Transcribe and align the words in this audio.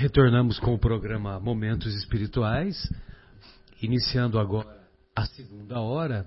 Retornamos 0.00 0.58
com 0.58 0.72
o 0.72 0.78
programa 0.78 1.38
Momentos 1.38 1.94
Espirituais, 1.94 2.90
iniciando 3.82 4.38
agora 4.38 4.80
a 5.14 5.26
segunda 5.26 5.78
hora. 5.78 6.26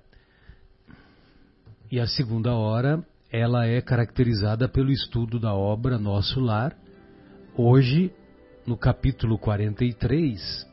E 1.91 1.99
a 1.99 2.05
segunda 2.05 2.53
hora, 2.53 3.03
ela 3.31 3.65
é 3.65 3.81
caracterizada 3.81 4.69
pelo 4.69 4.91
estudo 4.91 5.39
da 5.39 5.55
obra 5.55 5.97
Nosso 5.97 6.39
Lar. 6.39 6.77
Hoje, 7.57 8.13
no 8.63 8.77
capítulo 8.77 9.39
43, 9.39 10.67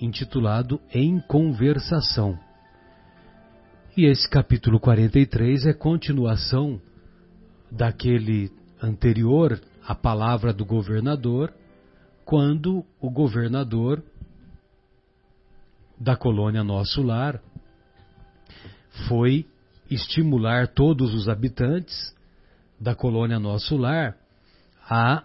intitulado 0.00 0.80
Em 0.92 1.20
Conversação. 1.20 2.36
E 3.96 4.06
esse 4.06 4.28
capítulo 4.28 4.80
43 4.80 5.66
é 5.66 5.72
continuação 5.72 6.82
daquele 7.70 8.50
anterior, 8.82 9.60
a 9.86 9.94
palavra 9.94 10.52
do 10.52 10.64
governador, 10.64 11.54
quando 12.24 12.84
o 13.00 13.10
governador 13.10 14.02
da 15.98 16.16
colônia 16.16 16.64
Nosso 16.64 17.02
Lar 17.02 17.40
foi 19.08 19.46
estimular 19.90 20.68
todos 20.68 21.12
os 21.14 21.28
habitantes 21.28 22.14
da 22.80 22.94
colônia 22.94 23.38
Nosso 23.38 23.76
Lar 23.76 24.16
a 24.88 25.24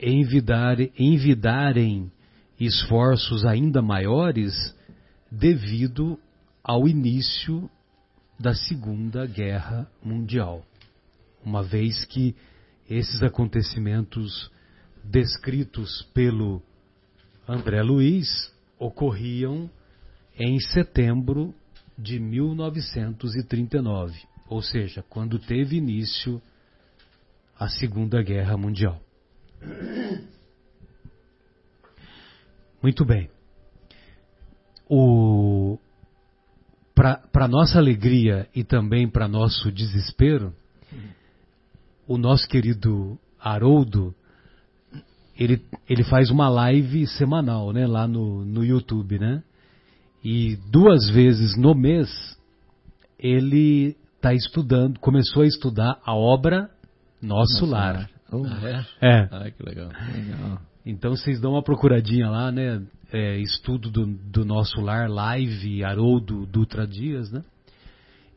envidar, 0.00 0.76
envidarem 0.98 2.10
esforços 2.58 3.44
ainda 3.44 3.82
maiores 3.82 4.54
devido 5.30 6.18
ao 6.62 6.86
início 6.88 7.68
da 8.38 8.54
Segunda 8.54 9.26
Guerra 9.26 9.90
Mundial, 10.02 10.64
uma 11.44 11.62
vez 11.62 12.04
que 12.04 12.34
esses 12.88 13.22
acontecimentos 13.22 14.50
descritos 15.04 16.02
pelo 16.14 16.62
André 17.46 17.82
Luiz 17.82 18.50
ocorriam 18.78 19.70
em 20.36 20.58
setembro 20.58 21.54
de 21.96 22.18
1939, 22.18 24.18
ou 24.48 24.60
seja, 24.62 25.04
quando 25.08 25.38
teve 25.38 25.76
início 25.76 26.42
a 27.58 27.68
Segunda 27.68 28.22
Guerra 28.22 28.56
Mundial. 28.56 29.00
Muito 32.82 33.04
bem. 33.04 33.30
Para 36.94 37.48
nossa 37.48 37.78
alegria 37.78 38.48
e 38.54 38.64
também 38.64 39.08
para 39.08 39.28
nosso 39.28 39.70
desespero, 39.70 40.54
o 42.06 42.18
nosso 42.18 42.48
querido 42.48 43.18
Haroldo, 43.38 44.14
ele, 45.38 45.62
ele 45.88 46.04
faz 46.04 46.30
uma 46.30 46.48
live 46.48 47.06
semanal, 47.06 47.72
né, 47.72 47.86
lá 47.86 48.06
no, 48.06 48.44
no 48.44 48.64
YouTube, 48.64 49.18
né? 49.18 49.42
E 50.24 50.56
duas 50.70 51.10
vezes 51.10 51.56
no 51.56 51.74
mês 51.74 52.08
ele 53.18 53.96
está 54.16 54.32
estudando, 54.32 54.98
começou 54.98 55.42
a 55.42 55.46
estudar 55.46 56.00
a 56.04 56.14
obra 56.14 56.70
Nosso, 57.20 57.60
Nosso 57.60 57.66
Lar. 57.66 57.94
Lar. 57.94 58.10
Oh, 58.32 58.46
é? 58.46 58.86
é? 59.00 59.28
Ah, 59.30 59.50
que 59.50 59.62
legal. 59.62 59.88
legal. 59.88 60.60
Então 60.84 61.10
vocês 61.10 61.40
dão 61.40 61.52
uma 61.52 61.62
procuradinha 61.62 62.28
lá, 62.28 62.50
né? 62.50 62.82
É, 63.12 63.38
estudo 63.38 63.90
do, 63.90 64.06
do, 64.06 64.44
Nosso 64.44 64.80
Lar, 64.80 65.08
live, 65.08 65.84
Haroldo 65.84 66.46
Dutra 66.46 66.86
Dias, 66.86 67.30
né? 67.30 67.44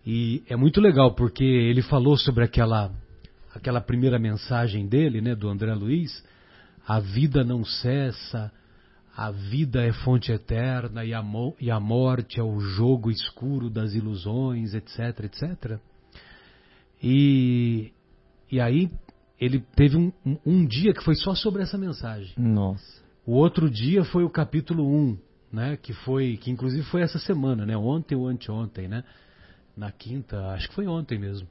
E 0.06 0.44
é 0.48 0.56
muito 0.56 0.80
legal 0.80 1.16
porque 1.16 1.44
ele 1.44 1.82
falou 1.82 2.16
sobre 2.16 2.44
aquela 2.44 2.92
aquela 3.54 3.82
primeira 3.82 4.20
mensagem 4.20 4.88
dele, 4.88 5.20
né, 5.20 5.34
do 5.34 5.50
André 5.50 5.74
Luiz, 5.74 6.24
a 6.88 7.02
vida 7.02 7.44
não 7.44 7.66
cessa, 7.66 8.50
a 9.16 9.30
vida 9.30 9.84
é 9.84 9.92
fonte 9.92 10.32
eterna 10.32 11.04
e 11.04 11.14
a, 11.14 11.22
e 11.60 11.70
a 11.70 11.80
morte 11.80 12.40
é 12.40 12.44
o 12.44 12.62
jogo 12.62 13.12
escuro 13.12 13.70
das 13.70 13.94
ilusões, 13.94 14.74
etc, 14.74 15.26
etc. 15.26 15.80
E, 17.04 17.92
e 18.50 18.62
aí 18.62 18.90
ele 19.40 19.60
teve 19.76 19.98
um, 19.98 20.14
um, 20.26 20.38
um, 20.46 20.66
dia 20.66 20.94
que 20.94 21.04
foi 21.04 21.16
só 21.16 21.36
sobre 21.36 21.62
essa 21.62 21.78
mensagem. 21.78 22.32
Nossa. 22.38 23.04
O 23.26 23.34
outro 23.34 23.70
dia 23.70 24.06
foi 24.06 24.24
o 24.24 24.30
capítulo 24.30 24.88
1, 24.88 25.18
né, 25.52 25.78
que 25.78 25.92
foi 25.92 26.38
que 26.38 26.50
inclusive 26.50 26.84
foi 26.84 27.02
essa 27.02 27.20
semana, 27.20 27.66
né, 27.66 27.76
ontem 27.76 28.16
ou 28.16 28.28
anteontem, 28.28 28.88
né? 28.88 29.04
Na 29.76 29.92
quinta, 29.92 30.54
acho 30.54 30.70
que 30.70 30.76
foi 30.76 30.88
ontem 30.88 31.20
mesmo. 31.20 31.48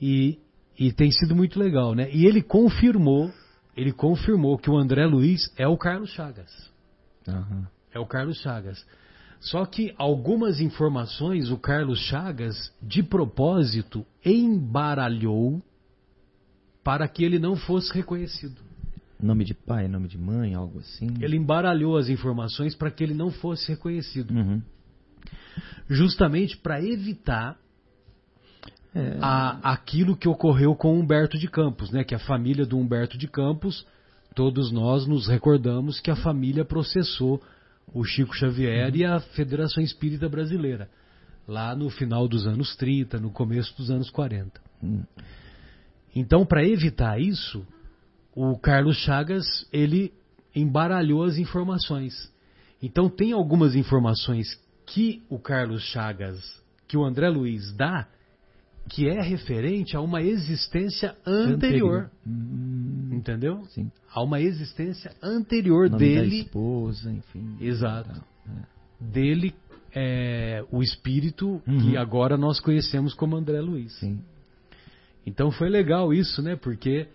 E, 0.00 0.38
e 0.78 0.92
tem 0.92 1.10
sido 1.10 1.34
muito 1.34 1.58
legal, 1.58 1.94
né? 1.94 2.08
E 2.12 2.24
ele 2.24 2.40
confirmou, 2.40 3.30
ele 3.78 3.92
confirmou 3.92 4.58
que 4.58 4.68
o 4.68 4.76
André 4.76 5.06
Luiz 5.06 5.52
é 5.56 5.64
o 5.68 5.76
Carlos 5.76 6.10
Chagas. 6.10 6.50
Uhum. 7.28 7.64
É 7.92 8.00
o 8.00 8.06
Carlos 8.06 8.36
Chagas. 8.38 8.84
Só 9.38 9.64
que 9.64 9.94
algumas 9.96 10.60
informações 10.60 11.48
o 11.48 11.56
Carlos 11.56 12.00
Chagas, 12.00 12.74
de 12.82 13.04
propósito, 13.04 14.04
embaralhou 14.24 15.62
para 16.82 17.06
que 17.06 17.22
ele 17.22 17.38
não 17.38 17.54
fosse 17.54 17.94
reconhecido. 17.94 18.60
Nome 19.22 19.44
de 19.44 19.54
pai, 19.54 19.86
nome 19.86 20.08
de 20.08 20.18
mãe, 20.18 20.54
algo 20.54 20.80
assim? 20.80 21.14
Ele 21.20 21.36
embaralhou 21.36 21.96
as 21.96 22.08
informações 22.08 22.74
para 22.74 22.90
que 22.90 23.04
ele 23.04 23.14
não 23.14 23.30
fosse 23.30 23.68
reconhecido. 23.68 24.32
Uhum. 24.34 24.60
Justamente 25.88 26.56
para 26.56 26.82
evitar 26.82 27.56
é. 28.94 29.18
a, 29.20 29.72
aquilo 29.72 30.16
que 30.16 30.28
ocorreu 30.28 30.74
com 30.74 30.98
Humberto 30.98 31.38
de 31.38 31.48
Campos, 31.48 31.90
né? 31.90 32.04
Que 32.04 32.14
a 32.14 32.18
família 32.18 32.66
do 32.66 32.78
Humberto 32.78 33.18
de 33.18 33.28
Campos, 33.28 33.86
todos 34.34 34.70
nós 34.70 35.06
nos 35.06 35.28
recordamos 35.28 36.00
que 36.00 36.10
a 36.10 36.16
família 36.16 36.64
processou 36.64 37.42
o 37.92 38.04
Chico 38.04 38.34
Xavier 38.34 38.94
e 38.94 39.04
a 39.04 39.20
Federação 39.20 39.82
Espírita 39.82 40.28
Brasileira, 40.28 40.88
lá 41.46 41.74
no 41.74 41.90
final 41.90 42.28
dos 42.28 42.46
anos 42.46 42.76
30, 42.76 43.18
no 43.18 43.30
começo 43.30 43.76
dos 43.76 43.90
anos 43.90 44.10
40. 44.10 44.60
Hum. 44.82 45.02
Então, 46.14 46.44
para 46.44 46.66
evitar 46.66 47.20
isso, 47.20 47.66
o 48.34 48.58
Carlos 48.58 48.96
Chagas, 48.98 49.66
ele 49.72 50.12
embaralhou 50.54 51.24
as 51.24 51.38
informações. 51.38 52.32
Então, 52.82 53.08
tem 53.08 53.32
algumas 53.32 53.74
informações 53.74 54.60
que 54.86 55.22
o 55.28 55.38
Carlos 55.38 55.82
Chagas, 55.82 56.40
que 56.86 56.96
o 56.96 57.04
André 57.04 57.28
Luiz 57.28 57.72
dá, 57.74 58.08
que 58.88 59.08
é 59.08 59.20
referente 59.20 59.96
a 59.96 60.00
uma 60.00 60.22
existência 60.22 61.14
anterior. 61.26 61.54
anterior. 61.54 62.10
Hum, 62.26 63.10
entendeu? 63.12 63.64
Sim. 63.70 63.90
A 64.12 64.22
uma 64.22 64.40
existência 64.40 65.12
anterior 65.22 65.88
dele. 65.88 66.30
Da 66.30 66.36
esposa, 66.46 67.12
enfim. 67.12 67.56
Exato. 67.60 68.24
É. 68.46 68.78
Dele, 69.00 69.54
é, 69.94 70.64
o 70.70 70.82
espírito 70.82 71.62
uhum. 71.66 71.78
que 71.78 71.96
agora 71.96 72.36
nós 72.36 72.60
conhecemos 72.60 73.14
como 73.14 73.36
André 73.36 73.60
Luiz. 73.60 73.92
Sim. 73.98 74.20
Então 75.26 75.50
foi 75.50 75.68
legal 75.68 76.12
isso, 76.12 76.40
né? 76.42 76.56
Porque 76.56 77.06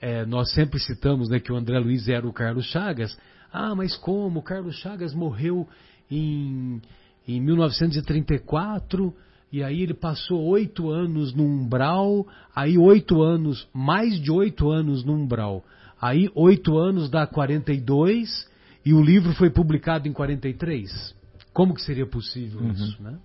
é, 0.00 0.24
nós 0.24 0.52
sempre 0.52 0.78
citamos 0.78 1.28
né, 1.28 1.40
que 1.40 1.52
o 1.52 1.56
André 1.56 1.78
Luiz 1.78 2.08
era 2.08 2.26
o 2.26 2.32
Carlos 2.32 2.66
Chagas. 2.66 3.16
Ah, 3.52 3.74
mas 3.74 3.96
como? 3.96 4.40
O 4.40 4.42
Carlos 4.42 4.76
Chagas 4.76 5.14
morreu 5.14 5.68
em, 6.10 6.80
em 7.26 7.40
1934 7.40 9.14
e 9.54 9.62
aí 9.62 9.82
ele 9.82 9.94
passou 9.94 10.42
oito 10.46 10.90
anos 10.90 11.32
no 11.32 11.44
umbral, 11.44 12.26
aí 12.52 12.76
oito 12.76 13.22
anos, 13.22 13.68
mais 13.72 14.20
de 14.20 14.28
oito 14.32 14.68
anos 14.68 15.04
no 15.04 15.14
umbral. 15.14 15.64
Aí 16.00 16.28
oito 16.34 16.76
anos 16.76 17.08
dá 17.08 17.24
42 17.24 18.50
e 18.84 18.92
o 18.92 19.00
livro 19.00 19.32
foi 19.34 19.50
publicado 19.50 20.08
em 20.08 20.12
43. 20.12 21.14
Como 21.52 21.72
que 21.72 21.82
seria 21.82 22.04
possível 22.04 22.62
uhum. 22.62 22.72
isso, 22.72 23.00
né? 23.00 23.16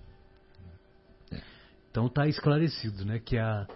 Então 1.90 2.06
está 2.06 2.28
esclarecido, 2.28 3.04
né, 3.04 3.18
que 3.18 3.36
a, 3.36 3.66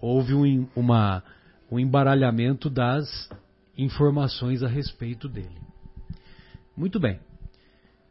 houve 0.00 0.32
um, 0.32 0.68
uma, 0.76 1.24
um 1.68 1.76
embaralhamento 1.76 2.70
das 2.70 3.28
informações 3.76 4.62
a 4.62 4.68
respeito 4.68 5.28
dele. 5.28 5.58
Muito 6.76 7.00
bem. 7.00 7.18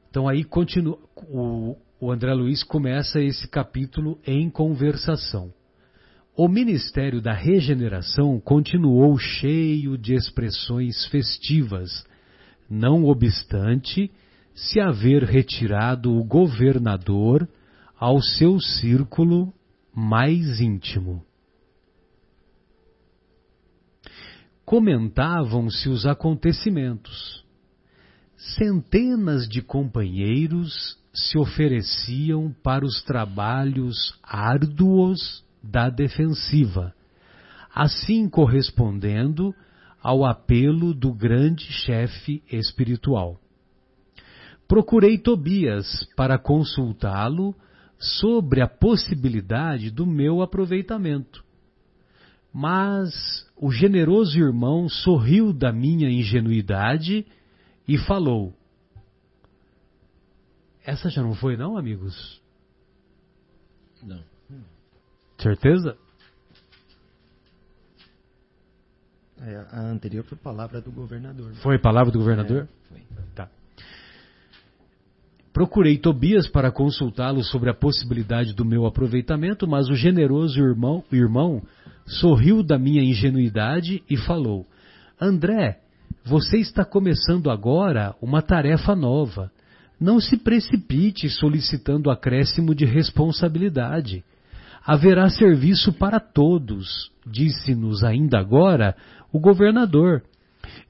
Então 0.10 0.28
aí 0.28 0.44
continua 0.44 1.00
o, 1.16 1.78
o 2.00 2.12
André 2.12 2.34
Luiz 2.34 2.64
começa 2.64 3.22
esse 3.22 3.48
capítulo 3.48 4.20
em 4.26 4.50
conversação. 4.50 5.54
O 6.36 6.50
ministério 6.50 7.22
da 7.22 7.34
regeneração 7.34 8.40
continuou 8.40 9.18
cheio 9.18 9.98
de 9.98 10.14
expressões 10.14 11.06
festivas, 11.06 12.06
não 12.70 13.06
obstante 13.06 14.12
se 14.54 14.82
haver 14.82 15.24
retirado 15.24 16.14
o 16.14 16.24
governador 16.24 17.48
ao 17.98 18.22
seu 18.22 18.60
círculo 18.60 19.54
mais 19.94 20.60
íntimo. 20.60 21.24
Comentavam-se 24.66 25.88
os 25.88 26.06
acontecimentos. 26.06 27.46
Centenas 28.36 29.48
de 29.48 29.62
companheiros 29.62 30.98
se 31.16 31.38
ofereciam 31.38 32.54
para 32.62 32.86
os 32.86 33.02
trabalhos 33.04 33.96
árduos 34.22 35.44
da 35.64 35.90
defensiva, 35.90 36.94
assim 37.74 38.30
correspondendo 38.30 39.56
ao 40.04 40.26
apelo 40.26 40.94
do 40.94 41.14
grande 41.14 41.64
chefe 41.72 42.44
espiritual. 42.52 43.40
Procurei 44.68 45.18
Tobias 45.18 46.06
para 46.16 46.38
consultá-lo 46.38 47.56
sobre 47.98 48.62
a 48.62 48.68
possibilidade 48.68 49.90
do 49.90 50.06
meu 50.06 50.42
aproveitamento. 50.42 51.44
Mas 52.54 53.14
o 53.56 53.72
generoso 53.72 54.38
irmão 54.38 54.90
sorriu 54.90 55.54
da 55.54 55.72
minha 55.72 56.10
ingenuidade 56.10 57.26
e 57.88 57.98
falou: 57.98 58.54
Essa 60.86 61.10
já 61.10 61.22
não 61.22 61.34
foi, 61.34 61.58
não, 61.58 61.78
amigos? 61.78 62.42
Não. 64.04 64.22
Certeza? 65.38 65.98
É, 69.42 69.66
a 69.72 69.82
anterior 69.82 70.24
foi 70.24 70.38
palavra 70.38 70.80
do 70.80 70.92
governador. 70.92 71.54
Foi 71.56 71.78
palavra 71.78 72.12
do 72.12 72.20
governador? 72.20 72.64
É, 72.64 72.90
foi. 72.90 73.04
Tá. 73.34 73.50
Procurei 75.52 75.98
Tobias 75.98 76.48
para 76.48 76.72
consultá-lo 76.72 77.44
sobre 77.44 77.70
a 77.70 77.74
possibilidade 77.74 78.54
do 78.54 78.64
meu 78.64 78.86
aproveitamento, 78.86 79.68
mas 79.68 79.90
o 79.90 79.96
generoso 79.96 80.60
irmão, 80.60 81.04
irmão 81.12 81.62
sorriu 82.06 82.62
da 82.62 82.78
minha 82.78 83.02
ingenuidade 83.02 84.04
e 84.10 84.18
falou: 84.18 84.66
André, 85.20 85.80
você 86.24 86.58
está 86.58 86.86
começando 86.86 87.50
agora 87.50 88.16
uma 88.22 88.42
tarefa 88.42 88.96
nova. 88.96 89.52
Não 90.00 90.20
se 90.20 90.38
precipite 90.38 91.30
solicitando 91.30 92.12
acréscimo 92.12 92.76
de 92.76 92.86
responsabilidade. 92.86 94.24
Haverá 94.86 95.30
serviço 95.30 95.94
para 95.94 96.20
todos, 96.20 97.12
disse-nos 97.26 98.04
ainda 98.04 98.40
agora 98.40 98.96
o 99.32 99.40
governador. 99.40 100.24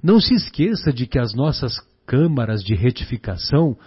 Não 0.04 0.20
se 0.20 0.34
esqueça 0.34 0.92
de 0.92 1.08
que 1.08 1.20
as 1.20 1.34
nossas 1.34 1.80
câmaras 2.06 2.64
de 2.64 2.76
retificação 2.76 3.78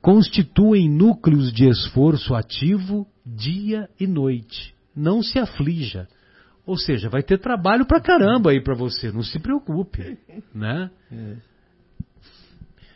constituem 0.00 0.88
núcleos 0.88 1.52
de 1.52 1.68
esforço 1.68 2.34
ativo 2.34 3.06
dia 3.24 3.88
e 3.98 4.06
noite. 4.06 4.74
Não 4.94 5.22
se 5.22 5.38
aflija. 5.38 6.06
Ou 6.66 6.76
seja, 6.76 7.08
vai 7.08 7.22
ter 7.22 7.38
trabalho 7.38 7.86
pra 7.86 8.00
caramba 8.00 8.50
aí 8.50 8.60
pra 8.62 8.74
você, 8.74 9.12
não 9.12 9.22
se 9.22 9.38
preocupe, 9.38 10.18
né? 10.54 10.90
É. 11.12 11.36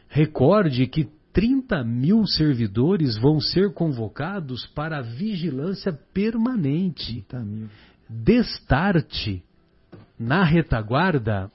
Recorde 0.09 0.87
que 0.87 1.09
30 1.39 1.85
mil 1.85 2.27
servidores 2.27 3.17
vão 3.17 3.41
ser 3.41 3.73
convocados 3.73 4.67
para 4.75 5.01
vigilância 5.01 5.93
permanente. 6.13 7.23
30 7.29 7.45
mil. 7.45 7.69
Destarte 8.09 9.45
na 10.19 10.43
retaguarda, 10.43 11.49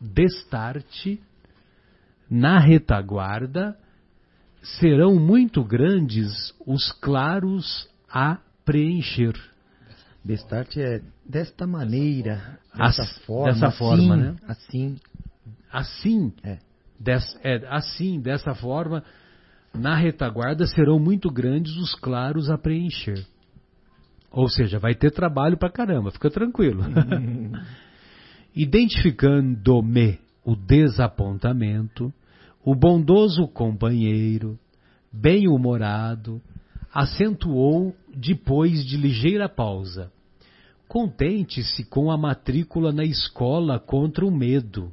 destarte 0.00 1.20
na 2.30 2.60
retaguarda 2.60 3.76
serão 4.78 5.16
muito 5.16 5.64
grandes 5.64 6.54
os 6.64 6.92
claros 6.92 7.88
a 8.08 8.38
preencher. 8.64 9.34
Destarte 10.24 10.80
é 10.80 11.02
desta 11.28 11.66
maneira, 11.66 12.60
As- 12.72 12.96
dessa 12.96 13.20
forma, 13.26 13.52
dessa 13.52 13.66
assim, 13.66 13.78
forma, 13.78 14.16
né? 14.16 14.36
Assim, 14.46 14.96
Assim, 15.72 16.32
é. 16.44 16.67
Des- 16.98 17.38
é, 17.42 17.66
assim, 17.68 18.20
dessa 18.20 18.54
forma, 18.54 19.02
na 19.74 19.94
retaguarda 19.96 20.66
serão 20.66 20.98
muito 20.98 21.30
grandes 21.30 21.76
os 21.76 21.94
claros 21.94 22.50
a 22.50 22.58
preencher. 22.58 23.24
Ou 24.30 24.48
seja, 24.48 24.78
vai 24.78 24.94
ter 24.94 25.10
trabalho 25.10 25.56
pra 25.56 25.70
caramba, 25.70 26.10
fica 26.10 26.30
tranquilo. 26.30 26.82
Identificando-me 28.54 30.18
o 30.44 30.56
desapontamento, 30.56 32.12
o 32.64 32.74
bondoso 32.74 33.46
companheiro, 33.48 34.58
bem-humorado, 35.12 36.40
acentuou 36.92 37.94
depois 38.14 38.84
de 38.84 38.96
ligeira 38.96 39.48
pausa. 39.48 40.10
Contente-se 40.88 41.84
com 41.84 42.10
a 42.10 42.16
matrícula 42.16 42.92
na 42.92 43.04
escola 43.04 43.78
contra 43.78 44.24
o 44.24 44.30
medo. 44.30 44.92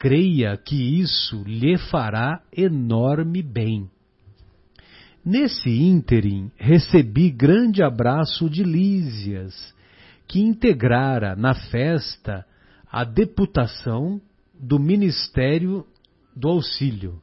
Creia 0.00 0.56
que 0.56 0.98
isso 0.98 1.42
lhe 1.44 1.76
fará 1.76 2.42
enorme 2.50 3.42
bem. 3.42 3.90
Nesse 5.22 5.68
ínterim, 5.68 6.50
recebi 6.56 7.30
grande 7.30 7.82
abraço 7.82 8.48
de 8.48 8.64
Lísias, 8.64 9.74
que 10.26 10.40
integrara 10.40 11.36
na 11.36 11.52
festa 11.52 12.46
a 12.90 13.04
deputação 13.04 14.18
do 14.58 14.78
Ministério 14.78 15.86
do 16.34 16.48
Auxílio. 16.48 17.20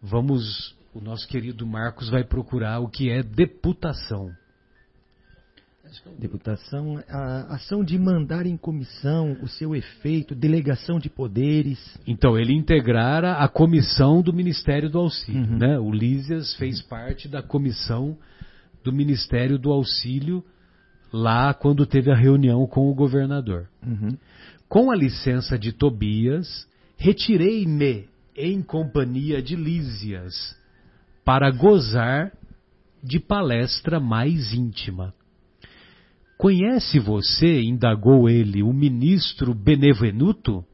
Vamos, 0.00 0.74
o 0.94 1.02
nosso 1.02 1.28
querido 1.28 1.66
Marcos 1.66 2.08
vai 2.08 2.24
procurar 2.24 2.80
o 2.80 2.88
que 2.88 3.10
é 3.10 3.22
deputação. 3.22 4.30
Deputação, 6.18 7.02
a 7.08 7.54
ação 7.54 7.84
de 7.84 7.98
mandar 7.98 8.46
em 8.46 8.56
comissão 8.56 9.36
o 9.42 9.48
seu 9.48 9.74
efeito, 9.74 10.34
delegação 10.34 10.98
de 10.98 11.08
poderes. 11.08 11.78
Então, 12.06 12.38
ele 12.38 12.54
integrara 12.54 13.34
a 13.34 13.48
comissão 13.48 14.22
do 14.22 14.32
Ministério 14.32 14.90
do 14.90 14.98
Auxílio. 14.98 15.42
Uhum. 15.42 15.58
Né? 15.58 15.78
O 15.78 15.92
Lísias 15.92 16.54
fez 16.54 16.80
parte 16.82 17.28
da 17.28 17.42
comissão 17.42 18.16
do 18.82 18.92
Ministério 18.92 19.58
do 19.58 19.70
Auxílio 19.70 20.44
lá 21.12 21.54
quando 21.54 21.86
teve 21.86 22.10
a 22.10 22.16
reunião 22.16 22.66
com 22.66 22.90
o 22.90 22.94
governador. 22.94 23.68
Uhum. 23.84 24.16
Com 24.68 24.90
a 24.90 24.96
licença 24.96 25.58
de 25.58 25.72
Tobias, 25.72 26.66
retirei-me 26.96 28.08
em 28.36 28.60
companhia 28.62 29.40
de 29.40 29.54
Lísias 29.54 30.56
para 31.24 31.50
gozar 31.50 32.32
de 33.02 33.20
palestra 33.20 34.00
mais 34.00 34.52
íntima. 34.52 35.14
Conhece 36.36 36.98
você, 36.98 37.62
indagou 37.62 38.28
ele, 38.28 38.62
o 38.62 38.72
ministro 38.72 39.54
Benevenuto, 39.54 40.64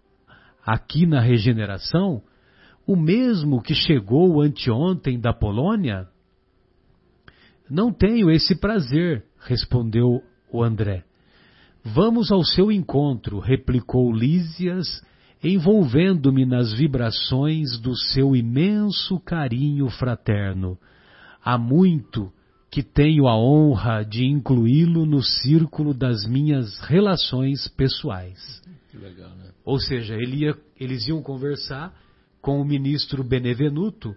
aqui 0.64 1.06
na 1.06 1.20
regeneração? 1.20 2.22
O 2.86 2.96
mesmo 2.96 3.62
que 3.62 3.74
chegou 3.74 4.40
anteontem 4.40 5.20
da 5.20 5.32
Polônia? 5.32 6.08
Não 7.68 7.92
tenho 7.92 8.30
esse 8.30 8.56
prazer, 8.56 9.24
respondeu 9.38 10.22
o 10.50 10.62
André. 10.62 11.04
Vamos 11.84 12.32
ao 12.32 12.42
seu 12.42 12.72
encontro, 12.72 13.38
replicou 13.38 14.12
Lísias, 14.12 15.02
envolvendo-me 15.42 16.44
nas 16.44 16.72
vibrações 16.72 17.78
do 17.78 17.96
seu 17.96 18.34
imenso 18.34 19.20
carinho 19.20 19.88
fraterno. 19.88 20.76
Há 21.42 21.56
muito 21.56 22.32
que 22.70 22.82
tenho 22.82 23.26
a 23.26 23.36
honra 23.36 24.04
de 24.04 24.24
incluí-lo 24.24 25.04
no 25.04 25.22
círculo 25.22 25.92
das 25.92 26.24
minhas 26.26 26.78
relações 26.80 27.66
pessoais. 27.68 28.62
Legal, 28.94 29.30
né? 29.30 29.50
Ou 29.64 29.78
seja, 29.80 30.14
ele 30.14 30.44
ia- 30.44 30.56
eles 30.78 31.06
iam 31.08 31.20
conversar 31.22 31.92
com 32.40 32.60
o 32.60 32.64
ministro 32.64 33.22
Benevenuto, 33.24 34.14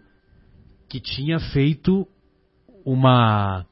que 0.87 0.99
tinha 0.99 1.39
feito 1.39 2.07
uma 2.85 3.65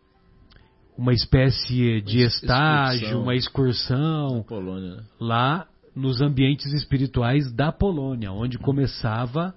uma 0.97 1.13
espécie 1.13 2.01
de 2.01 2.19
Uma 2.19 2.27
estágio, 2.27 2.95
excursão. 2.99 3.21
uma 3.23 3.35
excursão 3.35 4.43
Polônia, 4.43 4.95
né? 4.97 5.03
lá 5.19 5.67
nos 5.95 6.21
ambientes 6.21 6.71
espirituais 6.73 7.51
da 7.53 7.71
Polônia, 7.71 8.31
onde 8.31 8.57
começava 8.59 9.53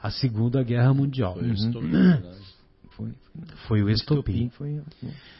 a 0.00 0.10
Segunda 0.10 0.62
Guerra 0.62 0.94
Mundial. 0.94 1.34
Foi 1.34 1.42
verdade. 1.52 2.38
Foi, 2.98 3.12
Foi 3.68 3.82
o 3.84 3.88
estopim. 3.88 4.48
foi 4.48 4.80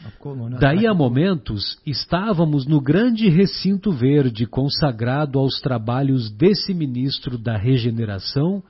a 0.05 0.11
colônia. 0.11 0.57
Daí 0.57 0.87
a 0.87 0.93
momentos 0.93 1.77
estávamos 1.85 2.65
no 2.65 2.79
grande 2.79 3.27
recinto 3.27 3.91
verde 3.91 4.45
consagrado 4.45 5.37
aos 5.37 5.59
trabalhos 5.59 6.31
desse 6.31 6.73
ministro 6.73 7.37
da 7.37 7.57
regeneração 7.57 8.63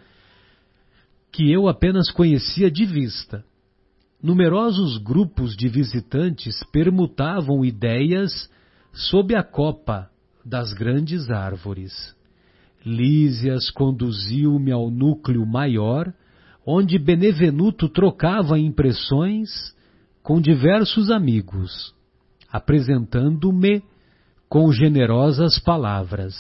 que 1.32 1.52
eu 1.52 1.68
apenas 1.68 2.10
conhecia 2.10 2.72
de 2.72 2.84
vista. 2.84 3.46
Numerosos 4.22 4.98
grupos 4.98 5.56
de 5.56 5.70
visitantes 5.70 6.64
permutavam 6.72 7.64
ideias 7.64 8.50
sob 8.92 9.36
a 9.36 9.44
copa 9.44 10.10
das 10.44 10.74
grandes 10.74 11.30
árvores. 11.30 11.94
Lísias 12.84 13.70
conduziu-me 13.70 14.72
ao 14.72 14.90
núcleo 14.90 15.46
maior, 15.46 16.12
onde 16.66 17.00
Benevenuto 17.00 17.90
trocava 17.90 18.60
impressões 18.60 19.50
com 20.22 20.40
diversos 20.40 21.10
amigos, 21.10 21.94
apresentando-me 22.52 23.84
com 24.48 24.72
generosas 24.72 25.60
palavras. 25.60 26.36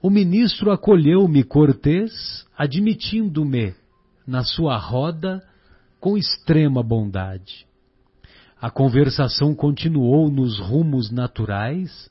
O 0.00 0.10
ministro 0.10 0.70
acolheu-me 0.70 1.42
cortês, 1.42 2.46
admitindo-me 2.56 3.74
na 4.26 4.44
sua 4.44 4.76
roda 4.76 5.42
com 5.98 6.16
extrema 6.16 6.82
bondade. 6.82 7.66
A 8.60 8.70
conversação 8.70 9.54
continuou 9.54 10.30
nos 10.30 10.58
rumos 10.58 11.10
naturais 11.10 12.10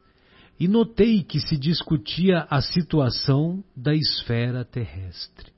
e 0.59 0.67
notei 0.67 1.23
que 1.23 1.39
se 1.39 1.57
discutia 1.57 2.47
a 2.49 2.61
situação 2.61 3.63
da 3.75 3.93
esfera 3.93 4.65
terrestre. 4.65 5.56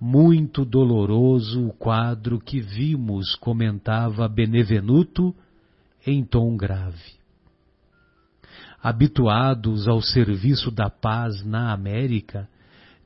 Muito 0.00 0.64
doloroso 0.64 1.66
o 1.66 1.72
quadro 1.74 2.40
que 2.40 2.58
vimos, 2.58 3.34
comentava 3.36 4.26
Benevenuto 4.26 5.34
em 6.06 6.24
tom 6.24 6.56
grave. 6.56 7.20
Habituados 8.82 9.86
ao 9.86 10.00
serviço 10.00 10.70
da 10.70 10.88
paz 10.88 11.44
na 11.44 11.70
América, 11.70 12.48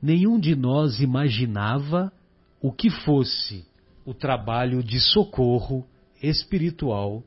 nenhum 0.01 0.39
de 0.39 0.55
nós 0.55 1.01
imaginava 1.01 2.13
o 2.61 2.71
que 2.71 2.89
fosse 2.89 3.65
o 4.05 4.13
trabalho 4.13 4.81
de 4.81 5.01
socorro 5.01 5.85
espiritual 6.23 7.21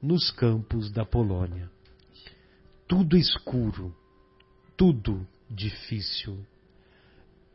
nos 0.00 0.30
campos 0.30 0.92
da 0.92 1.04
Polônia. 1.04 1.68
Tudo 2.86 3.16
escuro, 3.16 3.92
tudo 4.76 5.26
difícil. 5.50 6.38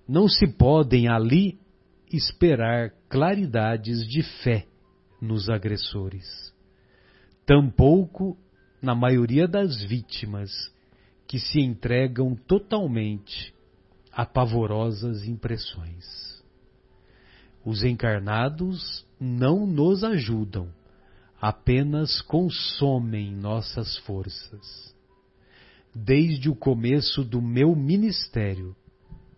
Não 0.07 0.27
se 0.27 0.47
podem 0.47 1.07
ali 1.07 1.59
esperar 2.11 2.91
claridades 3.09 4.07
de 4.07 4.21
fé 4.43 4.67
nos 5.21 5.49
agressores. 5.49 6.53
Tampouco 7.45 8.37
na 8.81 8.93
maioria 8.93 9.47
das 9.47 9.81
vítimas 9.81 10.51
que 11.27 11.39
se 11.39 11.59
entregam 11.59 12.35
totalmente 12.35 13.53
a 14.11 14.25
pavorosas 14.25 15.25
impressões. 15.25 16.43
Os 17.65 17.83
encarnados 17.83 19.05
não 19.19 19.65
nos 19.65 20.03
ajudam, 20.03 20.69
apenas 21.41 22.21
consomem 22.21 23.33
nossas 23.33 23.97
forças. 23.99 24.93
Desde 25.95 26.49
o 26.49 26.55
começo 26.55 27.23
do 27.23 27.41
meu 27.41 27.75
ministério, 27.75 28.75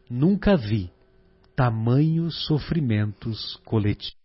nunca 0.10 0.56
vi 0.56 0.92
tamanhos 1.56 2.46
sofrimentos 2.46 3.56
coletivos. 3.66 4.16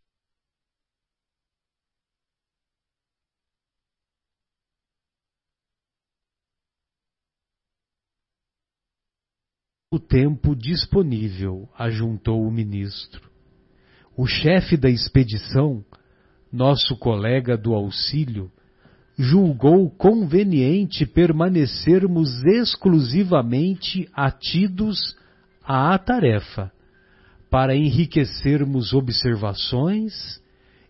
O 9.92 9.98
tempo 9.98 10.54
disponível, 10.54 11.68
ajuntou 11.76 12.46
o 12.46 12.50
ministro. 12.50 13.28
O 14.16 14.24
chefe 14.24 14.76
da 14.76 14.88
expedição, 14.88 15.84
nosso 16.52 16.96
colega 16.96 17.56
do 17.56 17.74
auxílio, 17.74 18.52
julgou 19.18 19.90
conveniente 19.90 21.04
permanecermos 21.04 22.44
exclusivamente 22.44 24.08
atidos 24.12 25.16
à 25.64 25.98
tarefa, 25.98 26.72
para 27.50 27.74
enriquecermos 27.74 28.92
observações 28.92 30.40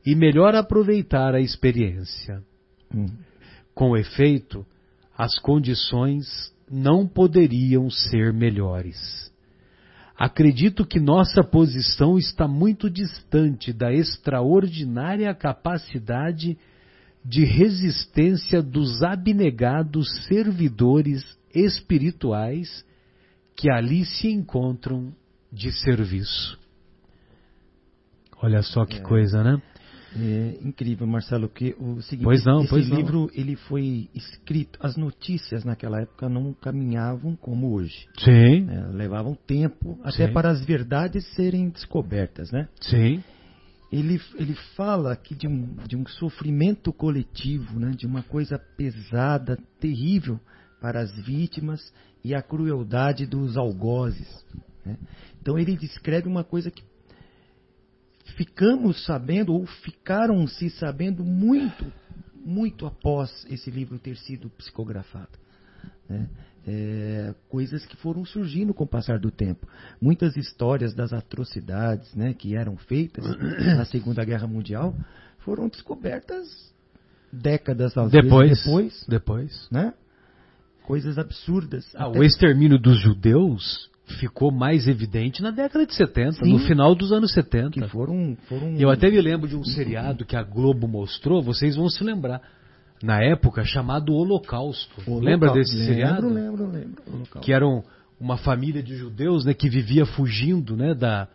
e 0.05 0.15
melhor 0.15 0.55
aproveitar 0.55 1.35
a 1.35 1.41
experiência. 1.41 2.43
Hum. 2.95 3.07
Com 3.75 3.97
efeito, 3.97 4.67
as 5.17 5.39
condições 5.39 6.53
não 6.71 7.07
poderiam 7.07 7.91
ser 7.91 8.33
melhores. 8.33 9.31
Acredito 10.17 10.85
que 10.85 11.01
nossa 11.01 11.43
posição 11.43 12.19
está 12.19 12.47
muito 12.47 12.91
distante 12.91 13.73
da 13.73 13.91
extraordinária 13.91 15.35
capacidade 15.35 16.59
de 17.25 17.45
resistência 17.45 18.63
dos 18.63 19.03
abnegados 19.03 20.27
servidores 20.27 21.25
espirituais 21.55 22.85
que 23.57 23.71
ali 23.71 24.05
se 24.05 24.29
encontram 24.29 25.13
de 25.53 25.73
serviço. 25.73 26.59
Olha 28.43 28.63
só 28.63 28.87
que 28.87 28.99
é. 28.99 29.01
coisa, 29.01 29.43
né? 29.43 29.61
É 30.17 30.59
incrível, 30.63 31.07
Marcelo, 31.07 31.49
que 31.49 31.77
o 31.79 32.03
seguinte, 32.03 32.25
pois 32.25 32.45
não, 32.45 32.61
esse 32.61 32.71
pois 32.71 32.89
livro 32.89 33.21
não. 33.21 33.31
ele 33.33 33.55
foi 33.55 34.09
escrito, 34.13 34.77
as 34.83 34.97
notícias 34.97 35.65
naquela 35.65 36.01
época 36.01 36.29
não 36.29 36.53
caminhavam 36.53 37.37
como 37.37 37.73
hoje. 37.73 38.09
Sim. 38.19 38.69
É, 38.69 38.89
levavam 38.93 39.37
tempo 39.47 40.01
até 40.03 40.27
Sim. 40.27 40.33
para 40.33 40.51
as 40.51 40.65
verdades 40.65 41.25
serem 41.35 41.69
descobertas, 41.69 42.51
né? 42.51 42.69
Sim. 42.81 43.23
Ele, 43.93 44.21
ele 44.37 44.55
fala 44.77 45.13
aqui 45.13 45.35
de 45.35 45.47
um, 45.47 45.77
de 45.87 45.97
um 45.97 46.07
sofrimento 46.07 46.93
coletivo, 46.93 47.79
né? 47.79 47.91
de 47.91 48.07
uma 48.07 48.23
coisa 48.23 48.59
pesada, 48.77 49.59
terrível 49.79 50.41
para 50.81 51.01
as 51.01 51.13
vítimas 51.13 51.93
e 52.25 52.35
a 52.35 52.43
crueldade 52.43 53.27
dos 53.27 53.57
algozes. 53.57 54.45
Né? 54.85 54.97
Então 55.41 55.59
ele 55.59 55.77
descreve 55.77 56.29
uma 56.29 56.45
coisa 56.45 56.71
que 56.71 56.83
ficamos 58.37 59.05
sabendo, 59.05 59.53
ou 59.53 59.67
ficaram 59.67 60.47
se 60.47 60.71
sabendo 60.71 61.25
muito, 61.25 61.93
muito 62.45 62.87
após 62.87 63.47
esse 63.51 63.71
livro 63.71 63.99
ter 63.99 64.17
sido 64.17 64.49
psicografado. 64.51 65.39
Né? 66.09 66.29
É, 66.67 67.35
coisas 67.49 67.87
que 67.87 67.97
foram 67.97 68.25
surgindo 68.25 68.75
com 68.75 68.85
o 68.85 68.89
passar 68.89 69.19
do 69.19 69.31
tempo. 69.31 69.67
Muitas 70.01 70.37
histórias 70.37 70.95
das 70.95 71.13
atrocidades 71.13 72.15
né, 72.15 72.35
que 72.35 72.55
eram 72.55 72.77
feitas 72.77 73.25
na 73.77 73.85
Segunda 73.87 74.25
Guerra 74.25 74.47
Mundial 74.47 74.95
foram 75.39 75.69
descobertas 75.69 76.71
décadas 77.33 77.95
depois, 78.11 78.63
depois. 78.63 79.07
Depois. 79.09 79.69
Né? 79.71 79.95
Coisas 80.91 81.19
absurdas. 81.19 81.87
Ah, 81.95 82.07
até... 82.07 82.19
O 82.19 82.25
extermínio 82.25 82.77
dos 82.77 82.99
judeus 83.01 83.89
ficou 84.19 84.51
mais 84.51 84.89
evidente 84.89 85.41
na 85.41 85.53
década 85.53 85.87
de 85.87 85.95
70, 85.95 86.45
Sim, 86.45 86.53
no 86.53 86.59
final 86.59 86.97
dos 86.97 87.13
anos 87.13 87.33
70. 87.33 87.71
Que 87.71 87.87
foram, 87.87 88.37
foram... 88.49 88.75
Eu 88.75 88.91
até 88.91 89.09
me 89.09 89.21
lembro 89.21 89.49
de 89.49 89.55
um 89.55 89.63
seriado 89.63 90.25
que 90.25 90.35
a 90.35 90.43
Globo 90.43 90.89
mostrou, 90.89 91.41
vocês 91.41 91.77
vão 91.77 91.89
se 91.89 92.03
lembrar. 92.03 92.43
Na 93.01 93.23
época, 93.23 93.63
chamado 93.65 94.13
Holocausto. 94.13 94.93
Holocausto. 95.07 95.25
Lembra 95.25 95.53
desse 95.53 95.77
lembro, 95.77 95.87
seriado? 95.87 96.29
Lembro, 96.29 96.67
lembro, 96.67 97.03
lembro. 97.07 97.41
Que 97.41 97.53
eram 97.53 97.85
uma 98.19 98.37
família 98.37 98.83
de 98.83 98.97
judeus 98.97 99.45
né, 99.45 99.55
que 99.55 99.69
vivia 99.69 100.05
fugindo 100.05 100.77
né, 100.77 100.93
da, 100.93 101.29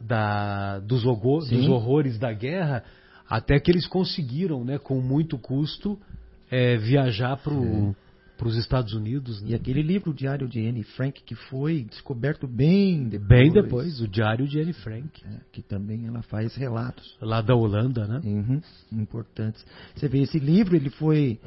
da, 0.00 0.78
dos, 0.78 1.02
dos 1.02 1.68
horrores 1.68 2.18
da 2.18 2.32
guerra, 2.32 2.82
até 3.28 3.60
que 3.60 3.70
eles 3.70 3.86
conseguiram, 3.86 4.64
né, 4.64 4.78
com 4.78 4.98
muito 5.02 5.36
custo, 5.36 5.98
é, 6.50 6.78
viajar 6.78 7.36
para 7.36 7.52
o 7.52 7.94
para 8.36 8.48
os 8.48 8.56
Estados 8.56 8.92
Unidos. 8.94 9.40
Né? 9.42 9.50
E 9.50 9.54
aquele 9.54 9.82
livro, 9.82 10.10
o 10.10 10.14
Diário 10.14 10.48
de 10.48 10.66
Anne 10.66 10.82
Frank, 10.82 11.22
que 11.22 11.34
foi 11.34 11.84
descoberto 11.84 12.46
bem 12.46 13.08
depois. 13.08 13.28
Bem 13.28 13.52
depois, 13.52 14.00
o 14.00 14.08
Diário 14.08 14.46
de 14.46 14.60
Anne 14.60 14.72
Frank. 14.72 15.08
É, 15.24 15.40
que 15.52 15.62
também 15.62 16.06
ela 16.06 16.22
faz 16.22 16.54
relatos. 16.54 17.16
Lá 17.20 17.40
da 17.40 17.54
Holanda, 17.54 18.06
né? 18.06 18.20
Uhum, 18.24 18.60
importantes. 18.92 19.64
Você 19.94 20.08
vê, 20.08 20.22
esse 20.22 20.38
livro, 20.38 20.76
ele 20.76 20.90
foi 20.90 21.38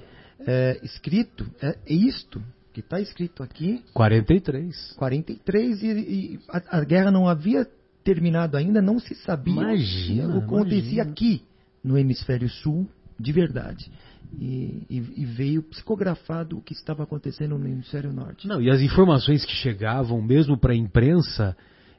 é, 0.45 0.79
escrito, 0.83 1.45
é, 1.61 1.77
é 1.85 1.93
isto 1.93 2.41
que 2.73 2.79
está 2.79 3.01
escrito 3.01 3.41
aqui. 3.41 3.83
43. 3.93 4.93
43 4.97 5.83
e, 5.83 5.87
e 5.87 6.39
a, 6.49 6.77
a, 6.77 6.83
guerra 6.83 7.11
não 7.11 7.27
havia 7.27 7.67
terminado 8.03 8.55
ainda, 8.55 8.81
não 8.81 8.99
se 8.99 9.15
sabia 9.15 9.53
imagina, 9.53 10.27
o 10.27 10.39
que 10.39 10.45
acontecia 10.45 11.03
imagina. 11.03 11.11
aqui 11.11 11.41
no 11.83 11.97
hemisfério 11.97 12.47
sul 12.49 12.87
de 13.19 13.31
verdade. 13.31 13.91
E, 14.39 14.83
e, 14.89 14.97
e, 15.21 15.25
veio 15.25 15.63
psicografado 15.63 16.57
o 16.57 16.61
que 16.61 16.73
estava 16.73 17.03
acontecendo 17.03 17.57
no 17.57 17.67
hemisfério 17.67 18.11
norte. 18.11 18.47
Não, 18.47 18.61
e 18.61 18.69
as 18.69 18.81
informações 18.81 19.45
que 19.45 19.53
chegavam, 19.53 20.21
mesmo 20.21 20.57
para 20.57 20.73
a 20.73 20.75
imprensa, 20.75 21.55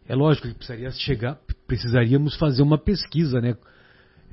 é 0.06 0.14
lógico 0.14 0.48
que 0.48 0.54
precisaria 0.54 0.90
chegar, 0.90 1.38
precisaríamos 1.66 2.36
fazer 2.36 2.62
uma 2.62 2.78
pesquisa, 2.78 3.40
né? 3.40 3.56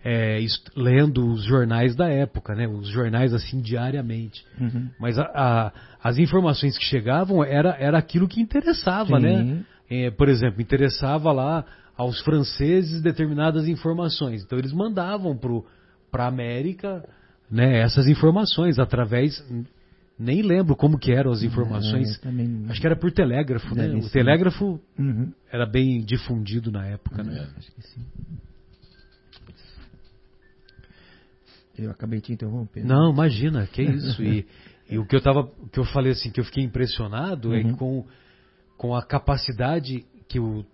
É, 0.08 0.38
lendo 0.76 1.26
os 1.32 1.44
jornais 1.46 1.96
da 1.96 2.08
época, 2.08 2.54
né? 2.54 2.68
Os 2.68 2.88
jornais 2.90 3.34
assim 3.34 3.60
diariamente. 3.60 4.46
Uhum. 4.60 4.90
Mas 5.00 5.18
a, 5.18 5.24
a, 5.34 5.72
as 6.04 6.20
informações 6.20 6.78
que 6.78 6.84
chegavam 6.84 7.44
era, 7.44 7.76
era 7.80 7.98
aquilo 7.98 8.28
que 8.28 8.40
interessava, 8.40 9.18
Sim. 9.18 9.24
né? 9.24 9.66
É, 9.90 10.12
por 10.12 10.30
exemplo, 10.30 10.62
interessava 10.62 11.32
lá 11.32 11.66
aos 11.98 12.22
franceses 12.22 13.02
determinadas 13.02 13.68
informações. 13.68 14.44
Então 14.44 14.60
eles 14.60 14.74
mandavam 14.74 15.36
para 16.16 16.26
a 16.26 16.28
América 16.30 17.04
né, 17.52 17.82
essas 17.82 18.08
informações 18.08 18.80
através 18.80 19.44
nem 20.18 20.42
lembro 20.42 20.76
como 20.78 20.98
que 20.98 21.12
eram 21.12 21.30
as 21.32 21.44
informações. 21.44 22.16
É, 22.16 22.20
também... 22.20 22.66
Acho 22.70 22.80
que 22.80 22.88
era 22.88 22.96
por 22.96 23.12
telégrafo, 23.12 23.76
né? 23.76 23.90
O 23.96 24.10
telégrafo 24.10 24.80
Uhum. 24.98 25.34
era 25.52 25.66
bem 25.66 26.00
difundido 26.02 26.72
na 26.72 26.86
época, 26.88 27.22
né? 27.22 27.50
Acho 27.58 27.72
que 27.74 27.82
sim. 27.82 28.02
Eu 31.78 31.92
acabei 31.92 32.22
te 32.22 32.32
interrompendo. 32.32 32.88
Não, 32.88 33.12
imagina, 33.12 33.68
que 33.68 33.82
isso. 33.84 34.24
E, 34.24 34.46
e 34.90 34.98
o 34.98 35.06
que 35.06 35.16
eu 35.18 35.22
tava, 35.22 35.52
que 35.72 35.80
eu 35.80 35.84
falei 35.84 36.14
assim, 36.14 36.32
que 36.32 36.40
eu 36.40 36.46
fiquei 36.46 36.64
impressionado 36.64 37.54
é 37.54 37.62
Uhum. 37.64 37.76
com, 37.76 38.06
com 38.78 38.96
a 38.96 39.04
capacidade 39.06 40.06
que 40.30 40.40
o, 40.40 40.66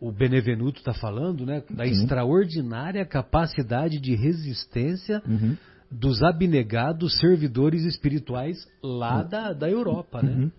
o 0.00 0.12
Benevenuto 0.12 0.78
está 0.78 0.92
falando, 0.92 1.46
né? 1.46 1.62
Da 1.70 1.86
extraordinária 1.86 3.04
capacidade 3.04 3.98
de 3.98 4.14
resistência 4.14 5.22
Uhum. 5.26 5.56
dos 5.90 6.22
abnegados 6.22 7.18
servidores 7.18 7.84
espirituais 7.84 8.68
lá 8.82 9.22
da, 9.22 9.52
da 9.52 9.70
Europa, 9.70 10.22
né? 10.22 10.32
Uhum. 10.32 10.50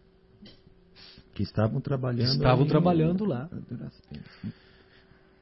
Que 1.36 1.44
estavam 1.44 1.80
trabalhando. 1.80 2.32
Estavam 2.32 2.62
ali 2.62 2.70
trabalhando 2.70 3.26
lá. 3.26 3.48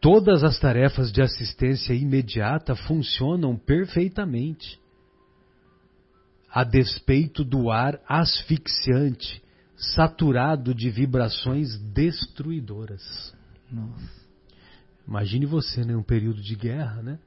Todas 0.02 0.44
as 0.44 0.60
tarefas 0.60 1.12
de 1.12 1.22
assistência 1.22 1.94
imediata 1.94 2.76
funcionam 2.76 3.56
perfeitamente. 3.56 4.80
A 6.50 6.64
despeito 6.64 7.44
do 7.44 7.72
ar 7.72 8.00
asfixiante, 8.08 9.42
saturado 9.76 10.74
de 10.74 10.90
vibrações 10.90 11.78
destruidoras. 11.94 13.35
Nossa. 13.72 14.26
Imagine 15.08 15.46
você, 15.46 15.84
né, 15.86 15.96
um 15.96 16.04
período 16.04 16.42
de 16.42 16.56
guerra, 16.56 17.02
né? 17.02 17.20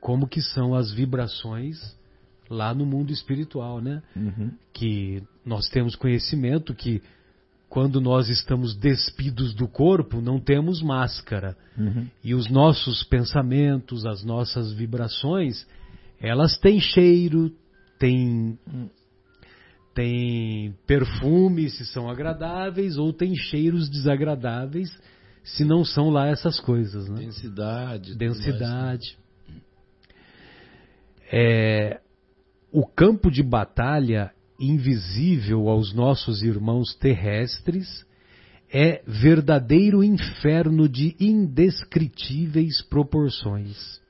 Como 0.00 0.28
que 0.28 0.40
são 0.40 0.74
as 0.74 0.92
vibrações 0.92 1.96
lá 2.48 2.72
no 2.72 2.86
mundo 2.86 3.12
espiritual, 3.12 3.80
né? 3.80 4.02
Uhum. 4.14 4.52
Que 4.72 5.22
nós 5.44 5.68
temos 5.68 5.96
conhecimento 5.96 6.74
que 6.74 7.02
quando 7.68 8.00
nós 8.00 8.30
estamos 8.30 8.74
despidos 8.74 9.54
do 9.54 9.68
corpo, 9.68 10.20
não 10.20 10.40
temos 10.40 10.80
máscara. 10.80 11.56
Uhum. 11.76 12.06
E 12.24 12.34
os 12.34 12.48
nossos 12.48 13.04
pensamentos, 13.04 14.06
as 14.06 14.24
nossas 14.24 14.72
vibrações, 14.72 15.66
elas 16.18 16.56
têm 16.58 16.80
cheiro, 16.80 17.52
têm, 17.98 18.58
têm 19.94 20.74
perfume 20.86 21.68
se 21.68 21.84
são 21.86 22.08
agradáveis 22.08 22.96
ou 22.96 23.12
têm 23.12 23.34
cheiros 23.34 23.90
desagradáveis 23.90 24.90
se 25.54 25.64
não 25.64 25.84
são 25.84 26.10
lá 26.10 26.26
essas 26.28 26.60
coisas, 26.60 27.08
né? 27.08 27.20
Densidade. 27.20 28.14
densidade. 28.16 29.18
É, 31.32 32.00
o 32.72 32.86
campo 32.86 33.30
de 33.30 33.42
batalha 33.42 34.32
invisível 34.58 35.68
aos 35.68 35.92
nossos 35.94 36.42
irmãos 36.42 36.94
terrestres 36.96 38.06
é 38.70 39.02
verdadeiro 39.06 40.02
inferno 40.04 40.88
de 40.88 41.16
indescritíveis 41.18 42.82
proporções. 42.82 44.00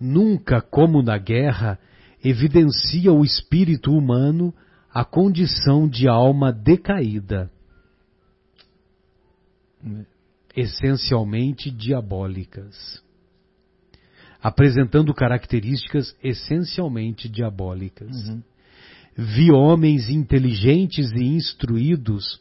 Nunca, 0.00 0.60
como 0.60 1.02
na 1.02 1.18
guerra, 1.18 1.78
evidencia 2.24 3.12
o 3.12 3.24
espírito 3.24 3.92
humano 3.92 4.52
a 4.92 5.04
condição 5.04 5.88
de 5.88 6.08
alma 6.08 6.52
decaída, 6.52 7.50
essencialmente 10.56 11.70
diabólicas, 11.70 13.02
apresentando 14.42 15.14
características 15.14 16.16
essencialmente 16.22 17.28
diabólicas. 17.28 18.10
Uhum. 18.28 18.42
Vi 19.16 19.52
homens 19.52 20.08
inteligentes 20.08 21.12
e 21.12 21.22
instruídos 21.22 22.40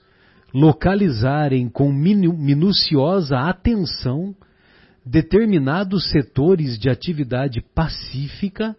localizarem 0.54 1.70
com 1.70 1.92
minu- 1.92 2.38
minuciosa 2.38 3.40
atenção 3.40 4.36
determinados 5.06 6.10
setores 6.12 6.78
de 6.78 6.90
atividade 6.90 7.62
pacífica 7.74 8.76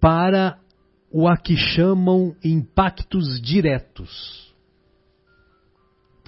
para 0.00 0.58
o 1.10 1.26
a 1.26 1.36
que 1.36 1.56
chamam 1.56 2.34
impactos 2.44 3.40
diretos. 3.40 4.47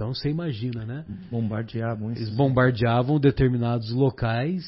Então 0.00 0.14
você 0.14 0.30
imagina, 0.30 0.86
né? 0.86 1.04
Bombardeavam 1.30 2.10
Eles 2.12 2.22
isso. 2.22 2.34
bombardeavam 2.34 3.20
determinados 3.20 3.90
locais 3.90 4.64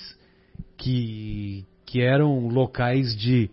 que, 0.76 1.64
que 1.86 2.02
eram 2.02 2.48
locais 2.48 3.16
de, 3.16 3.48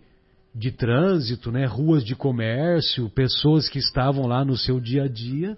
de 0.54 0.72
trânsito, 0.72 1.50
né? 1.50 1.64
ruas 1.64 2.04
de 2.04 2.14
comércio, 2.14 3.08
pessoas 3.08 3.66
que 3.66 3.78
estavam 3.78 4.26
lá 4.26 4.44
no 4.44 4.58
seu 4.58 4.78
dia 4.78 5.04
a 5.04 5.08
dia 5.08 5.56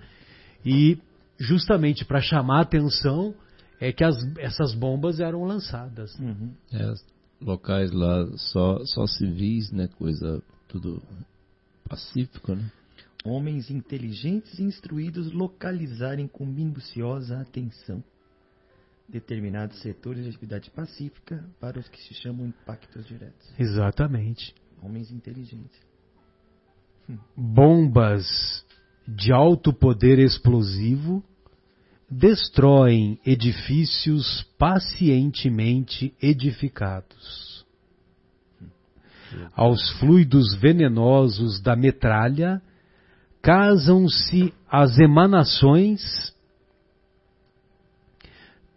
e 0.65 0.97
justamente 1.41 2.05
para 2.05 2.21
chamar 2.21 2.59
a 2.59 2.63
atenção 2.63 3.35
é 3.81 3.93
que 3.93 4.05
as, 4.05 4.15
essas 4.39 4.77
bombas 4.77 5.19
eram 5.19 5.43
lançadas. 5.43 6.17
Uhum. 6.21 6.53
É, 6.73 6.95
locais 7.41 7.91
lá 7.91 8.29
só, 8.37 8.79
só 8.85 9.09
civis, 9.09 9.73
né? 9.73 9.89
Coisa 9.99 10.41
tudo 10.69 11.03
pacífico, 11.89 12.55
né? 12.55 12.71
Homens 13.25 13.71
inteligentes 13.71 14.59
e 14.59 14.65
instruídos 14.65 15.33
localizarem 15.33 16.27
com 16.27 16.45
minuciosa 16.45 17.41
atenção 17.41 18.03
determinados 19.09 19.79
setores 19.81 20.25
de 20.25 20.31
atividade 20.31 20.71
pacífica 20.71 21.45
para 21.61 21.79
os 21.79 21.87
que 21.89 22.01
se 22.01 22.15
chamam 22.15 22.47
impactos 22.47 23.07
diretos. 23.07 23.53
Exatamente. 23.59 24.55
Homens 24.83 25.11
inteligentes. 25.11 25.79
Bombas 27.37 28.65
de 29.07 29.33
alto 29.33 29.73
poder 29.73 30.19
explosivo 30.19 31.23
destroem 32.11 33.19
edifícios 33.25 34.43
pacientemente 34.59 36.15
edificados. 36.23 37.67
Aos 39.55 39.91
fluidos 39.99 40.55
venenosos 40.55 41.61
da 41.61 41.75
metralha 41.75 42.63
casam-se 43.43 44.55
as 44.71 44.99
emanações 44.99 46.33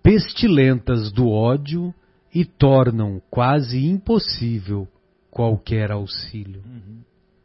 pestilentas 0.01 1.11
do 1.11 1.29
ódio 1.29 1.93
e 2.33 2.43
tornam 2.43 3.21
quase 3.29 3.85
impossível 3.85 4.87
qualquer 5.29 5.91
auxílio. 5.91 6.63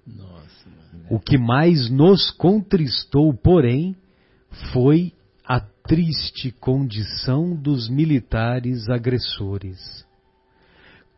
Nossa, 0.06 0.68
mano. 0.68 1.06
O 1.10 1.20
que 1.20 1.36
mais 1.36 1.90
nos 1.90 2.30
contristou, 2.30 3.32
porém, 3.34 3.94
foi 4.72 5.12
a 5.44 5.60
triste 5.60 6.50
condição 6.52 7.54
dos 7.54 7.88
militares 7.88 8.88
agressores. 8.88 10.06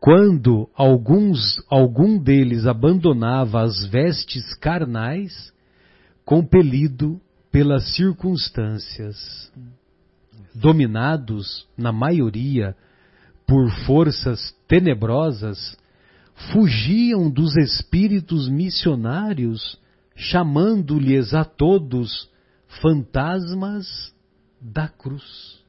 Quando 0.00 0.68
alguns, 0.74 1.62
algum 1.70 2.18
deles 2.18 2.66
abandonava 2.66 3.62
as 3.62 3.86
vestes 3.86 4.54
carnais, 4.54 5.51
compelido 6.24 7.20
pelas 7.50 7.94
circunstâncias, 7.94 9.52
dominados, 10.54 11.66
na 11.76 11.92
maioria, 11.92 12.76
por 13.46 13.70
forças 13.84 14.54
tenebrosas, 14.66 15.76
fugiam 16.52 17.30
dos 17.30 17.56
espíritos 17.56 18.48
missionários, 18.48 19.78
chamando-lhes 20.16 21.34
a 21.34 21.44
todos 21.44 22.30
fantasmas 22.80 24.14
da 24.60 24.88
cruz. 24.88 25.62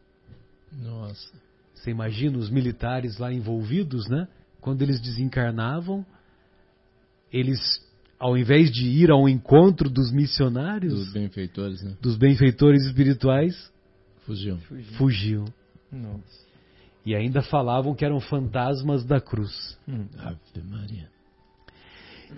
Nossa. 0.71 1.33
Você 1.73 1.91
imagina 1.91 2.37
os 2.37 2.49
militares 2.49 3.17
lá 3.17 3.33
envolvidos, 3.33 4.07
né? 4.07 4.27
Quando 4.61 4.81
eles 4.81 5.01
desencarnavam, 5.01 6.05
eles, 7.31 7.59
ao 8.23 8.37
invés 8.37 8.71
de 8.71 8.87
ir 8.87 9.11
ao 9.11 9.27
encontro 9.27 9.89
dos 9.89 10.09
missionários, 10.09 10.93
Dos 10.93 11.11
benfeitores, 11.11 11.83
né? 11.83 11.97
dos 12.01 12.15
benfeitores 12.15 12.85
espirituais, 12.85 13.69
Fugiu. 14.25 14.57
fugiam. 14.97 15.43
Nossa. 15.91 16.45
E 17.05 17.13
ainda 17.13 17.41
falavam 17.41 17.93
que 17.93 18.05
eram 18.05 18.21
fantasmas 18.21 19.03
da 19.03 19.19
cruz. 19.19 19.77
Hum. 19.85 20.05
Ave 20.19 20.37
Maria. 20.65 21.09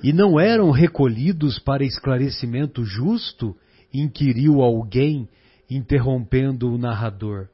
E 0.02 0.12
não 0.12 0.40
eram 0.40 0.72
recolhidos 0.72 1.60
para 1.60 1.84
esclarecimento 1.86 2.84
justo? 2.84 3.56
inquiriu 3.94 4.62
alguém, 4.64 5.30
interrompendo 5.70 6.74
o 6.74 6.80
narrador. 6.80 7.48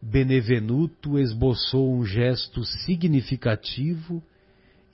Benevenuto 0.00 1.18
esboçou 1.18 1.94
um 1.94 2.06
gesto 2.06 2.64
significativo 2.64 4.22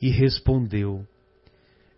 e 0.03 0.11
respondeu: 0.11 1.07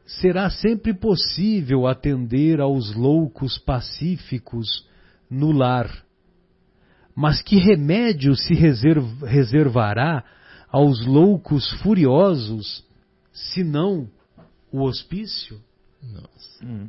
Será 0.04 0.50
sempre 0.50 0.92
possível 0.94 1.86
atender 1.86 2.60
aos 2.60 2.94
loucos 2.94 3.56
pacíficos 3.58 4.86
no 5.30 5.52
lar. 5.52 6.04
Mas 7.14 7.40
que 7.42 7.56
remédio 7.56 8.34
se 8.34 8.54
reserv- 8.54 9.24
reservará 9.24 10.24
aos 10.68 11.04
loucos 11.06 11.70
furiosos, 11.82 12.84
senão 13.32 14.08
o 14.72 14.82
hospício? 14.82 15.60
Nossa. 16.02 16.64
Hum. 16.64 16.88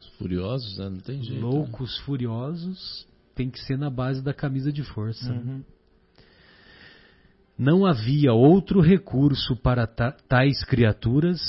Os 0.00 0.08
furiosos, 0.16 0.78
né? 0.78 0.88
Não 0.88 0.98
tem 0.98 1.22
jeito. 1.22 1.34
né? 1.34 1.40
Loucos 1.40 1.98
furiosos 1.98 3.06
tem 3.34 3.48
que 3.50 3.60
ser 3.60 3.78
na 3.78 3.90
base 3.90 4.22
da 4.22 4.34
camisa 4.34 4.72
de 4.72 4.82
força. 4.82 5.32
Uhum. 5.32 5.62
Não 7.56 7.84
havia 7.84 8.32
outro 8.32 8.80
recurso 8.80 9.54
para 9.56 9.86
ta- 9.86 10.12
tais 10.28 10.64
criaturas 10.64 11.40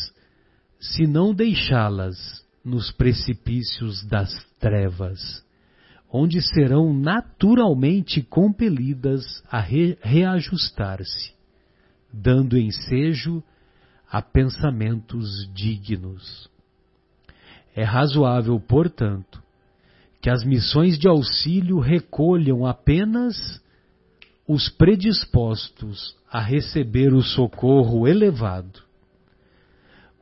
senão 0.82 1.34
deixá-las 1.34 2.44
nos 2.66 2.92
precipícios 2.92 4.04
das 4.06 4.32
trevas, 4.60 5.46
onde 6.12 6.42
serão 6.42 6.92
naturalmente 6.92 8.22
compelidas 8.24 9.44
a 9.50 9.60
re- 9.60 9.98
reajustar-se, 10.02 11.34
dando 12.12 12.58
ensejo 12.58 13.44
a 14.10 14.22
pensamentos 14.22 15.48
dignos. 15.54 16.50
É 17.76 17.84
razoável, 17.84 18.60
portanto, 18.60 19.42
que 20.20 20.30
as 20.30 20.44
missões 20.44 21.00
de 21.00 21.08
auxílio 21.08 21.80
recolham 21.80 22.66
apenas 22.66 23.62
os 24.48 24.68
predispostos 24.70 26.16
a 26.30 26.42
receber 26.42 27.14
o 27.14 27.22
socorro 27.22 28.08
elevado. 28.08 28.91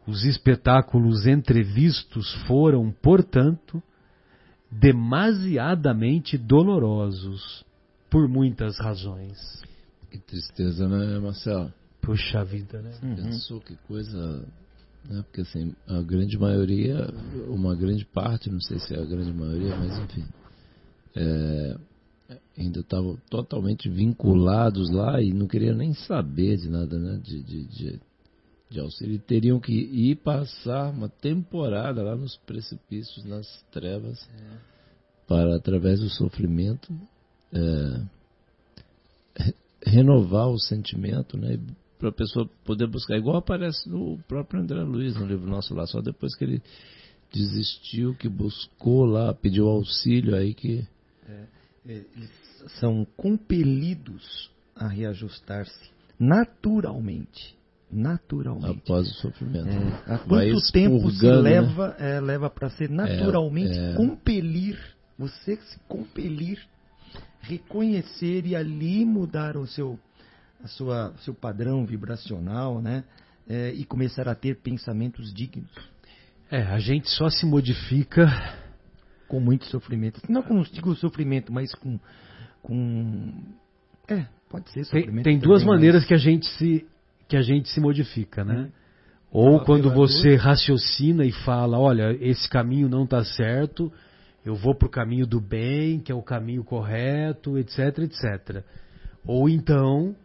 Os 0.09 0.23
espetáculos 0.23 1.27
entrevistos 1.27 2.33
foram, 2.47 2.91
portanto, 2.91 3.81
demasiadamente 4.71 6.37
dolorosos 6.37 7.63
por 8.09 8.27
muitas 8.27 8.79
razões. 8.79 9.37
Que 10.09 10.17
tristeza, 10.17 10.87
né, 10.87 11.19
Marcelo? 11.19 11.71
Puxa 12.01 12.43
vida, 12.43 12.81
né? 12.81 12.91
Uhum. 13.03 13.15
Pensou 13.15 13.59
que 13.61 13.75
coisa. 13.87 14.43
Né? 15.07 15.21
Porque 15.23 15.41
assim, 15.41 15.75
a 15.87 16.01
grande 16.01 16.37
maioria, 16.39 17.07
uma 17.47 17.75
grande 17.75 18.03
parte, 18.05 18.49
não 18.49 18.59
sei 18.61 18.79
se 18.79 18.95
é 18.95 18.99
a 18.99 19.05
grande 19.05 19.31
maioria, 19.31 19.75
mas 19.75 19.99
enfim, 19.99 20.25
é, 21.15 21.77
ainda 22.57 22.79
estavam 22.79 23.15
totalmente 23.29 23.87
vinculados 23.87 24.89
lá 24.89 25.21
e 25.21 25.31
não 25.31 25.47
queriam 25.47 25.75
nem 25.75 25.93
saber 25.93 26.57
de 26.57 26.67
nada, 26.67 26.97
né? 26.97 27.19
De, 27.23 27.43
de, 27.43 27.65
de, 27.65 27.99
de 28.69 28.79
auxílio. 28.79 29.15
E 29.15 29.19
teriam 29.19 29.59
que 29.59 29.73
ir 29.73 30.15
passar 30.17 30.91
uma 30.91 31.09
temporada 31.09 32.03
lá 32.03 32.15
nos 32.15 32.37
precipícios, 32.37 33.25
nas 33.25 33.47
trevas, 33.71 34.19
é. 34.29 34.57
para, 35.27 35.55
através 35.55 35.99
do 35.99 36.09
sofrimento, 36.09 36.93
é, 37.51 38.03
renovar 39.85 40.47
o 40.49 40.59
sentimento, 40.59 41.37
né? 41.37 41.59
Para 41.97 42.09
a 42.09 42.13
pessoa 42.13 42.49
poder 42.63 42.87
buscar, 42.87 43.17
igual 43.17 43.37
aparece 43.37 43.89
no 43.89 44.17
próprio 44.27 44.61
André 44.61 44.81
Luiz, 44.83 45.15
no 45.15 45.25
livro 45.25 45.49
nosso 45.49 45.73
lá, 45.73 45.85
só 45.85 45.99
depois 45.99 46.33
que 46.35 46.45
ele 46.45 46.61
desistiu, 47.33 48.15
que 48.15 48.29
buscou 48.29 49.05
lá, 49.05 49.33
pediu 49.33 49.67
auxílio 49.67 50.35
aí 50.35 50.53
que. 50.53 50.87
É, 51.27 51.47
eles 51.85 52.31
são 52.79 53.05
compelidos 53.17 54.49
a 54.75 54.87
reajustar-se 54.87 55.91
naturalmente. 56.19 57.58
Naturalmente. 57.91 58.81
Após 58.83 59.09
o 59.09 59.13
sofrimento. 59.15 59.67
É, 59.67 60.13
há 60.13 60.17
quanto 60.19 60.71
tempo 60.71 61.09
se 61.11 61.25
né? 61.25 61.31
leva, 61.31 61.95
é, 61.97 62.19
leva 62.19 62.49
para 62.49 62.69
ser 62.69 62.89
naturalmente 62.89 63.77
é, 63.77 63.91
é. 63.91 63.95
compelir, 63.95 64.77
você 65.17 65.55
se 65.55 65.79
compelir, 65.87 66.59
reconhecer 67.41 68.45
e 68.45 68.55
ali 68.55 69.03
mudar 69.05 69.57
o 69.57 69.65
seu, 69.65 69.99
a 70.63 70.67
sua, 70.67 71.13
seu 71.19 71.33
padrão 71.33 71.85
vibracional, 71.85 72.81
né? 72.81 73.03
É, 73.47 73.71
e 73.71 73.83
começar 73.83 74.29
a 74.29 74.35
ter 74.35 74.57
pensamentos 74.57 75.33
dignos. 75.33 75.71
É, 76.51 76.61
a 76.61 76.77
gente 76.77 77.09
só 77.09 77.27
se 77.29 77.47
modifica 77.47 78.27
com 79.27 79.39
muito 79.39 79.65
sofrimento. 79.65 80.21
Não 80.29 80.43
com 80.43 80.59
o 80.59 80.95
sofrimento, 80.95 81.51
mas 81.51 81.73
com 81.73 81.99
com. 82.61 83.33
É, 84.07 84.25
pode 84.49 84.69
ser 84.71 84.85
Tem, 84.85 85.23
tem 85.23 85.39
duas 85.39 85.63
maneiras 85.63 86.05
que 86.05 86.13
a 86.13 86.17
gente 86.17 86.45
se 86.57 86.85
que 87.29 87.37
a 87.37 87.41
gente 87.41 87.69
se 87.69 87.79
modifica, 87.79 88.43
né? 88.43 88.69
É. 88.75 88.79
Ou 89.31 89.59
quando 89.63 89.93
você 89.93 90.35
raciocina 90.35 91.23
e 91.23 91.31
fala, 91.31 91.77
olha, 91.79 92.17
esse 92.19 92.49
caminho 92.49 92.89
não 92.89 93.03
está 93.03 93.23
certo, 93.23 93.93
eu 94.43 94.55
vou 94.55 94.73
para 94.73 94.87
o 94.87 94.91
caminho 94.91 95.27
do 95.27 95.39
bem, 95.39 95.99
que 95.99 96.11
é 96.11 96.15
o 96.15 96.23
caminho 96.23 96.63
correto, 96.63 97.55
etc, 97.59 97.99
etc. 97.99 98.63
Ou 99.23 99.47
então, 99.47 100.15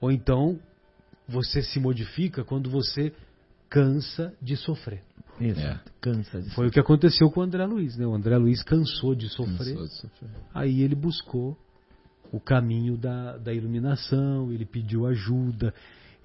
ou 0.00 0.10
então 0.10 0.58
você 1.28 1.60
se 1.60 1.78
modifica 1.78 2.42
quando 2.42 2.70
você 2.70 3.12
cansa 3.68 4.32
de 4.40 4.56
sofrer. 4.56 5.02
Exato. 5.38 5.90
É. 5.90 5.92
Cansa 6.00 6.38
de 6.40 6.44
Foi 6.46 6.50
sofrer. 6.50 6.68
o 6.68 6.70
que 6.70 6.80
aconteceu 6.80 7.30
com 7.30 7.40
o 7.40 7.42
André 7.42 7.66
Luiz, 7.66 7.98
né? 7.98 8.06
O 8.06 8.14
André 8.14 8.38
Luiz 8.38 8.62
cansou 8.62 9.14
de 9.14 9.28
sofrer. 9.28 9.74
Cansou 9.74 9.86
de 9.86 9.94
sofrer. 9.94 10.30
Aí 10.54 10.80
ele 10.80 10.94
buscou 10.94 11.56
o 12.32 12.40
caminho 12.40 12.96
da, 12.96 13.36
da 13.36 13.52
iluminação, 13.52 14.50
ele 14.50 14.64
pediu 14.64 15.06
ajuda, 15.06 15.74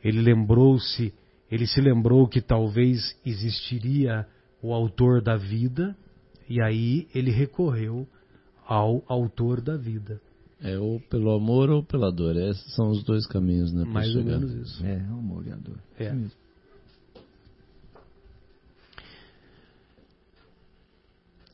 ele 0.05 0.21
lembrou-se, 0.21 1.11
ele 1.49 1.65
se 1.65 1.81
lembrou 1.81 2.27
que 2.27 2.39
talvez 2.39 3.19
existiria 3.25 4.27
o 4.61 4.71
autor 4.71 5.19
da 5.19 5.35
vida, 5.35 5.97
e 6.47 6.61
aí 6.61 7.07
ele 7.13 7.31
recorreu 7.31 8.07
ao 8.67 9.03
autor 9.07 9.59
da 9.61 9.75
vida. 9.75 10.21
É 10.61 10.77
ou 10.77 10.99
pelo 10.99 11.31
amor 11.31 11.71
ou 11.71 11.83
pela 11.83 12.11
dor. 12.11 12.37
Esses 12.37 12.75
são 12.75 12.89
os 12.89 13.03
dois 13.03 13.25
caminhos, 13.25 13.73
né? 13.73 13.83
Mais 13.83 14.07
chegar. 14.11 14.35
ou 14.35 14.39
menos 14.41 14.53
isso. 14.53 14.85
É, 14.85 14.97
o 15.09 15.17
amor 15.17 15.47
e 15.47 15.51
a 15.51 15.55
dor. 15.55 15.79
É. 15.97 16.05
é 16.05 16.15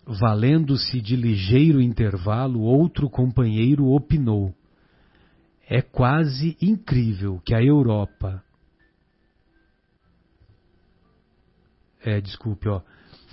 Valendo-se 0.06 1.00
de 1.00 1.16
ligeiro 1.16 1.82
intervalo, 1.82 2.60
outro 2.60 3.10
companheiro 3.10 3.88
opinou: 3.88 4.54
É 5.74 5.82
quase 5.82 6.58
incrível 6.62 7.40
que 7.46 7.56
a 7.56 7.64
Europa. 7.64 8.44
É, 12.04 12.20
desculpe, 12.20 12.68
ó, 12.68 12.82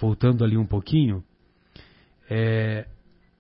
voltando 0.01 0.45
ali 0.45 0.57
um 0.57 0.65
pouquinho, 0.65 1.25
é, 2.31 2.87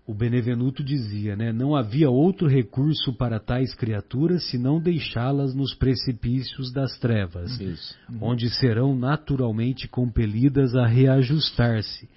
o 0.04 0.12
Benevenuto 0.12 0.82
dizia, 0.82 1.36
né, 1.36 1.52
não 1.52 1.76
havia 1.76 2.10
outro 2.10 2.48
recurso 2.48 3.12
para 3.12 3.38
tais 3.38 3.72
criaturas 3.72 4.50
senão 4.50 4.80
deixá-las 4.80 5.54
nos 5.54 5.74
precipícios 5.74 6.72
das 6.72 6.98
trevas, 6.98 7.60
Isso. 7.60 7.96
onde 8.20 8.50
serão 8.50 8.96
naturalmente 8.96 9.86
compelidas 9.86 10.74
a 10.74 10.88
reajustar-se 10.88 12.08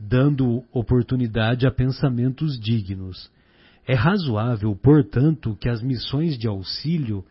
dando 0.00 0.64
oportunidade 0.72 1.66
a 1.66 1.70
pensamentos 1.70 2.58
dignos. 2.58 3.30
É 3.86 3.94
razoável, 3.94 4.74
portanto, 4.74 5.56
que 5.60 5.68
as 5.68 5.80
missões 5.80 6.36
de 6.36 6.48
auxílio 6.48 7.24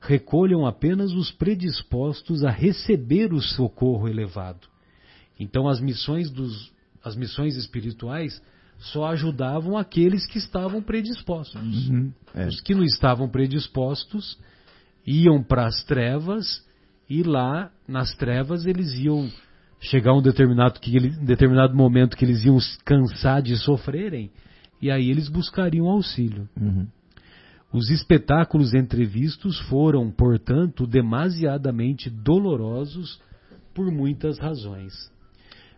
recolham 0.00 0.64
apenas 0.64 1.12
os 1.12 1.30
predispostos 1.30 2.44
a 2.44 2.50
receber 2.50 3.32
o 3.32 3.40
socorro 3.40 4.08
elevado. 4.08 4.66
Então, 5.38 5.68
as 5.68 5.80
missões, 5.80 6.30
dos, 6.30 6.72
as 7.04 7.14
missões 7.14 7.56
espirituais 7.56 8.40
só 8.78 9.06
ajudavam 9.06 9.76
aqueles 9.76 10.24
que 10.26 10.38
estavam 10.38 10.80
predispostos. 10.80 11.88
Uhum, 11.88 12.12
é. 12.34 12.46
Os 12.46 12.60
que 12.60 12.74
não 12.74 12.84
estavam 12.84 13.28
predispostos 13.28 14.38
iam 15.06 15.42
para 15.42 15.66
as 15.66 15.82
trevas 15.84 16.64
e 17.10 17.22
lá 17.22 17.70
nas 17.86 18.14
trevas 18.14 18.66
eles 18.66 18.92
iam 18.94 19.30
chegar 19.80 20.14
um 20.14 20.22
determinado, 20.22 20.78
que 20.80 20.98
determinado 21.24 21.74
momento 21.74 22.16
que 22.16 22.24
eles 22.24 22.44
iam 22.44 22.58
cansar 22.84 23.42
de 23.42 23.56
sofrerem, 23.56 24.30
e 24.80 24.90
aí 24.90 25.10
eles 25.10 25.28
buscariam 25.28 25.86
auxílio. 25.86 26.48
Uhum. 26.60 26.86
Os 27.72 27.90
espetáculos 27.90 28.72
entrevistos 28.72 29.58
foram, 29.68 30.10
portanto, 30.10 30.86
demasiadamente 30.86 32.08
dolorosos 32.08 33.20
por 33.74 33.90
muitas 33.90 34.38
razões. 34.38 34.92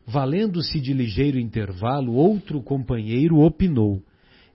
Valendo-se 0.07 0.81
de 0.81 0.93
ligeiro 0.93 1.39
intervalo, 1.39 2.15
outro 2.15 2.63
companheiro 2.63 3.39
opinou: 3.41 4.03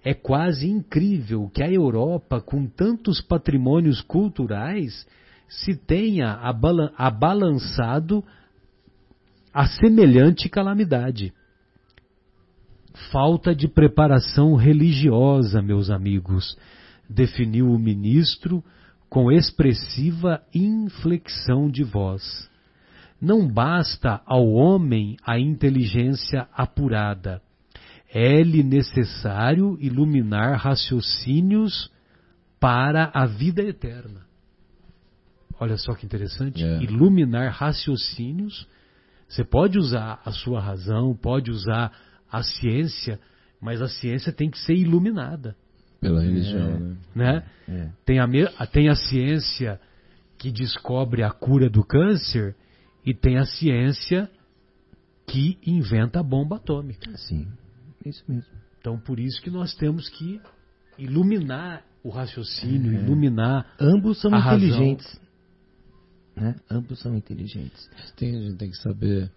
É 0.04 0.14
quase 0.14 0.70
incrível 0.70 1.50
que 1.54 1.62
a 1.62 1.72
Europa, 1.72 2.40
com 2.40 2.66
tantos 2.66 3.22
patrimônios 3.22 4.02
culturais, 4.02 5.06
se 5.48 5.76
tenha 5.76 6.40
abalançado 6.98 8.24
a 9.54 9.68
semelhante 9.68 10.50
calamidade. 10.50 11.34
Falta 13.12 13.54
de 13.54 13.68
preparação 13.68 14.56
religiosa, 14.56 15.62
meus 15.62 15.90
amigos, 15.90 16.58
definiu 17.10 17.70
o 17.70 17.80
ministro 17.80 18.64
com 19.10 19.32
expressiva 19.32 20.42
inflexão 20.54 21.70
de 21.70 21.84
voz. 21.84 22.50
Não 23.22 23.48
basta 23.48 24.22
ao 24.26 24.48
homem 24.48 25.18
a 25.26 25.40
inteligência 25.40 26.48
apurada. 26.54 27.42
É-lhe 28.14 28.64
necessário 28.64 29.78
iluminar 29.80 30.58
raciocínios 30.58 31.92
para 32.60 33.12
a 33.14 33.26
vida 33.26 33.62
eterna. 33.62 34.26
Olha 35.60 35.78
só 35.78 35.94
que 35.94 36.06
interessante. 36.06 36.64
É. 36.64 36.84
Iluminar 36.84 37.52
raciocínios 37.52 38.68
você 39.28 39.44
pode 39.44 39.78
usar 39.78 40.22
a 40.24 40.32
sua 40.32 40.62
razão, 40.62 41.16
pode 41.16 41.52
usar 41.52 41.92
a 42.36 42.44
ciência, 42.44 43.20
mas 43.62 43.82
a 43.82 43.88
ciência 43.88 44.32
tem 44.34 44.50
que 44.50 44.60
ser 44.60 44.76
iluminada. 44.76 45.56
Pela 46.02 46.22
religião, 46.22 46.70
é, 46.70 46.80
né? 46.80 46.98
né? 47.16 47.44
É. 47.68 47.90
Tem, 48.06 48.20
a, 48.20 48.28
tem 48.68 48.90
a 48.90 48.96
ciência 48.96 49.80
que 50.38 50.52
descobre 50.52 51.24
a 51.24 51.32
cura 51.32 51.70
do 51.70 51.84
câncer 51.84 52.56
e 53.06 53.14
tem 53.14 53.38
a 53.38 53.46
ciência 53.46 54.30
que 55.26 55.58
inventa 55.66 56.20
a 56.20 56.24
bomba 56.24 56.58
atômica. 56.58 57.16
Sim, 57.18 57.48
isso 58.06 58.24
mesmo. 58.28 58.52
Então, 58.80 59.00
por 59.00 59.20
isso 59.20 59.42
que 59.42 59.50
nós 59.50 59.74
temos 59.74 60.10
que 60.10 60.40
iluminar 60.98 61.84
o 62.04 62.10
raciocínio, 62.10 62.94
é. 62.94 63.02
iluminar. 63.02 63.74
Ambos 63.80 64.22
são 64.22 64.30
inteligentes. 64.38 65.20
Né? 66.36 66.56
Ambos 66.70 67.00
são 67.00 67.16
inteligentes. 67.16 67.90
Tem, 68.18 68.36
a 68.36 68.42
gente 68.42 68.58
tem 68.58 68.70
que 68.70 68.78
saber 68.78 69.32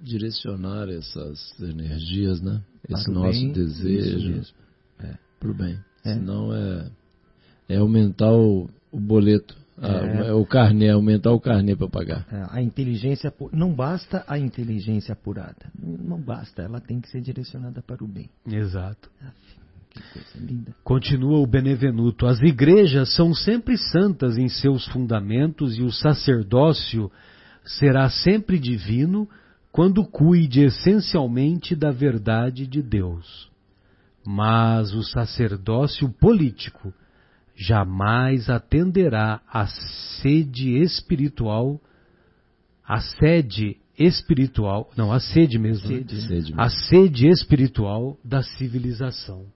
direcionar 0.00 0.88
essas 0.88 1.38
energias, 1.60 2.40
né? 2.40 2.60
Esse 2.88 3.04
Para 3.04 3.12
nosso 3.14 3.38
bem, 3.40 3.52
desejo. 3.52 4.42
É. 5.00 5.14
para 5.40 5.50
o 5.50 5.54
bem. 5.54 5.78
É. 6.04 6.14
Senão 6.14 6.54
é, 6.54 6.90
é 7.68 7.76
aumentar 7.76 8.32
o, 8.32 8.68
o 8.90 9.00
boleto, 9.00 9.56
a- 9.76 9.88
É. 9.88 10.28
é 10.28 10.32
o 10.32 10.44
carnê, 10.46 10.88
aumentar 10.90 11.32
o 11.32 11.40
carnê 11.40 11.74
para 11.76 11.88
pagar. 11.88 12.26
É, 12.32 12.46
A 12.50 12.62
inteligência 12.62 13.32
não 13.52 13.74
basta 13.74 14.24
a 14.26 14.38
inteligência 14.38 15.12
apurada. 15.12 15.70
Não 15.78 15.98
não 16.16 16.20
basta, 16.20 16.62
ela 16.62 16.80
tem 16.80 17.00
que 17.00 17.08
ser 17.08 17.20
direcionada 17.20 17.82
para 17.82 18.02
o 18.02 18.08
bem. 18.08 18.28
Exato. 18.46 19.10
Que 19.90 20.02
coisa 20.12 20.38
linda. 20.46 20.74
Continua 20.84 21.38
o 21.38 21.46
Benevenuto. 21.46 22.26
As 22.26 22.40
igrejas 22.40 23.14
são 23.14 23.34
sempre 23.34 23.76
santas 23.76 24.36
em 24.38 24.48
seus 24.48 24.86
fundamentos 24.88 25.76
e 25.78 25.82
o 25.82 25.90
sacerdócio 25.90 27.10
será 27.64 28.08
sempre 28.08 28.58
divino 28.58 29.28
quando 29.78 30.04
cuide 30.04 30.64
essencialmente 30.64 31.76
da 31.76 31.92
verdade 31.92 32.66
de 32.66 32.82
Deus. 32.82 33.48
Mas 34.26 34.92
o 34.92 35.04
sacerdócio 35.04 36.08
político 36.14 36.92
jamais 37.54 38.50
atenderá 38.50 39.40
à 39.46 39.68
sede 40.20 40.82
espiritual, 40.82 41.80
à 42.84 42.98
sede 42.98 43.76
espiritual, 43.96 44.90
não, 44.96 45.12
à 45.12 45.20
sede 45.20 45.60
mesmo, 45.60 45.88
né? 45.88 45.98
Sede, 45.98 46.14
né? 46.16 46.20
Sede 46.22 46.54
a 46.56 46.68
sede 46.68 47.28
espiritual 47.28 48.18
da 48.24 48.42
civilização. 48.42 49.46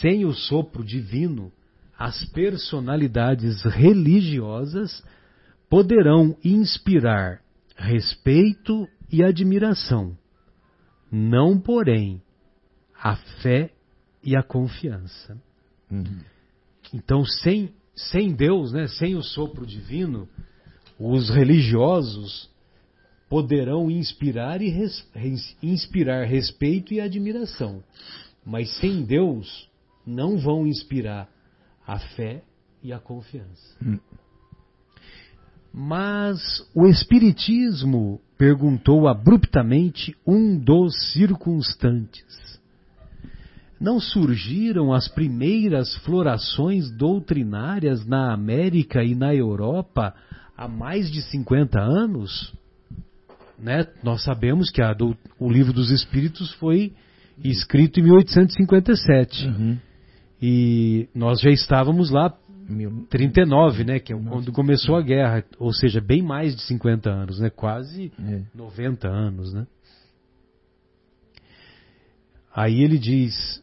Sem 0.00 0.24
o 0.24 0.32
sopro 0.32 0.84
divino, 0.84 1.50
as 1.98 2.24
personalidades 2.26 3.64
religiosas 3.64 5.04
poderão 5.68 6.36
inspirar 6.44 7.44
respeito 7.76 8.88
e 9.10 9.22
admiração, 9.22 10.16
não, 11.10 11.58
porém, 11.58 12.20
a 12.98 13.16
fé 13.42 13.70
e 14.22 14.36
a 14.36 14.42
confiança. 14.42 15.40
Uhum. 15.90 16.20
Então, 16.92 17.24
sem, 17.24 17.72
sem 17.94 18.34
Deus, 18.34 18.72
né, 18.72 18.88
sem 18.88 19.14
o 19.14 19.22
sopro 19.22 19.64
divino, 19.66 20.28
os 20.98 21.30
religiosos 21.30 22.50
poderão 23.28 23.90
inspirar, 23.90 24.62
e 24.62 24.68
res- 24.68 25.56
inspirar 25.62 26.24
respeito 26.24 26.94
e 26.94 27.00
admiração. 27.00 27.82
Mas 28.44 28.70
sem 28.78 29.04
Deus, 29.04 29.68
não 30.06 30.38
vão 30.38 30.66
inspirar 30.66 31.28
a 31.86 31.98
fé 31.98 32.42
e 32.82 32.92
a 32.92 32.98
confiança. 32.98 33.76
Hum. 33.84 33.98
Mas 35.78 36.40
o 36.74 36.86
Espiritismo 36.86 38.18
perguntou 38.38 39.06
abruptamente 39.06 40.16
um 40.26 40.58
dos 40.58 41.12
circunstantes. 41.12 42.24
Não 43.78 44.00
surgiram 44.00 44.94
as 44.94 45.06
primeiras 45.06 45.94
florações 45.96 46.90
doutrinárias 46.90 48.06
na 48.06 48.32
América 48.32 49.04
e 49.04 49.14
na 49.14 49.34
Europa 49.34 50.14
há 50.56 50.66
mais 50.66 51.10
de 51.10 51.20
50 51.20 51.78
anos? 51.78 52.54
Né? 53.58 53.86
Nós 54.02 54.24
sabemos 54.24 54.70
que 54.70 54.80
a 54.80 54.94
dou- 54.94 55.14
o 55.38 55.50
Livro 55.50 55.74
dos 55.74 55.90
Espíritos 55.90 56.52
foi 56.54 56.94
escrito 57.44 58.00
em 58.00 58.04
1857. 58.04 59.46
Uhum. 59.46 59.76
E 60.40 61.06
nós 61.14 61.38
já 61.40 61.50
estávamos 61.50 62.10
lá 62.10 62.34
39, 63.08 63.84
né, 63.84 64.00
que 64.00 64.12
é 64.12 64.16
quando 64.16 64.52
começou 64.52 64.96
a 64.96 65.02
guerra, 65.02 65.44
ou 65.58 65.72
seja, 65.72 66.00
bem 66.00 66.22
mais 66.22 66.54
de 66.54 66.62
50 66.62 67.10
anos, 67.10 67.38
né, 67.38 67.50
quase 67.50 68.12
é. 68.18 68.42
90 68.54 69.08
anos, 69.08 69.52
né? 69.52 69.66
Aí 72.54 72.82
ele 72.82 72.98
diz, 72.98 73.62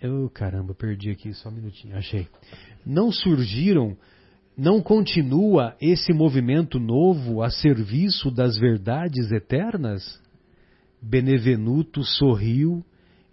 eu 0.00 0.30
caramba, 0.30 0.74
perdi 0.74 1.10
aqui 1.10 1.34
só 1.34 1.48
um 1.48 1.52
minutinho, 1.52 1.96
achei. 1.96 2.28
Não 2.86 3.10
surgiram, 3.10 3.96
não 4.56 4.80
continua 4.80 5.74
esse 5.80 6.12
movimento 6.12 6.78
novo 6.78 7.42
a 7.42 7.50
serviço 7.50 8.30
das 8.30 8.56
verdades 8.56 9.32
eternas? 9.32 10.22
Benevenuto 11.02 12.04
sorriu, 12.04 12.84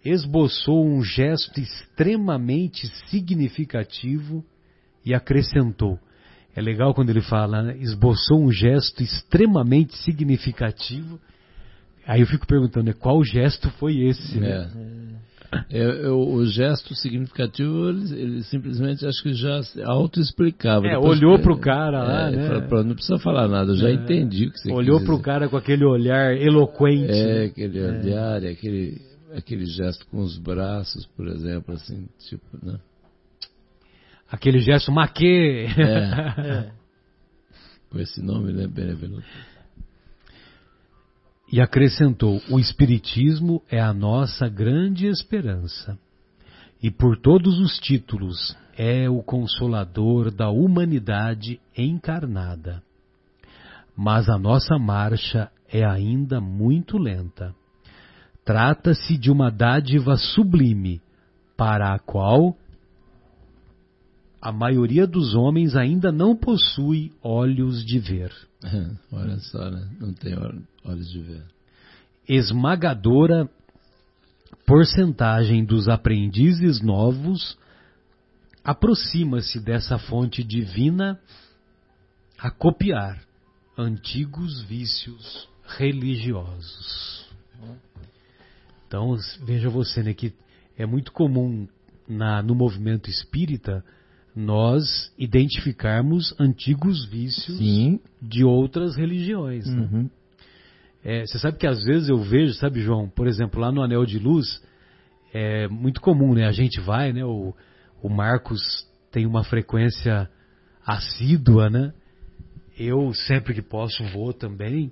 esboçou 0.04 0.86
um 0.86 1.04
gesto 1.04 1.60
extremamente 1.60 2.88
significativo 3.10 4.44
e 5.06 5.14
acrescentou. 5.14 6.00
É 6.56 6.62
legal 6.62 6.94
quando 6.94 7.10
ele 7.10 7.22
fala, 7.22 7.62
né? 7.64 7.78
esboçou 7.80 8.42
um 8.44 8.52
gesto 8.52 9.02
extremamente 9.02 9.96
significativo. 9.98 11.20
Aí 12.06 12.22
eu 12.22 12.28
fico 12.28 12.46
perguntando, 12.48 12.88
né, 12.88 12.94
qual 12.94 13.24
gesto 13.24 13.70
foi 13.72 14.00
esse? 14.02 14.40
né? 14.40 14.70
É. 14.76 15.22
É, 15.70 15.82
é, 16.06 16.10
o, 16.10 16.36
o 16.36 16.46
gesto 16.46 16.96
significativo, 16.96 17.90
ele, 17.90 18.22
ele 18.22 18.44
simplesmente 18.44 19.06
acho 19.06 19.22
que 19.22 19.34
já 19.34 19.60
autoexplicava. 19.86 20.88
É, 20.88 20.92
Depois- 20.96 21.20
olhou 21.20 21.38
pro 21.40 21.58
cara 21.60 22.02
lá, 22.04 22.30
é, 22.30 22.36
né? 22.38 22.48
falou, 22.48 22.62
"Pronto, 22.70 22.88
não 22.88 22.96
precisa 22.96 23.20
falar 23.20 23.50
nada, 23.50 23.72
eu 23.74 23.76
já 23.76 23.90
É. 23.90 23.94
entendi 23.94 24.48
o 24.48 24.52
que 24.52 24.60
você 24.60 24.72
Olhou 24.72 25.00
pro 25.02 25.12
dizer." 25.18 25.24
cara 25.24 25.50
com 25.50 25.58
aquele 25.58 25.84
olhar 25.84 26.36
eloquente. 26.38 27.12
É, 27.12 27.26
né? 27.40 27.44
aquele 27.46 27.82
olhar, 27.82 28.44
e 28.44 28.48
aquele, 28.48 29.02
aquele 29.36 29.65
gesto 29.65 30.06
com 30.08 30.20
os 30.20 30.38
braços, 30.38 31.06
por 31.15 31.28
exemplo, 31.28 31.74
assim, 31.74 32.08
tipo, 32.28 32.46
né? 32.63 32.80
Aquele 34.30 34.60
gesto 34.60 34.91
maquê. 34.91 35.67
É. 35.78 36.72
Com 37.89 38.00
esse 38.00 38.22
nome, 38.22 38.54
né, 38.54 38.67
Benevenuto? 38.67 39.28
E 41.52 41.60
acrescentou: 41.60 42.41
o 42.50 42.58
Espiritismo 42.58 43.62
é 43.70 43.82
a 43.82 43.94
nossa 43.94 44.48
grande 44.48 45.08
esperança. 45.08 46.00
E 46.82 46.89
por 46.89 47.17
todos 47.17 47.60
os 47.60 47.78
títulos 47.80 48.56
é 48.78 49.10
o 49.10 49.22
consolador 49.22 50.32
da 50.32 50.50
humanidade 50.50 51.60
encarnada. 51.78 52.82
Mas 53.96 54.30
a 54.30 54.38
nossa 54.38 54.80
marcha 54.80 55.52
é 55.67 55.86
ainda 55.86 56.39
muito 56.39 56.98
lenta. 56.98 57.54
Trata-se 58.52 59.18
de 59.18 59.32
uma 59.32 59.50
dádiva 59.50 60.18
sublime, 60.18 61.02
para 61.56 61.94
a 61.94 62.00
qual 62.00 62.58
a 64.42 64.52
maioria 64.52 65.08
dos 65.08 65.34
homens 65.34 65.74
ainda 65.74 66.12
não 66.12 66.36
possui 66.36 67.14
olhos 67.24 67.86
de 67.86 67.98
ver. 67.98 68.30
Olha 69.10 69.40
só, 69.40 69.70
né? 69.70 69.88
Não 70.02 70.14
tem 70.14 70.38
ol- 70.38 70.62
olhos 70.84 71.10
de 71.10 71.22
ver. 71.22 71.46
esmagadora 72.28 73.50
porcentagem 74.66 75.64
dos 75.64 75.88
aprendizes 75.88 76.82
novos 76.82 77.58
aproxima-se 78.66 79.62
dessa 79.62 79.98
fonte 79.98 80.44
divina 80.44 81.18
a 82.38 82.52
copiar 82.52 83.18
antigos 83.78 84.62
vícios 84.64 85.48
religiosos. 85.66 87.21
Então, 88.91 89.15
veja 89.45 89.69
você, 89.69 90.04
né, 90.04 90.13
que 90.13 90.34
é 90.77 90.86
muito 90.86 91.13
comum 91.13 91.65
na, 92.06 92.43
no 92.43 92.54
movimento 92.54 93.10
espírita 93.10 93.86
nós 94.36 95.13
identificarmos 95.17 96.36
antigos 96.38 97.06
vícios 97.06 97.58
Sim. 97.58 98.01
de 98.21 98.43
outras 98.43 98.97
religiões. 98.97 99.65
né? 99.65 99.89
Uhum. 99.89 100.10
É, 101.06 101.25
você 101.25 101.39
sabe 101.39 101.58
que 101.58 101.65
às 101.65 101.82
vezes 101.86 102.10
eu 102.10 102.17
vejo, 102.17 102.54
sabe, 102.56 102.82
João, 102.82 103.08
por 103.08 103.27
exemplo, 103.27 103.62
lá 103.62 103.71
no 103.71 103.82
Anel 103.82 104.06
de 104.06 104.19
Luz, 104.19 104.62
é 105.34 105.69
muito 105.69 106.01
comum, 106.01 106.34
né? 106.34 106.45
A 106.45 106.51
gente 106.51 106.82
vai, 106.82 107.13
né? 107.13 107.23
O, 107.23 107.56
o 108.04 108.10
Marcos 108.10 108.86
tem 109.10 109.25
uma 109.25 109.45
frequência 109.45 110.30
assídua, 110.86 111.69
né? 111.69 111.93
Eu 112.77 113.13
sempre 113.13 113.54
que 113.54 113.62
posso 113.62 114.04
vou 114.12 114.34
também. 114.34 114.91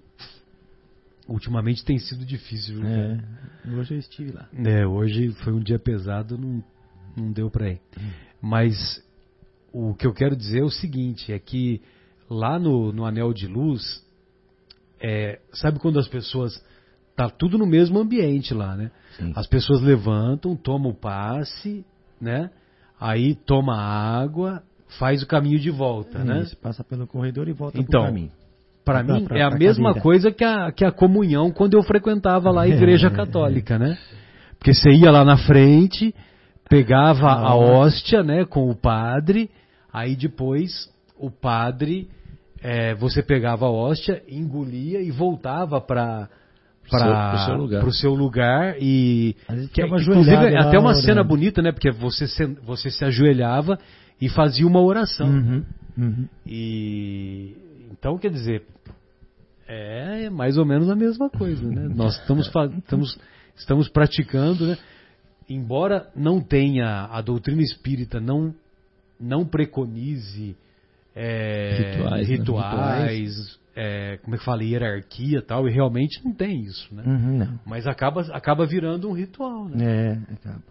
Ultimamente 1.29 1.85
tem 1.85 1.99
sido 1.99 2.25
difícil? 2.25 2.83
É. 2.83 3.19
Hoje 3.71 3.93
eu 3.93 3.99
estive 3.99 4.31
lá. 4.31 4.49
É, 4.65 4.85
hoje 4.85 5.29
foi 5.43 5.53
um 5.53 5.59
dia 5.59 5.77
pesado, 5.77 6.37
não, 6.37 6.63
não 7.15 7.31
deu 7.31 7.49
pra 7.49 7.69
ir. 7.69 7.79
Mas 8.41 9.03
o 9.71 9.93
que 9.93 10.07
eu 10.07 10.13
quero 10.13 10.35
dizer 10.35 10.61
é 10.61 10.63
o 10.63 10.69
seguinte, 10.69 11.31
é 11.31 11.37
que 11.37 11.81
lá 12.29 12.57
no, 12.57 12.91
no 12.91 13.05
Anel 13.05 13.31
de 13.31 13.47
Luz, 13.47 14.03
é, 14.99 15.39
sabe 15.53 15.79
quando 15.79 15.99
as 15.99 16.07
pessoas... 16.07 16.61
Tá 17.15 17.29
tudo 17.29 17.57
no 17.57 17.65
mesmo 17.65 17.99
ambiente 17.99 18.53
lá, 18.53 18.77
né? 18.77 18.91
Sim. 19.17 19.33
As 19.35 19.45
pessoas 19.45 19.81
levantam, 19.81 20.55
tomam 20.55 20.91
o 20.91 20.95
passe, 20.95 21.85
né? 22.19 22.49
Aí 22.97 23.35
toma 23.35 23.75
água, 23.75 24.63
faz 24.97 25.21
o 25.21 25.27
caminho 25.27 25.59
de 25.59 25.69
volta, 25.69 26.23
né? 26.23 26.43
Isso, 26.43 26.55
passa 26.55 26.81
pelo 26.81 27.05
corredor 27.05 27.49
e 27.49 27.51
volta 27.51 27.77
Então, 27.77 28.03
pro 28.03 28.09
caminho. 28.09 28.31
Para 28.89 29.03
Pra- 29.03 29.13
mim 29.15 29.25
pra- 29.25 29.37
é 29.37 29.41
a 29.43 29.51
mesma 29.51 29.89
cadeira. 29.89 30.01
coisa 30.01 30.31
que 30.31 30.43
a, 30.43 30.71
que 30.71 30.83
a 30.83 30.91
comunhão 30.91 31.51
quando 31.51 31.75
eu 31.75 31.83
frequentava 31.83 32.49
lá 32.51 32.63
a 32.63 32.67
igreja 32.69 33.09
católica, 33.09 33.77
né? 33.77 33.97
Porque 34.57 34.73
você 34.73 34.89
ia 34.91 35.11
lá 35.11 35.23
na 35.23 35.37
frente, 35.37 36.13
pegava 36.69 37.27
a 37.27 37.49
A 37.49 37.55
hóstia, 37.55 38.23
né, 38.23 38.45
com 38.45 38.69
o 38.69 38.75
padre, 38.75 39.49
Aí 39.93 40.15
depois 40.15 40.87
o 41.17 41.31
padre, 41.31 42.07
é, 42.61 42.93
você 42.95 43.21
pegava 43.23 43.65
a 43.65 43.71
hóstia, 43.71 44.21
engolia 44.29 45.01
e 45.01 45.11
voltava 45.11 45.79
para 45.81 46.27
para 46.89 47.29
Pro 47.29 47.39
seu 47.45 47.55
lugar. 47.55 47.85
o 47.85 47.91
seu 47.93 48.13
lugar 48.15 48.75
e 48.79 49.35
que, 49.73 49.81
inclusive 49.83 50.33
é 50.35 50.49
lá 50.49 50.61
até 50.67 50.79
uma 50.79 50.89
orando. 50.89 51.03
cena 51.05 51.23
bonita, 51.23 51.61
né? 51.61 51.71
Porque 51.71 51.91
você 51.91 52.27
se, 52.27 52.45
você 52.65 52.89
se 52.89 53.05
ajoelhava 53.05 53.77
e 54.19 54.27
fazia 54.29 54.65
uma 54.65 54.81
oração. 54.81 55.27
Uhum, 55.27 55.63
uhum. 55.97 56.25
E 56.47 57.55
então 57.91 58.17
quer 58.17 58.31
dizer 58.31 58.63
é 59.67 60.29
mais 60.29 60.57
ou 60.57 60.65
menos 60.65 60.89
a 60.89 60.95
mesma 60.95 61.29
coisa, 61.29 61.67
né? 61.67 61.87
Nós 61.93 62.19
estamos 62.19 62.47
estamos 62.47 63.19
estamos 63.55 63.89
praticando, 63.89 64.65
né? 64.65 64.77
Embora 65.47 66.09
não 66.15 66.41
tenha 66.41 67.05
a 67.05 67.21
doutrina 67.21 67.61
espírita 67.61 68.19
não 68.19 68.53
não 69.19 69.45
preconize 69.45 70.55
é, 71.15 71.93
Rituais, 71.97 72.29
né? 72.29 72.35
rituais, 72.35 73.59
é, 73.75 74.17
como 74.23 74.35
é 74.35 74.37
que 74.37 74.45
fala, 74.45 74.63
hierarquia 74.63 75.41
tal, 75.41 75.67
e 75.67 75.71
realmente 75.71 76.23
não 76.23 76.33
tem 76.33 76.61
isso, 76.61 76.93
né? 76.93 77.03
Uhum, 77.05 77.37
não. 77.37 77.59
Mas 77.65 77.85
acaba, 77.87 78.21
acaba 78.31 78.65
virando 78.65 79.09
um 79.09 79.13
ritual, 79.13 79.67
né? 79.67 79.83
É, 79.83 80.33
acaba. 80.33 80.63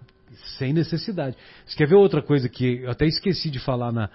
Sem 0.59 0.73
necessidade. 0.73 1.37
Você 1.67 1.77
quer 1.77 1.89
ver 1.89 1.97
outra 1.97 2.23
coisa 2.23 2.49
que 2.49 2.83
eu 2.83 2.91
até 2.91 3.07
esqueci 3.07 3.51
de 3.51 3.59
falar 3.59 3.93
na, 3.93 4.09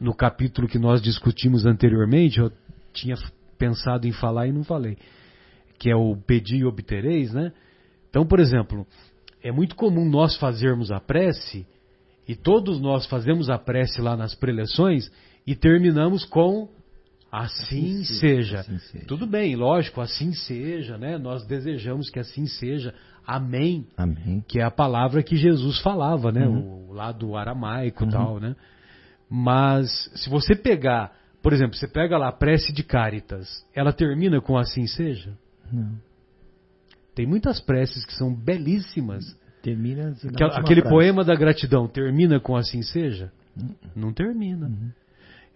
no 0.00 0.14
capítulo 0.14 0.68
que 0.68 0.78
nós 0.78 1.00
discutimos 1.02 1.66
anteriormente? 1.66 2.38
Eu 2.40 2.52
tinha 2.92 3.16
pensado 3.58 4.06
em 4.06 4.12
falar 4.12 4.46
e 4.46 4.52
não 4.52 4.64
falei. 4.64 4.96
Que 5.78 5.90
é 5.90 5.96
o 5.96 6.16
pedir 6.16 6.58
e 6.58 6.64
obtereis, 6.64 7.32
né? 7.32 7.52
Então, 8.10 8.24
por 8.26 8.38
exemplo, 8.40 8.86
é 9.42 9.50
muito 9.50 9.74
comum 9.74 10.08
nós 10.08 10.36
fazermos 10.36 10.90
a 10.90 11.00
prece, 11.00 11.66
e 12.26 12.34
todos 12.34 12.80
nós 12.80 13.06
fazemos 13.06 13.50
a 13.50 13.58
prece 13.58 14.00
lá 14.00 14.16
nas 14.16 14.34
preleções, 14.34 15.10
e 15.46 15.54
terminamos 15.54 16.24
com 16.24 16.68
assim, 17.30 18.00
Assim 18.00 18.04
seja. 18.04 18.60
assim 18.60 18.78
seja. 18.78 19.04
Tudo 19.06 19.26
bem, 19.26 19.56
lógico, 19.56 20.00
assim 20.00 20.32
seja, 20.32 20.96
né? 20.96 21.18
Nós 21.18 21.44
desejamos 21.44 22.08
que 22.08 22.18
assim 22.20 22.46
seja. 22.46 22.94
Amém 23.26 23.86
Amém. 23.96 24.44
que 24.46 24.60
é 24.60 24.62
a 24.62 24.70
palavra 24.70 25.22
que 25.22 25.34
Jesus 25.36 25.80
falava, 25.80 26.30
né? 26.30 26.46
Uhum. 26.46 26.88
O 26.90 26.92
lado 26.92 27.36
aramaico 27.36 28.04
e 28.04 28.08
tal, 28.10 28.38
né? 28.38 28.54
Mas 29.28 29.90
se 30.14 30.28
você 30.28 30.54
pegar, 30.54 31.12
por 31.42 31.52
exemplo, 31.52 31.76
você 31.76 31.88
pega 31.88 32.16
lá 32.18 32.28
a 32.28 32.32
prece 32.32 32.72
de 32.72 32.82
Cáritas, 32.82 33.48
ela 33.74 33.92
termina 33.92 34.40
com 34.40 34.56
assim 34.56 34.86
seja? 34.86 35.36
Não. 35.72 35.98
Tem 37.14 37.26
muitas 37.26 37.60
preces 37.60 38.04
que 38.04 38.12
são 38.14 38.34
belíssimas. 38.34 39.24
Termina 39.62 40.10
na 40.10 40.30
Aquela- 40.30 40.58
aquele 40.58 40.80
frase. 40.82 40.94
poema 40.94 41.24
da 41.24 41.34
gratidão 41.34 41.88
termina 41.88 42.38
com 42.40 42.56
assim 42.56 42.82
seja? 42.82 43.32
Uhum. 43.56 43.74
Não 43.96 44.12
termina. 44.12 44.70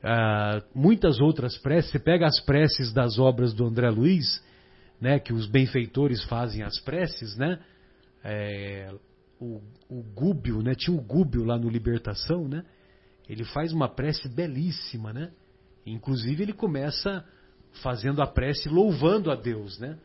Ah, 0.02 0.62
muitas 0.74 1.20
outras 1.20 1.58
preces, 1.58 1.90
você 1.90 1.98
pega 1.98 2.26
as 2.26 2.40
preces 2.40 2.92
das 2.92 3.18
obras 3.18 3.52
do 3.52 3.66
André 3.66 3.90
Luiz, 3.90 4.42
né, 5.00 5.18
que 5.18 5.32
os 5.32 5.46
benfeitores 5.46 6.22
fazem 6.24 6.62
as 6.62 6.78
preces, 6.80 7.36
né? 7.36 7.58
É, 8.24 8.92
o, 9.40 9.60
o 9.88 10.02
Gúbio, 10.14 10.62
né? 10.62 10.74
Tinha 10.74 10.96
o 10.96 11.00
Gúbio 11.00 11.44
lá 11.44 11.58
no 11.58 11.68
Libertação, 11.68 12.48
né? 12.48 12.62
Ele 13.28 13.44
faz 13.44 13.72
uma 13.72 13.88
prece 13.88 14.28
belíssima, 14.28 15.12
né? 15.12 15.30
Inclusive 15.86 16.42
ele 16.42 16.52
começa 16.52 17.24
fazendo 17.82 18.22
a 18.22 18.26
prece 18.26 18.68
louvando 18.68 19.30
a 19.30 19.34
Deus, 19.34 19.78
né? 19.78 19.98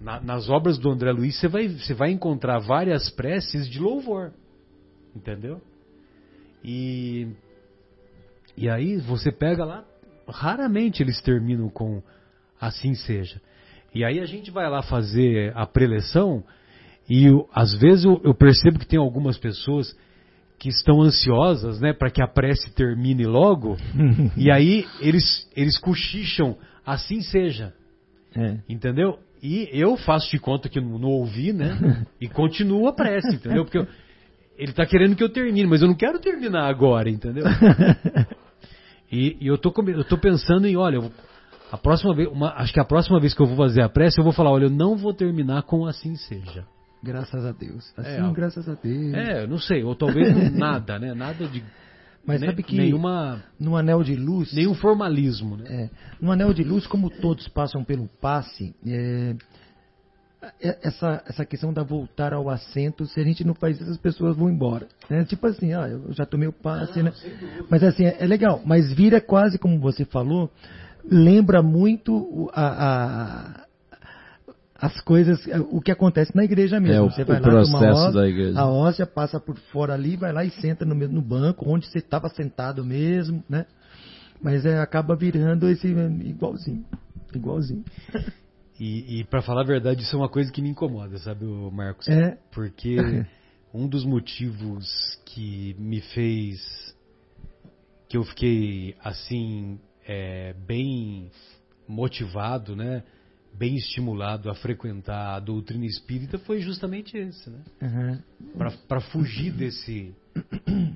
Na- 0.00 0.20
nas 0.20 0.48
obras 0.48 0.78
do 0.78 0.90
André 0.90 1.12
Luiz 1.12 1.38
você 1.38 1.48
vai, 1.48 1.68
você 1.68 1.94
vai 1.94 2.10
encontrar 2.10 2.58
várias 2.58 3.10
preces 3.10 3.68
de 3.68 3.78
louvor, 3.78 4.32
entendeu? 5.14 5.60
E 6.64 7.28
e 8.56 8.68
aí 8.68 8.96
você 8.96 9.30
pega 9.30 9.64
lá, 9.64 9.84
raramente 10.26 11.02
eles 11.02 11.20
terminam 11.22 11.68
com 11.70 12.02
assim 12.60 12.94
seja. 12.94 13.40
E 13.94 14.04
aí 14.04 14.18
a 14.20 14.26
gente 14.26 14.50
vai 14.50 14.68
lá 14.68 14.82
fazer 14.82 15.52
a 15.56 15.64
preleção 15.64 16.42
e 17.08 17.26
eu- 17.26 17.48
às 17.52 17.72
vezes 17.74 18.04
eu, 18.04 18.20
eu 18.24 18.34
percebo 18.34 18.78
que 18.78 18.86
tem 18.86 18.98
algumas 18.98 19.38
pessoas 19.38 19.96
que 20.58 20.68
estão 20.68 21.00
ansiosas, 21.02 21.80
né, 21.80 21.92
para 21.92 22.10
que 22.10 22.20
a 22.22 22.26
prece 22.26 22.70
termine 22.74 23.24
logo, 23.24 23.76
e 24.36 24.50
aí 24.50 24.84
eles 25.00 25.48
eles 25.54 25.78
cochicham 25.78 26.56
assim 26.84 27.20
seja, 27.20 27.72
É. 28.36 28.58
entendeu? 28.68 29.18
E 29.42 29.68
eu 29.72 29.96
faço 29.96 30.28
de 30.30 30.38
conta 30.38 30.68
que 30.68 30.80
não, 30.80 30.98
não 30.98 31.08
ouvi, 31.10 31.52
né? 31.52 32.04
E 32.20 32.26
continuo 32.28 32.88
a 32.88 32.92
prece, 32.92 33.36
entendeu? 33.36 33.64
Porque 33.64 33.78
eu- 33.78 33.86
ele 34.56 34.72
tá 34.72 34.84
querendo 34.84 35.14
que 35.14 35.22
eu 35.22 35.28
termine, 35.28 35.68
mas 35.68 35.80
eu 35.82 35.86
não 35.86 35.94
quero 35.94 36.18
terminar 36.18 36.68
agora, 36.68 37.08
entendeu? 37.08 37.44
E, 39.10 39.38
e 39.40 39.46
eu, 39.46 39.56
tô, 39.56 39.72
eu 39.86 40.04
tô 40.04 40.18
pensando 40.18 40.66
em, 40.66 40.76
olha, 40.76 40.96
eu 40.96 41.10
a 41.70 41.76
próxima 41.78 42.14
vez, 42.14 42.28
uma- 42.28 42.52
acho 42.56 42.72
que 42.72 42.80
a 42.80 42.84
próxima 42.84 43.20
vez 43.20 43.32
que 43.34 43.40
eu 43.40 43.46
vou 43.46 43.56
fazer 43.56 43.82
a 43.82 43.88
prece, 43.88 44.18
eu 44.18 44.24
vou 44.24 44.32
falar, 44.32 44.50
olha, 44.50 44.64
eu 44.64 44.70
não 44.70 44.96
vou 44.96 45.12
terminar 45.14 45.62
com 45.62 45.86
assim 45.86 46.14
seja. 46.16 46.66
Graças 47.02 47.44
a 47.46 47.52
Deus. 47.52 47.92
Assim, 47.96 48.10
É, 48.28 48.32
graças 48.32 48.68
a 48.68 48.74
Deus. 48.74 49.14
É, 49.14 49.42
eu 49.44 49.48
não 49.48 49.58
sei, 49.58 49.84
ou 49.84 49.94
talvez 49.94 50.28
nada, 50.54 50.98
né? 50.98 51.14
Nada 51.14 51.46
de. 51.46 51.62
Mas 52.26 52.40
sabe 52.40 52.62
que 52.62 52.76
Nenhuma, 52.76 53.42
no 53.58 53.74
anel 53.76 54.02
de 54.02 54.14
luz. 54.14 54.52
nenhum 54.52 54.74
formalismo, 54.74 55.56
né? 55.56 55.64
É, 55.66 55.90
no 56.20 56.30
anel 56.30 56.52
de 56.52 56.62
luz, 56.62 56.86
como 56.86 57.08
todos 57.08 57.48
passam 57.48 57.82
pelo 57.82 58.06
passe, 58.20 58.74
é, 58.86 59.34
é- 60.60 60.78
essa, 60.82 61.22
essa 61.26 61.44
questão 61.46 61.72
da 61.72 61.82
voltar 61.82 62.32
ao 62.34 62.50
assento, 62.50 63.06
se 63.06 63.18
a 63.18 63.24
gente 63.24 63.44
não 63.44 63.54
faz 63.54 63.80
isso, 63.80 63.90
as 63.90 63.96
pessoas 63.96 64.36
vão 64.36 64.50
embora. 64.50 64.86
né? 65.08 65.24
Tipo 65.24 65.46
assim, 65.46 65.72
ah, 65.72 65.88
eu 65.88 66.12
já 66.12 66.26
tomei 66.26 66.46
o 66.48 66.52
passe, 66.52 67.02
né? 67.02 67.12
Mas 67.70 67.82
assim, 67.82 68.04
é, 68.04 68.16
é 68.20 68.26
legal, 68.26 68.60
mas 68.64 68.92
vira 68.92 69.20
quase 69.20 69.58
como 69.58 69.80
você 69.80 70.04
falou, 70.04 70.50
lembra 71.10 71.62
muito 71.62 72.50
a, 72.52 72.66
a- 72.66 73.67
as 74.80 75.00
coisas, 75.00 75.44
o 75.70 75.80
que 75.80 75.90
acontece 75.90 76.34
na 76.36 76.44
igreja 76.44 76.78
mesmo. 76.78 77.06
É, 77.06 77.10
você 77.10 77.24
vai 77.24 77.40
o 77.40 77.42
lá, 77.42 77.62
toma 77.64 77.78
processo 77.78 78.00
hóstia, 78.00 78.20
da 78.20 78.28
igreja. 78.28 78.60
A 78.60 78.70
hóstia 78.70 79.06
passa 79.06 79.40
por 79.40 79.58
fora 79.72 79.92
ali, 79.92 80.16
vai 80.16 80.32
lá 80.32 80.44
e 80.44 80.50
senta 80.50 80.84
no 80.84 80.94
mesmo 80.94 81.20
banco, 81.20 81.68
onde 81.68 81.86
você 81.86 81.98
estava 81.98 82.28
sentado 82.28 82.84
mesmo, 82.84 83.42
né? 83.48 83.66
Mas 84.40 84.64
é, 84.64 84.78
acaba 84.78 85.16
virando 85.16 85.68
esse 85.68 85.88
é, 85.88 86.06
igualzinho. 86.24 86.84
Igualzinho. 87.34 87.84
E, 88.80 89.18
e 89.18 89.24
para 89.24 89.42
falar 89.42 89.62
a 89.62 89.66
verdade, 89.66 90.04
isso 90.04 90.14
é 90.14 90.18
uma 90.20 90.28
coisa 90.28 90.52
que 90.52 90.62
me 90.62 90.68
incomoda, 90.68 91.18
sabe, 91.18 91.44
o 91.44 91.68
Marcos? 91.68 92.06
É. 92.06 92.38
Porque 92.52 92.96
um 93.74 93.88
dos 93.88 94.04
motivos 94.04 94.86
que 95.26 95.74
me 95.80 96.00
fez 96.00 96.94
que 98.08 98.16
eu 98.16 98.22
fiquei 98.22 98.94
assim 99.02 99.80
é, 100.06 100.54
bem 100.64 101.28
motivado, 101.88 102.76
né, 102.76 103.02
bem 103.58 103.76
estimulado 103.76 104.48
a 104.50 104.54
frequentar 104.54 105.34
a 105.36 105.40
doutrina 105.40 105.84
espírita 105.84 106.38
foi 106.38 106.60
justamente 106.60 107.16
esse, 107.16 107.50
né? 107.50 107.58
Aham. 107.82 108.22
Para 108.86 109.00
fugir 109.00 109.52
desse, 109.52 110.14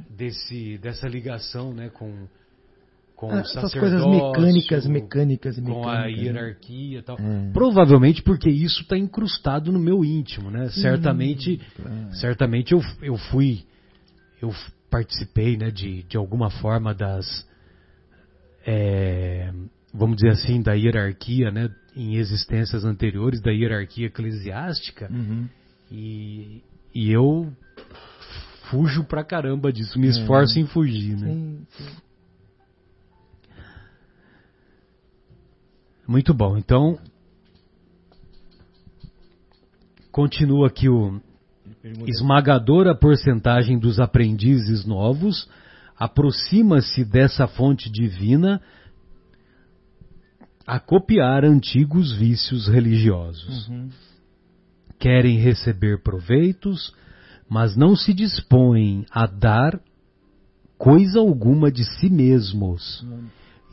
desse 0.09 0.79
dessa 0.79 1.09
ligação, 1.09 1.75
né, 1.75 1.89
com 1.91 2.29
com 3.17 3.31
Ah, 3.31 3.39
Essas 3.41 3.73
coisas 3.73 4.01
sacerdócio, 4.01 4.33
mecânicas, 4.33 4.87
mecânicas, 4.87 5.57
com 5.57 5.63
mecânicas. 5.63 5.95
a 5.95 6.03
né? 6.03 6.11
hierarquia 6.11 6.99
e 6.99 7.03
tal. 7.03 7.17
É. 7.19 7.51
Provavelmente 7.53 8.21
porque 8.23 8.51
isso 8.51 8.83
está 8.83 8.99
incrustado 8.99 9.71
no 9.71 9.79
meu 9.79 10.05
íntimo, 10.05 10.51
né? 10.51 10.69
certamente, 10.71 11.61
certamente 12.15 12.73
eu, 12.73 12.81
eu 13.01 13.17
fui, 13.17 13.65
eu 14.41 14.53
participei, 14.91 15.57
né, 15.57 15.71
de, 15.71 16.03
de 16.03 16.17
alguma 16.17 16.51
forma 16.51 16.93
das, 16.93 17.47
é, 18.67 19.53
vamos 19.93 20.17
dizer 20.17 20.31
assim, 20.31 20.63
da 20.63 20.73
hierarquia, 20.73 21.51
né, 21.51 21.69
em 21.95 22.17
existências 22.17 22.85
anteriores 22.85 23.41
da 23.41 23.51
hierarquia 23.51 24.07
eclesiástica 24.07 25.09
Uhum. 25.11 25.49
e, 25.91 26.63
e 26.95 27.11
eu 27.11 27.53
fujo 28.71 29.05
pra 29.05 29.23
caramba 29.23 29.73
disso, 29.73 29.99
me 29.99 30.09
esforço 30.09 30.59
em 30.59 30.67
fugir, 30.67 31.17
né? 31.17 31.29
Sim, 31.29 31.67
sim. 31.69 31.85
Muito 36.09 36.35
bom. 36.35 36.57
Então, 36.57 36.99
continua 40.11 40.67
aqui 40.67 40.89
o 40.89 41.21
esmagadora 42.07 42.95
porcentagem 42.95 43.79
dos 43.79 43.99
aprendizes 44.01 44.85
novos 44.85 45.49
aproxima-se 45.97 47.05
dessa 47.05 47.47
fonte 47.47 47.91
divina 47.91 48.61
a 50.67 50.79
copiar 50.79 51.45
antigos 51.45 52.13
vícios 52.13 52.69
religiosos. 52.69 53.69
Uhum. 53.69 53.89
Querem 54.99 55.39
receber 55.39 56.03
proveitos, 56.03 56.95
mas 57.49 57.77
não 57.77 57.97
se 57.97 58.15
dispõem 58.15 59.05
a 59.11 59.27
dar 59.27 59.81
coisa 60.79 61.19
alguma 61.19 61.71
de 61.71 61.85
si 61.85 62.09
mesmos. 62.09 63.05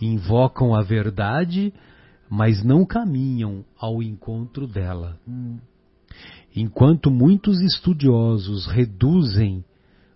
Invocam 0.02 0.76
a 0.76 0.82
verdade, 0.82 1.74
mas 2.30 2.64
não 2.64 2.86
caminham 2.86 3.66
ao 3.78 4.02
encontro 4.02 4.68
dela. 4.68 5.18
Hum. 5.28 5.58
Enquanto 6.56 7.12
muitos 7.12 7.62
estudiosos 7.62 8.66
reduzem 8.66 9.64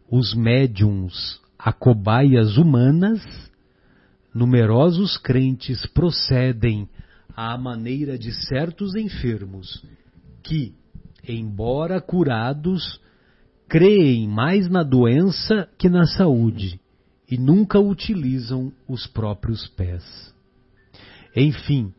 os 0.09 0.33
médiums 0.33 1.41
a 1.57 1.71
cobaias 1.71 2.57
humanas, 2.57 3.21
numerosos 4.33 5.17
crentes 5.17 5.85
procedem 5.85 6.89
à 7.35 7.57
maneira 7.57 8.17
de 8.17 8.31
certos 8.47 8.95
enfermos 8.95 9.85
que, 10.43 10.73
embora 11.27 12.01
curados, 12.01 12.99
creem 13.67 14.27
mais 14.27 14.69
na 14.69 14.83
doença 14.83 15.67
que 15.77 15.89
na 15.89 16.05
saúde 16.05 16.79
e 17.29 17.37
nunca 17.37 17.79
utilizam 17.79 18.71
os 18.87 19.07
próprios 19.07 19.67
pés. 19.69 20.03
Enfim, 21.35 21.91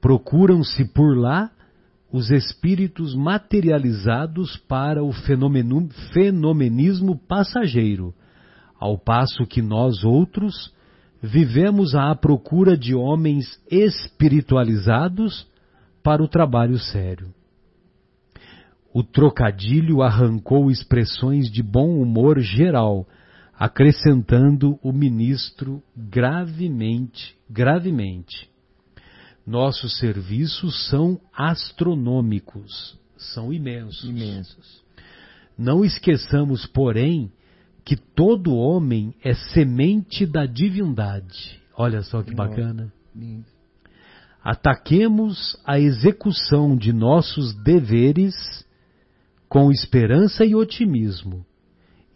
procuram-se 0.00 0.84
por 0.86 1.16
lá 1.16 1.50
os 2.10 2.30
espíritos 2.30 3.14
materializados 3.14 4.56
para 4.56 5.04
o 5.04 5.12
fenomenismo 5.12 7.18
passageiro, 7.28 8.14
ao 8.80 8.96
passo 8.96 9.46
que 9.46 9.60
nós 9.60 10.04
outros 10.04 10.72
vivemos 11.22 11.94
à 11.94 12.14
procura 12.14 12.76
de 12.76 12.94
homens 12.94 13.60
espiritualizados 13.70 15.46
para 16.02 16.22
o 16.22 16.28
trabalho 16.28 16.78
sério. 16.78 17.34
O 18.92 19.02
trocadilho 19.02 20.02
arrancou 20.02 20.70
expressões 20.70 21.50
de 21.50 21.62
bom 21.62 22.00
humor 22.00 22.40
geral, 22.40 23.06
acrescentando 23.54 24.78
o 24.82 24.92
ministro 24.92 25.82
gravemente, 25.96 27.36
gravemente. 27.50 28.48
Nossos 29.46 29.98
serviços 29.98 30.88
são 30.88 31.20
astronômicos, 31.32 32.98
são 33.16 33.52
imensos. 33.52 34.08
Imensos. 34.08 34.82
Não 35.56 35.84
esqueçamos, 35.84 36.66
porém, 36.66 37.32
que 37.88 37.96
todo 37.96 38.54
homem 38.54 39.14
é 39.24 39.32
semente 39.32 40.26
da 40.26 40.44
divindade. 40.44 41.58
Olha 41.74 42.02
só 42.02 42.22
que 42.22 42.34
bacana. 42.34 42.92
Ataquemos 44.44 45.58
a 45.64 45.80
execução 45.80 46.76
de 46.76 46.92
nossos 46.92 47.54
deveres 47.62 48.34
com 49.48 49.72
esperança 49.72 50.44
e 50.44 50.54
otimismo 50.54 51.46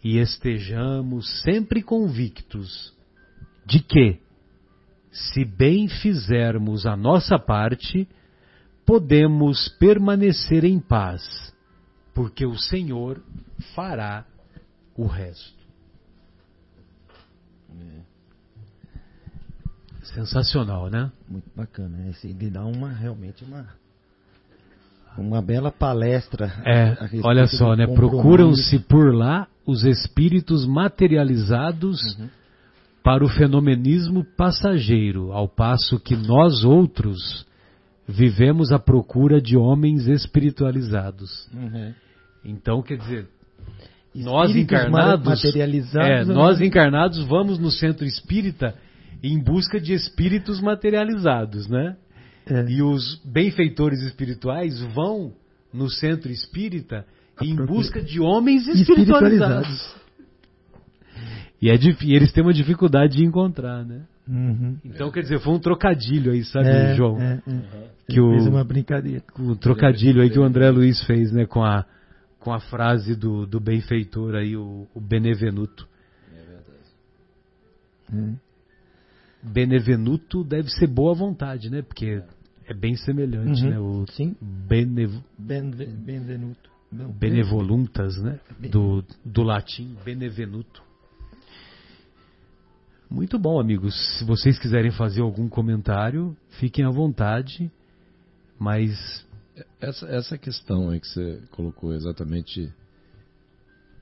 e 0.03 0.19
estejamos 0.19 1.41
sempre 1.41 1.81
convictos 1.81 2.93
de 3.65 3.79
que, 3.79 4.19
se 5.11 5.43
bem 5.43 5.87
fizermos 5.87 6.85
a 6.85 6.95
nossa 6.95 7.39
parte, 7.39 8.07
podemos 8.85 9.69
permanecer 9.79 10.65
em 10.65 10.79
paz, 10.79 11.51
porque 12.13 12.45
o 12.45 12.59
Senhor 12.59 13.23
fará 13.73 14.23
o 14.95 15.07
resto. 15.07 15.62
É. 17.81 18.03
Sensacional, 20.03 20.89
né? 20.89 21.11
Muito 21.27 21.49
bacana. 21.55 22.09
Esse, 22.09 22.27
ele 22.27 22.49
dá 22.49 22.63
uma 22.65 22.89
realmente 22.89 23.43
uma 23.43 23.67
uma 25.17 25.41
bela 25.41 25.71
palestra. 25.71 26.51
É, 26.65 26.97
olha 27.23 27.45
só, 27.47 27.75
né? 27.75 27.85
Procuram-se 27.85 28.79
por 28.79 29.13
lá 29.13 29.47
os 29.65 29.83
espíritos 29.83 30.65
materializados 30.65 31.99
uhum. 32.17 32.29
para 33.03 33.23
o 33.23 33.29
fenomenismo 33.29 34.25
passageiro, 34.35 35.31
ao 35.31 35.47
passo 35.47 35.99
que 35.99 36.15
nós 36.15 36.63
outros 36.63 37.45
vivemos 38.07 38.71
à 38.71 38.79
procura 38.79 39.41
de 39.41 39.55
homens 39.55 40.07
espiritualizados. 40.07 41.47
Uhum. 41.53 41.93
Então, 42.43 42.81
quer 42.81 42.97
dizer, 42.97 43.29
nós 44.15 44.55
encarnados, 44.55 45.25
materializados, 45.25 46.09
é, 46.09 46.25
né? 46.25 46.33
nós 46.33 46.61
encarnados 46.61 47.23
vamos 47.25 47.57
no 47.57 47.71
centro 47.71 48.05
espírita 48.05 48.75
em 49.23 49.41
busca 49.41 49.79
de 49.79 49.93
espíritos 49.93 50.61
materializados, 50.61 51.67
né? 51.67 51.95
É. 52.45 52.65
E 52.69 52.81
os 52.81 53.21
benfeitores 53.23 54.01
espirituais 54.01 54.81
vão 54.93 55.33
no 55.73 55.89
centro 55.89 56.31
espírita 56.31 57.05
em 57.41 57.55
busca 57.55 58.01
de 58.01 58.19
homens 58.19 58.67
espiritualizados. 58.67 59.95
E 61.61 61.69
é 61.69 61.75
e 61.75 62.13
eles 62.13 62.33
têm 62.33 62.43
uma 62.43 62.53
dificuldade 62.53 63.15
de 63.15 63.23
encontrar, 63.23 63.85
né? 63.85 64.01
Uhum. 64.27 64.77
Então, 64.85 65.09
quer 65.11 65.21
dizer, 65.21 65.39
foi 65.39 65.53
um 65.53 65.59
trocadilho 65.59 66.31
aí, 66.31 66.43
sabe, 66.43 66.67
é, 66.67 66.95
João? 66.95 67.17
É, 67.19 67.41
é. 67.47 67.89
Que 68.07 68.19
o, 68.19 68.31
fez 68.31 68.47
uma 68.47 68.63
brincadeira. 68.63 69.23
O 69.39 69.55
trocadilho 69.55 70.21
aí 70.21 70.29
que 70.29 70.39
o 70.39 70.43
André 70.43 70.69
Luiz 70.69 71.01
fez, 71.03 71.31
né, 71.31 71.45
com 71.45 71.63
a, 71.63 71.85
com 72.43 72.51
a 72.51 72.59
frase 72.59 73.15
do, 73.15 73.47
do 73.47 73.59
benfeitor 73.59 74.35
aí, 74.35 74.57
o, 74.57 74.85
o 74.93 74.99
Benevenuto. 74.99 75.87
É 76.29 76.35
verdade. 76.35 76.89
É. 78.11 78.53
Benevenuto 79.41 80.43
deve 80.43 80.69
ser 80.69 80.87
boa 80.87 81.15
vontade, 81.15 81.69
né? 81.69 81.81
Porque 81.81 82.21
é 82.65 82.73
bem 82.73 82.95
semelhante, 82.97 83.63
uhum. 83.63 83.69
né? 83.69 83.79
O 83.79 84.05
Sim. 84.11 84.35
Benev... 84.41 85.21
Benvenuto. 85.37 86.69
Benevoluntas, 86.91 88.17
né? 88.21 88.39
Do, 88.69 89.03
do 89.25 89.41
latim 89.41 89.95
benevenuto. 90.05 90.83
Muito 93.09 93.39
bom, 93.39 93.59
amigos. 93.59 93.95
Se 94.17 94.25
vocês 94.25 94.59
quiserem 94.59 94.91
fazer 94.91 95.21
algum 95.21 95.47
comentário, 95.47 96.35
fiquem 96.59 96.85
à 96.85 96.89
vontade. 96.89 97.71
Mas. 98.59 99.25
Essa, 99.79 100.07
essa 100.07 100.37
questão 100.37 100.89
aí 100.89 100.99
que 100.99 101.07
você 101.07 101.41
colocou 101.51 101.93
exatamente 101.93 102.71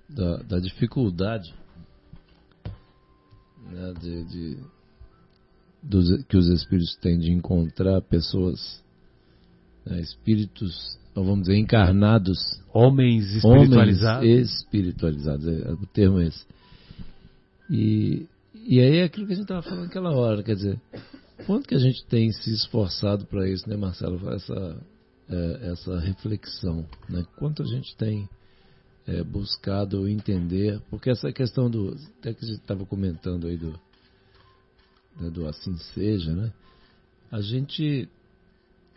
da, 0.10 0.38
da 0.38 0.60
dificuldade 0.60 1.54
né, 3.72 3.94
de, 4.00 4.24
de 4.26 4.58
dos, 5.82 6.24
que 6.26 6.38
os 6.38 6.48
espíritos 6.48 6.96
têm 6.98 7.18
de 7.18 7.32
encontrar 7.32 8.02
pessoas, 8.02 8.84
né, 9.86 10.00
espíritos, 10.00 10.98
vamos 11.16 11.42
dizer, 11.42 11.58
encarnados. 11.58 12.38
Homens 12.74 13.36
espiritualizados. 13.36 14.24
Homens 14.24 14.52
espiritualizados, 14.52 15.48
é, 15.48 15.72
o 15.72 15.86
termo 15.88 16.20
é 16.20 16.28
esse. 16.28 16.46
E, 17.70 18.28
e 18.54 18.80
aí 18.80 18.98
é 18.98 19.04
aquilo 19.04 19.26
que 19.26 19.34
a 19.34 19.36
gente 19.36 19.46
estava 19.46 19.62
falando 19.62 19.86
naquela 19.86 20.12
hora, 20.12 20.44
quer 20.44 20.56
dizer, 20.56 20.80
quanto 21.46 21.68
que 21.68 21.76
a 21.76 21.80
gente 21.80 22.06
tem 22.06 22.32
se 22.32 22.54
esforçado 22.54 23.26
para 23.26 23.50
isso, 23.50 23.68
né, 23.68 23.76
Marcelo? 23.76 24.30
Essa, 24.32 24.78
é, 25.32 25.72
essa 25.72 26.00
reflexão, 26.00 26.86
né? 27.10 27.26
Quanto 27.38 27.64
a 27.64 27.66
gente 27.66 27.96
tem 27.96 28.30
é, 29.08 29.24
buscado 29.24 30.08
entender, 30.08 30.82
porque 30.90 31.10
essa 31.10 31.32
questão 31.32 31.70
do, 31.70 31.96
até 32.20 32.34
que 32.34 32.44
a 32.44 32.48
gente 32.48 32.60
estava 32.60 32.86
comentando 32.86 33.48
aí 33.48 33.58
do, 33.58 33.72
né, 35.20 35.30
do 35.30 35.48
assim 35.48 35.76
seja, 35.94 36.34
né? 36.34 36.52
A 37.32 37.42
gente 37.42 38.10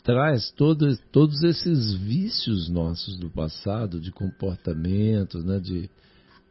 traz 0.03 0.51
todos, 0.51 0.99
todos 1.11 1.43
esses 1.43 1.95
vícios 1.95 2.69
nossos 2.69 3.17
do 3.17 3.31
passado, 3.31 4.01
de 4.01 4.11
comportamento, 4.13 5.39
né? 5.39 5.59
De 5.61 5.89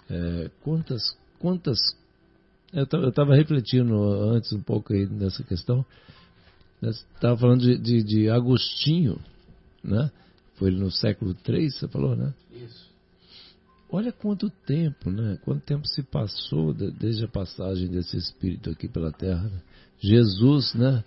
é, 0.10 0.50
quantas, 0.62 1.16
quantas 1.40 1.80
eu 2.74 3.10
estava 3.10 3.36
refletindo 3.36 3.96
antes 4.32 4.52
um 4.52 4.62
pouco 4.62 4.94
aí 4.94 5.06
nessa 5.06 5.44
questão. 5.44 5.86
Estava 6.82 7.38
falando 7.38 7.62
de, 7.62 7.78
de, 7.78 8.04
de, 8.04 8.30
Agostinho, 8.30 9.20
né? 9.84 10.12
Foi 10.56 10.72
no 10.72 10.92
século 10.92 11.36
III, 11.48 11.72
você 11.72 11.88
falou, 11.88 12.16
né? 12.16 12.34
Isso. 12.52 12.92
Olha 13.90 14.12
quanto 14.12 14.50
tempo, 14.50 15.12
né? 15.12 15.38
Quanto 15.44 15.62
tempo 15.64 15.88
se 15.88 16.02
passou 16.02 16.74
desde 16.74 17.26
a 17.26 17.28
passagem 17.28 17.88
desse 17.88 18.18
espírito 18.18 18.70
aqui 18.70 18.88
pela 18.88 19.12
Terra. 19.12 19.44
Né? 19.44 19.62
Jesus, 20.00 20.74
né? 20.74 21.04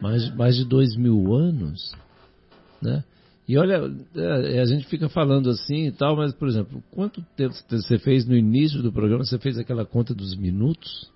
Mais, 0.00 0.34
mais 0.34 0.56
de 0.56 0.64
dois 0.64 0.96
mil 0.96 1.34
anos, 1.34 1.94
né? 2.80 3.04
E 3.46 3.58
olha, 3.58 3.82
é, 4.14 4.60
a 4.60 4.64
gente 4.64 4.86
fica 4.86 5.08
falando 5.08 5.50
assim 5.50 5.86
e 5.86 5.92
tal, 5.92 6.16
mas, 6.16 6.32
por 6.32 6.48
exemplo, 6.48 6.82
quanto 6.92 7.22
tempo 7.36 7.54
você 7.68 7.98
fez 7.98 8.24
no 8.26 8.36
início 8.36 8.82
do 8.82 8.92
programa? 8.92 9.24
Você 9.24 9.38
fez 9.38 9.58
aquela 9.58 9.84
conta 9.84 10.14
dos 10.14 10.36
minutos? 10.36 11.10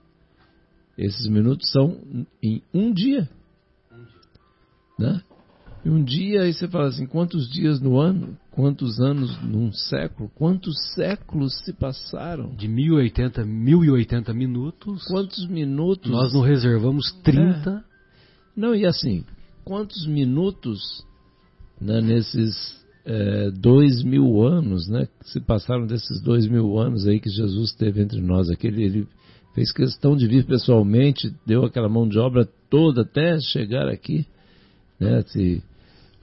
Esses 0.99 1.29
minutos 1.29 1.71
são 1.71 1.99
em 2.43 2.63
um 2.75 2.93
dia. 2.93 3.29
Né? 4.99 5.23
E 5.87 5.89
um 5.89 6.03
dia 6.03 6.43
aí 6.43 6.53
você 6.53 6.67
fala 6.67 6.89
assim, 6.89 7.07
quantos 7.07 7.49
dias 7.49 7.81
no 7.81 8.01
ano? 8.01 8.37
Quantos 8.51 8.99
anos 8.99 9.41
num 9.41 9.71
século? 9.71 10.29
Quantos 10.35 10.75
séculos 10.97 11.57
se 11.65 11.73
passaram? 11.73 12.53
De 12.57 12.67
1080, 12.67 13.45
1080 13.45 14.35
minutos. 14.35 15.05
Quantos 15.05 15.47
minutos? 15.47 16.11
Nós 16.11 16.35
não 16.35 16.41
reservamos 16.41 17.13
30. 17.23 17.71
É. 17.71 17.83
Não, 18.57 18.75
e 18.75 18.85
assim, 18.85 19.25
quantos 19.65 20.09
minutos 20.09 20.81
né, 21.81 22.01
nesses 22.01 22.85
é, 23.05 23.53
dois 23.53 24.03
mil 24.03 24.43
anos, 24.43 24.89
né? 24.89 25.07
Que 25.21 25.31
se 25.31 25.41
passaram 25.41 25.87
desses 25.87 26.21
dois 26.21 26.49
mil 26.49 26.81
anos 26.81 27.07
aí 27.07 27.21
que 27.21 27.31
Jesus 27.31 27.73
teve 27.77 28.03
entre 28.03 28.21
nós. 28.21 28.51
Aquele, 28.51 28.83
ele 28.83 29.09
fez 29.55 29.71
questão 29.71 30.17
de 30.17 30.27
vir 30.27 30.47
pessoalmente, 30.47 31.33
deu 31.47 31.65
aquela 31.65 31.89
mão 31.89 32.09
de 32.09 32.19
obra 32.19 32.45
toda 32.69 33.03
até 33.03 33.39
chegar 33.39 33.87
aqui. 33.89 34.27
Né, 34.99 35.23
se, 35.29 35.63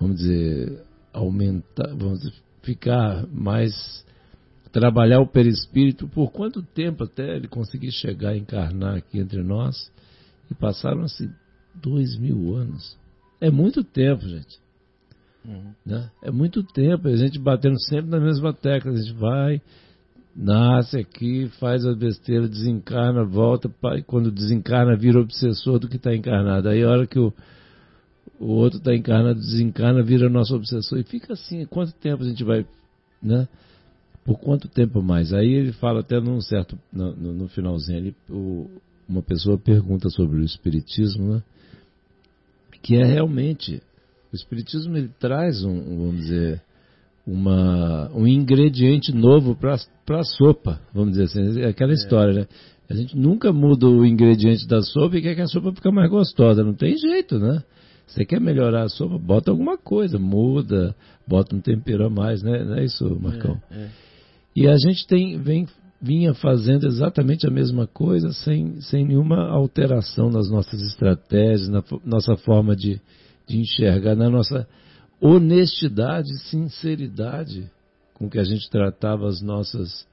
vamos 0.03 0.17
dizer, 0.17 0.83
aumentar, 1.13 1.87
vamos 1.95 2.19
dizer, 2.19 2.33
ficar 2.61 3.25
mais 3.27 4.03
trabalhar 4.71 5.19
o 5.19 5.27
perispírito, 5.27 6.07
por 6.07 6.31
quanto 6.31 6.63
tempo 6.63 7.03
até 7.03 7.35
ele 7.35 7.47
conseguir 7.47 7.91
chegar 7.91 8.29
a 8.29 8.37
encarnar 8.37 8.95
aqui 8.97 9.19
entre 9.19 9.43
nós? 9.43 9.91
E 10.49 10.55
passaram-se 10.55 11.29
dois 11.75 12.17
mil 12.17 12.55
anos. 12.55 12.97
É 13.39 13.51
muito 13.51 13.83
tempo, 13.83 14.27
gente. 14.27 14.57
Uhum. 15.45 15.73
Né? 15.85 16.09
É 16.23 16.31
muito 16.31 16.63
tempo, 16.63 17.07
a 17.07 17.15
gente 17.15 17.37
batendo 17.37 17.79
sempre 17.81 18.09
na 18.09 18.19
mesma 18.19 18.51
tecla, 18.51 18.91
a 18.91 18.95
gente 18.95 19.13
vai, 19.13 19.61
nasce 20.35 20.97
aqui, 20.97 21.49
faz 21.59 21.85
a 21.85 21.93
besteira, 21.93 22.47
desencarna, 22.47 23.23
volta, 23.23 23.69
quando 24.07 24.31
desencarna 24.31 24.97
vira 24.97 25.19
obsessor 25.19 25.77
do 25.77 25.87
que 25.87 25.97
está 25.97 26.15
encarnado. 26.15 26.67
Aí 26.67 26.81
a 26.83 26.89
hora 26.89 27.05
que 27.05 27.19
o, 27.19 27.31
o 28.39 28.47
outro 28.47 28.79
está 28.79 28.93
encarnado, 28.95 29.39
desencarna, 29.39 30.03
vira 30.03 30.29
nosso 30.29 30.55
obsessor. 30.55 30.99
E 30.99 31.03
fica 31.03 31.33
assim, 31.33 31.65
quanto 31.65 31.93
tempo 31.93 32.23
a 32.23 32.27
gente 32.27 32.43
vai, 32.43 32.65
né? 33.21 33.47
Por 34.25 34.39
quanto 34.39 34.67
tempo 34.67 35.01
mais? 35.01 35.33
Aí 35.33 35.53
ele 35.53 35.73
fala 35.73 35.99
até 35.99 36.19
num 36.19 36.41
certo, 36.41 36.77
no, 36.91 37.15
no, 37.15 37.33
no 37.33 37.47
finalzinho, 37.49 37.97
ele, 37.97 38.15
o, 38.29 38.69
uma 39.07 39.21
pessoa 39.21 39.57
pergunta 39.57 40.09
sobre 40.09 40.39
o 40.39 40.43
espiritismo, 40.43 41.35
né? 41.35 41.43
Que 42.81 42.97
é 42.97 43.05
realmente, 43.05 43.81
o 44.31 44.35
espiritismo 44.35 44.97
ele 44.97 45.09
traz 45.19 45.63
um, 45.63 45.97
vamos 45.97 46.21
dizer, 46.21 46.61
uma, 47.25 48.11
um 48.13 48.27
ingrediente 48.27 49.13
novo 49.13 49.55
para 49.55 49.75
a 49.75 50.23
sopa, 50.23 50.81
vamos 50.93 51.11
dizer 51.11 51.23
assim, 51.23 51.61
é 51.61 51.67
aquela 51.67 51.91
é. 51.91 51.95
história, 51.95 52.33
né? 52.33 52.47
A 52.89 52.93
gente 52.93 53.17
nunca 53.17 53.53
muda 53.53 53.87
o 53.87 54.05
ingrediente 54.05 54.67
da 54.67 54.81
sopa 54.81 55.17
e 55.17 55.21
quer 55.21 55.35
que 55.35 55.41
a 55.41 55.47
sopa 55.47 55.71
fique 55.71 55.89
mais 55.89 56.09
gostosa, 56.09 56.63
não 56.63 56.73
tem 56.73 56.97
jeito, 56.97 57.39
né? 57.39 57.63
Você 58.07 58.25
quer 58.25 58.39
melhorar 58.39 58.83
a 58.83 58.89
sopa, 58.89 59.17
bota 59.17 59.51
alguma 59.51 59.77
coisa, 59.77 60.19
muda, 60.19 60.95
bota 61.27 61.55
um 61.55 61.59
tempero 61.59 62.05
a 62.05 62.09
mais, 62.09 62.43
né? 62.43 62.63
Não 62.63 62.75
é 62.75 62.83
isso, 62.83 63.17
Marcão? 63.19 63.59
É, 63.71 63.75
é. 63.75 63.89
E 64.55 64.67
a 64.67 64.75
gente 64.77 65.07
tem, 65.07 65.37
vem, 65.39 65.67
vinha 66.01 66.33
fazendo 66.33 66.85
exatamente 66.85 67.47
a 67.47 67.51
mesma 67.51 67.87
coisa, 67.87 68.31
sem, 68.33 68.79
sem 68.81 69.07
nenhuma 69.07 69.49
alteração 69.49 70.29
nas 70.29 70.49
nossas 70.49 70.81
estratégias, 70.81 71.69
na 71.69 71.83
nossa 72.05 72.35
forma 72.35 72.75
de, 72.75 73.01
de 73.47 73.57
enxergar, 73.57 74.15
na 74.15 74.29
nossa 74.29 74.67
honestidade, 75.19 76.27
sinceridade 76.49 77.71
com 78.13 78.29
que 78.29 78.37
a 78.37 78.43
gente 78.43 78.69
tratava 78.69 79.27
as 79.27 79.41
nossas. 79.41 80.05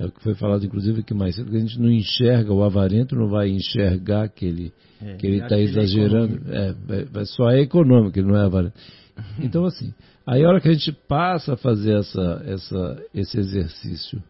É 0.00 0.06
o 0.06 0.10
que 0.10 0.22
foi 0.22 0.34
falado, 0.34 0.64
inclusive, 0.64 1.02
que 1.02 1.12
mais 1.12 1.36
cedo, 1.36 1.50
que 1.50 1.58
a 1.58 1.60
gente 1.60 1.78
não 1.78 1.90
enxerga, 1.90 2.50
o 2.50 2.64
avarento 2.64 3.14
não 3.14 3.28
vai 3.28 3.50
enxergar 3.50 4.30
que 4.30 4.46
ele 4.46 4.72
é, 4.98 5.14
que 5.16 5.26
ele 5.26 5.42
está 5.42 5.58
é 5.58 5.62
exagerando. 5.62 6.40
É, 6.50 7.20
é, 7.20 7.24
só 7.26 7.50
é 7.50 7.60
econômico, 7.60 8.18
ele 8.18 8.28
não 8.28 8.36
é 8.36 8.46
avarento. 8.46 8.74
Então, 9.38 9.66
assim, 9.66 9.92
aí 10.26 10.42
a 10.42 10.48
hora 10.48 10.58
que 10.58 10.68
a 10.68 10.72
gente 10.72 10.90
passa 11.06 11.52
a 11.52 11.56
fazer 11.56 11.98
essa, 11.98 12.42
essa, 12.46 13.04
esse 13.12 13.38
exercício 13.38 14.22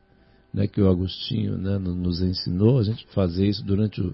né, 0.53 0.67
que 0.67 0.81
o 0.81 0.89
Agostinho 0.91 1.57
né, 1.57 1.79
nos 1.79 2.21
ensinou, 2.21 2.81
a 2.81 2.83
gente 2.83 3.07
fazer 3.15 3.47
isso 3.47 3.65
durante 3.65 4.01
o, 4.01 4.13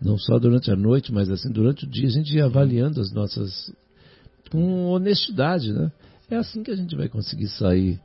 não 0.00 0.16
só 0.16 0.38
durante 0.38 0.70
a 0.70 0.76
noite, 0.76 1.12
mas 1.12 1.28
assim 1.28 1.50
durante 1.50 1.84
o 1.84 1.90
dia, 1.90 2.06
a 2.06 2.12
gente 2.12 2.32
ir 2.32 2.42
avaliando 2.42 3.00
as 3.00 3.12
nossas 3.12 3.74
com 4.52 4.84
honestidade, 4.84 5.72
né? 5.72 5.90
É 6.30 6.36
assim 6.36 6.62
que 6.62 6.70
a 6.70 6.76
gente 6.76 6.94
vai 6.94 7.08
conseguir 7.08 7.48
sair 7.48 7.98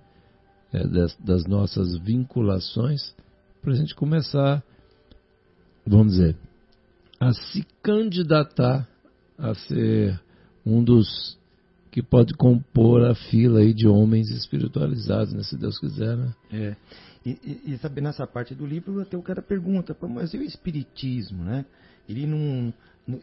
é, 0.73 0.85
das, 0.87 1.15
das, 1.17 1.45
nossas 1.45 1.97
vinculações 1.97 3.13
para 3.61 3.73
a 3.73 3.75
gente 3.75 3.95
começar, 3.95 4.63
vamos 5.85 6.13
dizer, 6.13 6.35
a 7.19 7.33
se 7.33 7.65
candidatar 7.81 8.87
a 9.37 9.53
ser 9.53 10.19
um 10.65 10.83
dos 10.83 11.37
que 11.91 12.03
pode 12.03 12.33
compor 12.33 13.05
a 13.05 13.15
fila 13.15 13.59
aí 13.59 13.73
de 13.73 13.87
homens 13.87 14.29
espiritualizados, 14.29 15.33
né, 15.33 15.41
se 15.43 15.57
Deus 15.57 15.79
quiser, 15.79 16.15
né? 16.15 16.35
É. 16.51 16.75
E, 17.25 17.31
e, 17.43 17.79
e 17.97 18.01
nessa 18.01 18.27
parte 18.27 18.53
do 18.53 18.65
livro, 18.65 19.01
até 19.01 19.17
o 19.17 19.21
cara 19.21 19.41
pergunta, 19.41 19.97
mas 20.07 20.33
e 20.33 20.37
o 20.37 20.43
espiritismo, 20.43 21.43
né? 21.43 21.65
Ele 22.07 22.25
não, 22.25 22.73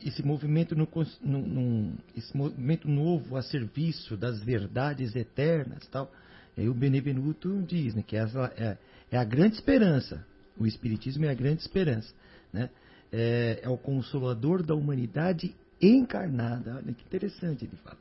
esse 0.05 0.23
movimento, 0.23 0.75
no, 0.75 0.89
no, 1.23 1.93
esse 2.17 2.37
movimento 2.37 2.89
novo 2.89 3.37
a 3.37 3.43
serviço 3.43 4.17
das 4.17 4.43
verdades 4.43 5.15
eternas, 5.15 5.87
tal. 5.91 6.11
Aí 6.57 6.69
o 6.69 6.75
Benevenuto 6.75 7.63
diz, 7.63 7.95
né, 7.95 8.03
que 8.07 8.17
essa 8.17 8.53
é, 8.57 8.77
é, 9.11 9.19
a 9.19 9.25
grande 9.25 9.55
esperança. 9.57 10.25
O 10.57 10.67
espiritismo 10.67 11.25
é 11.25 11.31
a 11.31 11.35
grande 11.35 11.63
esperança, 11.63 12.13
né? 12.53 12.71
É, 13.13 13.61
é 13.63 13.69
o 13.69 13.77
consolador 13.77 14.63
da 14.63 14.75
humanidade 14.75 15.55
encarnada. 15.81 16.77
Olha 16.77 16.93
que 16.93 17.05
interessante 17.05 17.65
ele 17.65 17.77
fala. 17.83 17.99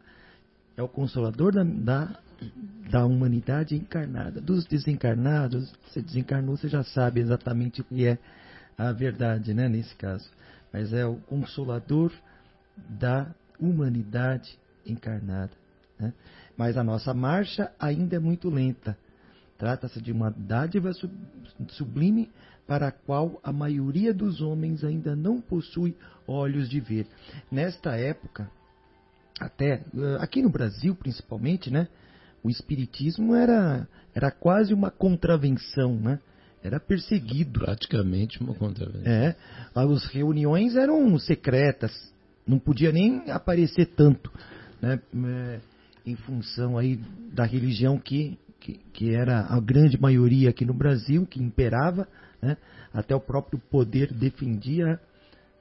É 0.77 0.81
o 0.81 0.87
consolador 0.87 1.53
da, 1.53 1.63
da, 1.63 2.19
da 2.91 3.05
humanidade 3.05 3.75
encarnada. 3.75 4.39
Dos 4.39 4.65
desencarnados, 4.65 5.73
você 5.87 6.01
desencarnou, 6.01 6.57
você 6.57 6.67
já 6.67 6.83
sabe 6.83 7.21
exatamente 7.21 7.81
o 7.81 7.83
que 7.83 8.07
é 8.07 8.17
a 8.77 8.91
verdade, 8.91 9.53
né, 9.53 9.67
nesse 9.67 9.95
caso 9.95 10.29
mas 10.73 10.91
é 10.91 11.05
o 11.05 11.17
consolador 11.17 12.11
da 12.75 13.31
humanidade 13.59 14.57
encarnada. 14.83 15.51
Né? 15.99 16.11
Mas 16.57 16.77
a 16.77 16.83
nossa 16.83 17.13
marcha 17.13 17.71
ainda 17.79 18.15
é 18.15 18.19
muito 18.19 18.49
lenta. 18.49 18.97
Trata-se 19.57 20.01
de 20.01 20.11
uma 20.11 20.29
dádiva 20.29 20.91
sublime 21.69 22.29
para 22.67 22.87
a 22.87 22.91
qual 22.91 23.39
a 23.43 23.51
maioria 23.51 24.13
dos 24.13 24.41
homens 24.41 24.83
ainda 24.83 25.15
não 25.15 25.41
possui 25.41 25.95
olhos 26.27 26.69
de 26.69 26.79
ver. 26.79 27.07
Nesta 27.51 27.95
época, 27.95 28.49
até 29.39 29.73
eh, 29.73 30.17
aqui 30.19 30.41
no 30.41 30.49
Brasil 30.49 30.95
principalmente, 30.95 31.71
né, 31.71 31.87
o 32.43 32.49
espiritismo 32.49 33.35
era, 33.35 33.87
era 34.13 34.31
quase 34.31 34.73
uma 34.73 34.91
contravenção, 34.91 35.95
né? 35.95 36.19
era 36.63 36.79
perseguido. 36.79 37.59
Praticamente 37.59 38.41
uma 38.41 38.53
contravenção. 38.53 39.11
É, 39.11 39.35
as 39.75 40.05
reuniões 40.05 40.75
eram 40.75 41.17
secretas, 41.19 41.91
não 42.47 42.57
podia 42.57 42.91
nem 42.91 43.29
aparecer 43.29 43.87
tanto, 43.87 44.31
né, 44.81 44.99
é, 45.25 45.59
em 46.05 46.15
função 46.15 46.77
aí 46.77 46.97
da 47.33 47.45
religião 47.45 47.97
que, 47.97 48.37
que, 48.59 48.79
que, 48.93 49.13
era 49.13 49.41
a 49.41 49.59
grande 49.59 49.99
maioria 49.99 50.49
aqui 50.49 50.65
no 50.65 50.73
Brasil, 50.73 51.25
que 51.25 51.41
imperava, 51.41 52.07
né, 52.41 52.57
até 52.93 53.15
o 53.15 53.19
próprio 53.19 53.59
poder 53.69 54.13
defendia 54.13 54.99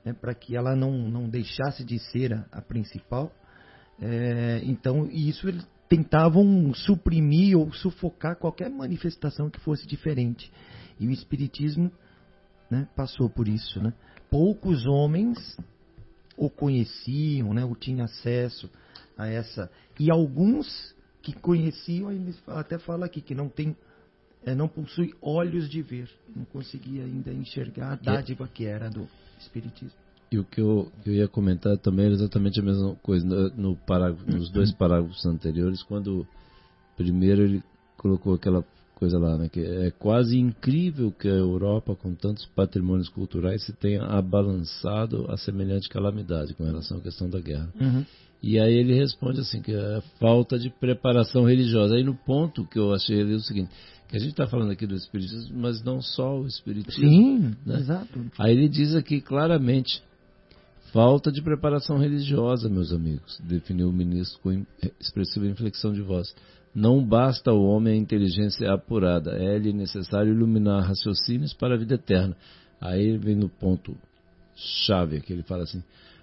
né, 0.04 0.12
para 0.12 0.34
que 0.34 0.56
ela 0.56 0.74
não, 0.74 0.92
não 1.08 1.28
deixasse 1.28 1.84
de 1.84 1.98
ser 1.98 2.34
a, 2.34 2.44
a 2.52 2.60
principal. 2.60 3.32
É, 4.00 4.60
então, 4.64 5.08
isso 5.10 5.48
eles 5.48 5.66
tentavam 5.88 6.72
suprimir 6.74 7.56
ou 7.56 7.72
sufocar 7.72 8.36
qualquer 8.36 8.70
manifestação 8.70 9.50
que 9.50 9.60
fosse 9.60 9.86
diferente. 9.86 10.50
E 10.98 11.06
o 11.06 11.10
Espiritismo 11.10 11.90
né, 12.70 12.88
passou 12.96 13.28
por 13.28 13.46
isso. 13.46 13.80
Né? 13.80 13.92
Poucos 14.30 14.86
homens 14.86 15.56
o 16.36 16.48
conheciam, 16.48 17.52
né, 17.52 17.64
ou 17.64 17.76
tinham 17.76 18.04
acesso 18.04 18.70
a 19.16 19.26
essa. 19.26 19.70
E 19.98 20.10
alguns 20.10 20.94
que 21.22 21.32
conheciam, 21.32 22.10
ele 22.10 22.34
até 22.48 22.78
fala 22.78 23.06
aqui 23.06 23.20
que 23.20 23.34
não 23.34 23.48
tem, 23.48 23.76
é, 24.44 24.54
não 24.54 24.68
possui 24.68 25.14
olhos 25.20 25.70
de 25.70 25.82
ver, 25.82 26.08
não 26.34 26.44
conseguia 26.46 27.04
ainda 27.04 27.32
enxergar 27.32 27.92
a 27.92 27.96
dádiva 27.96 28.48
que 28.48 28.66
era 28.66 28.90
do 28.90 29.08
Espiritismo. 29.38 30.02
E 30.30 30.38
o 30.38 30.44
que 30.44 30.60
eu, 30.60 30.90
eu 31.04 31.12
ia 31.12 31.28
comentar 31.28 31.76
também 31.76 32.06
era 32.06 32.14
exatamente 32.14 32.58
a 32.58 32.62
mesma 32.62 32.94
coisa. 32.96 33.24
No, 33.26 33.50
no 33.50 33.76
parágrafo, 33.76 34.24
nos 34.30 34.50
dois 34.50 34.72
parágrafos 34.74 35.24
anteriores, 35.26 35.82
quando 35.82 36.26
primeiro 36.96 37.42
ele 37.42 37.62
colocou 37.98 38.34
aquela 38.34 38.64
coisa 38.94 39.18
lá, 39.18 39.36
né? 39.36 39.48
Que 39.48 39.60
é 39.60 39.90
quase 39.90 40.38
incrível 40.38 41.12
que 41.12 41.28
a 41.28 41.32
Europa, 41.32 41.94
com 41.94 42.14
tantos 42.14 42.46
patrimônios 42.46 43.08
culturais, 43.08 43.64
se 43.64 43.72
tenha 43.72 44.04
abalançado 44.04 45.30
a 45.30 45.36
semelhante 45.36 45.88
calamidade 45.88 46.54
com 46.54 46.64
relação 46.64 46.98
à 46.98 47.00
questão 47.00 47.28
da 47.28 47.40
guerra. 47.40 47.68
Uhum. 47.78 48.06
E 48.42 48.58
aí 48.58 48.74
ele 48.74 48.94
responde 48.94 49.40
assim, 49.40 49.62
que 49.62 49.72
é 49.72 50.02
falta 50.18 50.58
de 50.58 50.68
preparação 50.68 51.44
religiosa. 51.44 51.94
Aí 51.94 52.02
no 52.02 52.14
ponto 52.14 52.66
que 52.66 52.78
eu 52.78 52.92
achei 52.92 53.20
ali 53.20 53.34
é 53.34 53.36
o 53.36 53.40
seguinte, 53.40 53.70
que 54.08 54.16
a 54.16 54.18
gente 54.18 54.32
está 54.32 54.46
falando 54.48 54.72
aqui 54.72 54.86
do 54.86 54.96
espiritismo, 54.96 55.58
mas 55.58 55.82
não 55.82 56.02
só 56.02 56.40
o 56.40 56.46
espiritismo. 56.46 57.08
Sim, 57.08 57.56
né? 57.64 57.78
exato. 57.78 58.26
Aí 58.38 58.52
ele 58.52 58.68
diz 58.68 58.96
aqui 58.96 59.20
claramente, 59.20 60.02
falta 60.92 61.30
de 61.30 61.40
preparação 61.40 61.98
religiosa, 61.98 62.68
meus 62.68 62.92
amigos, 62.92 63.40
definiu 63.44 63.88
o 63.88 63.92
ministro 63.92 64.40
com 64.40 64.66
expressiva 65.00 65.46
inflexão 65.46 65.92
de 65.92 66.02
voz. 66.02 66.34
Não 66.74 67.04
basta 67.04 67.50
ao 67.50 67.62
homem 67.62 67.94
a 67.94 67.96
inteligência 67.96 68.72
apurada, 68.72 69.32
é-lhe 69.32 69.72
necessário 69.72 70.32
iluminar 70.32 70.84
raciocínios 70.84 71.54
para 71.54 71.74
a 71.74 71.78
vida 71.78 71.94
eterna. 71.94 72.36
Aí 72.80 73.16
vem 73.18 73.36
no 73.36 73.48
ponto 73.48 73.96
chave 74.56 75.20
que 75.20 75.32
ele 75.32 75.42
fala 75.42 75.62
assim: 75.62 75.82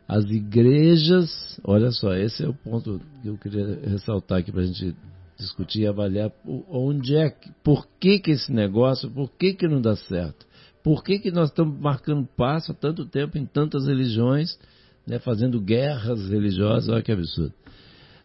as 0.10 0.26
igrejas, 0.26 1.30
olha 1.64 1.91
só, 1.91 2.16
esse 2.16 2.43
é 2.43 2.49
o 2.49 2.53
ponto 2.53 2.99
que 3.22 3.28
eu 3.28 3.38
queria 3.38 3.80
ressaltar 3.88 4.39
aqui 4.39 4.51
para 4.51 4.62
a 4.62 4.66
gente 4.66 4.95
discutir 5.38 5.82
e 5.82 5.88
avaliar 5.88 6.32
onde 6.68 7.16
é, 7.16 7.30
por 7.64 7.88
que, 7.99 8.18
que 8.18 8.32
esse 8.32 8.51
negócio, 8.51 9.07
por 9.12 9.30
que, 9.30 9.53
que 9.53 9.68
não 9.68 9.80
dá 9.80 9.95
certo? 9.95 10.47
Por 10.84 11.03
que, 11.03 11.20
que 11.20 11.30
nós 11.30 11.49
estamos 11.49 11.80
marcando 11.80 12.28
passo 12.36 12.72
há 12.72 12.76
tanto 12.76 13.05
tempo 13.05 13.38
em 13.38 13.45
tantas 13.45 13.86
religiões, 13.86 14.57
né, 15.05 15.20
fazendo 15.20 15.62
guerras 15.62 16.28
religiosas? 16.28 16.89
Olha 16.89 17.03
que 17.03 17.12
absurdo. 17.12 17.53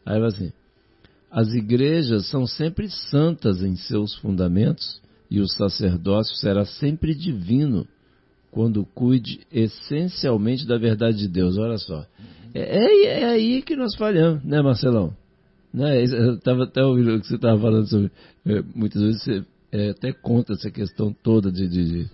Aí 0.06 0.18
vai 0.18 0.28
assim, 0.28 0.52
as 1.30 1.52
igrejas 1.52 2.30
são 2.30 2.46
sempre 2.46 2.88
santas 2.88 3.62
em 3.62 3.76
seus 3.76 4.14
fundamentos, 4.14 5.02
e 5.30 5.38
o 5.38 5.46
sacerdócio 5.46 6.34
será 6.36 6.64
sempre 6.64 7.14
divino 7.14 7.86
quando 8.54 8.86
cuide 8.94 9.40
essencialmente 9.52 10.64
da 10.64 10.78
verdade 10.78 11.18
de 11.18 11.26
Deus. 11.26 11.58
Olha 11.58 11.76
só. 11.76 12.06
É, 12.54 12.60
é, 12.60 13.22
é 13.22 13.24
aí 13.24 13.62
que 13.62 13.74
nós 13.74 13.96
falhamos, 13.96 14.44
né, 14.44 14.62
Marcelão? 14.62 15.12
Né? 15.72 16.04
Eu 16.04 16.34
estava 16.34 16.62
até 16.62 16.80
ouvindo 16.84 17.16
o 17.16 17.20
que 17.20 17.26
você 17.26 17.34
estava 17.34 17.60
falando 17.60 17.88
sobre. 17.88 18.12
É, 18.46 18.62
muitas 18.72 19.02
vezes 19.02 19.24
você 19.24 19.44
é, 19.72 19.90
até 19.90 20.12
conta 20.12 20.52
essa 20.52 20.70
questão 20.70 21.12
toda 21.12 21.50
de, 21.50 21.66
de, 21.68 21.84
de 21.84 22.10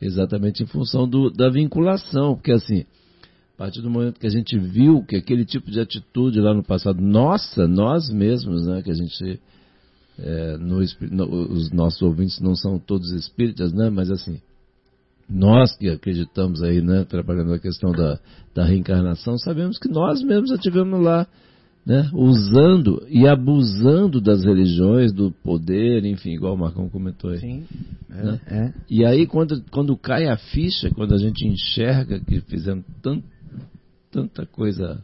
exatamente 0.00 0.62
em 0.62 0.66
função 0.66 1.06
do, 1.06 1.28
da 1.28 1.50
vinculação, 1.50 2.34
porque 2.34 2.52
assim, 2.52 2.86
a 3.54 3.58
partir 3.58 3.82
do 3.82 3.90
momento 3.90 4.18
que 4.18 4.26
a 4.26 4.30
gente 4.30 4.58
viu 4.58 5.04
que 5.04 5.16
aquele 5.16 5.44
tipo 5.44 5.70
de 5.70 5.80
atitude 5.80 6.40
lá 6.40 6.54
no 6.54 6.64
passado, 6.64 6.98
nossa, 6.98 7.68
nós 7.68 8.08
mesmos, 8.08 8.66
né, 8.66 8.80
que 8.80 8.90
a 8.90 8.94
gente, 8.94 9.38
é, 10.18 10.56
no, 10.56 10.80
no, 11.10 11.52
os 11.52 11.70
nossos 11.70 12.00
ouvintes 12.00 12.40
não 12.40 12.56
são 12.56 12.78
todos 12.78 13.10
espíritas, 13.10 13.70
né, 13.74 13.90
mas 13.90 14.10
assim, 14.10 14.40
nós 15.28 15.76
que 15.76 15.88
acreditamos 15.88 16.62
aí, 16.62 16.80
né, 16.80 17.04
trabalhando 17.04 17.50
na 17.50 17.58
questão 17.58 17.92
da, 17.92 18.18
da 18.54 18.64
reencarnação, 18.64 19.36
sabemos 19.38 19.78
que 19.78 19.88
nós 19.88 20.22
mesmos 20.22 20.50
já 20.50 20.58
tivemos 20.58 21.00
lá 21.02 21.26
né, 21.88 22.10
usando 22.12 23.06
e 23.08 23.26
abusando 23.26 24.20
das 24.20 24.44
religiões, 24.44 25.10
do 25.10 25.30
poder, 25.30 26.04
enfim, 26.04 26.32
igual 26.32 26.54
o 26.54 26.58
Marcão 26.58 26.88
comentou 26.88 27.30
aí. 27.30 27.38
Sim, 27.38 27.64
é, 28.10 28.22
né? 28.22 28.40
é. 28.46 28.72
E 28.90 29.06
aí, 29.06 29.26
quando, 29.26 29.62
quando 29.70 29.96
cai 29.96 30.28
a 30.28 30.36
ficha, 30.36 30.90
quando 30.90 31.14
a 31.14 31.18
gente 31.18 31.46
enxerga 31.46 32.20
que 32.20 32.40
fizemos 32.42 32.84
tant, 33.02 33.24
tanta 34.10 34.44
coisa 34.44 35.02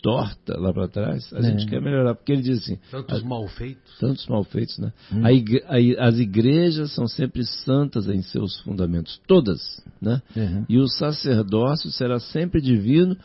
torta 0.00 0.58
lá 0.58 0.72
para 0.72 0.88
trás, 0.88 1.32
a 1.32 1.38
é. 1.38 1.42
gente 1.42 1.66
quer 1.66 1.80
melhorar. 1.80 2.14
Porque 2.14 2.32
ele 2.32 2.42
diz 2.42 2.58
assim: 2.62 2.78
tantos 2.90 3.22
malfeitos. 3.22 3.98
Tantos 3.98 4.26
malfeitos, 4.26 4.78
né? 4.78 4.92
Hum. 5.12 5.24
A 5.24 5.32
igre, 5.32 5.62
a, 5.66 6.06
as 6.06 6.18
igrejas 6.18 6.92
são 6.92 7.06
sempre 7.06 7.44
santas 7.44 8.08
em 8.08 8.22
seus 8.22 8.60
fundamentos, 8.60 9.20
todas, 9.26 9.60
né? 10.00 10.22
Uhum. 10.36 10.64
E 10.68 10.78
o 10.78 10.86
sacerdócio 10.88 11.90
será 11.90 12.18
sempre 12.18 12.60
divino 12.60 13.16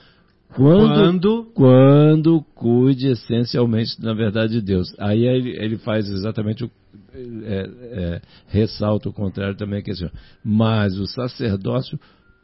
quando, 0.55 0.93
quando, 0.93 1.45
quando 1.53 2.41
cuide 2.53 3.07
essencialmente 3.07 4.01
na 4.01 4.13
verdade 4.13 4.53
de 4.53 4.61
Deus. 4.61 4.93
Aí 4.99 5.25
ele, 5.25 5.51
ele 5.51 5.77
faz 5.77 6.09
exatamente 6.09 6.63
o. 6.63 6.71
É, 7.13 7.69
é, 7.81 8.21
ressalta 8.47 9.09
o 9.09 9.13
contrário 9.13 9.55
também, 9.55 9.81
que 9.81 9.91
é 9.91 9.93
assim, 9.93 10.09
mas 10.43 10.97
o 10.97 11.05
sacerdócio 11.05 11.99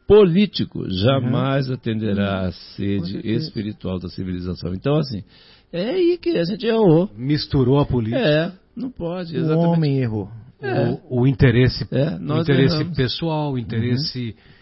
político 0.08 0.90
jamais 0.90 1.68
uhum. 1.68 1.76
atenderá 1.76 2.48
à 2.48 2.52
sede 2.52 3.20
espiritual 3.24 4.00
da 4.00 4.08
civilização. 4.10 4.74
Então, 4.74 4.96
assim, 4.98 5.24
é 5.72 5.90
aí 5.90 6.18
que 6.18 6.30
a 6.38 6.44
gente 6.44 6.66
errou. 6.66 7.10
Misturou 7.16 7.80
a 7.80 7.86
política. 7.86 8.20
É, 8.20 8.52
não 8.76 8.90
pode. 8.90 9.36
Exatamente. 9.36 9.66
O 9.66 9.70
homem 9.70 9.98
errou. 9.98 10.30
É. 10.62 10.90
O, 10.90 11.22
o, 11.22 11.28
interesse, 11.28 11.86
é, 11.92 12.16
o 12.16 12.42
interesse 12.42 12.86
pessoal, 12.96 13.54
o 13.54 13.60
interesse. 13.60 14.30
Uhum 14.30 14.58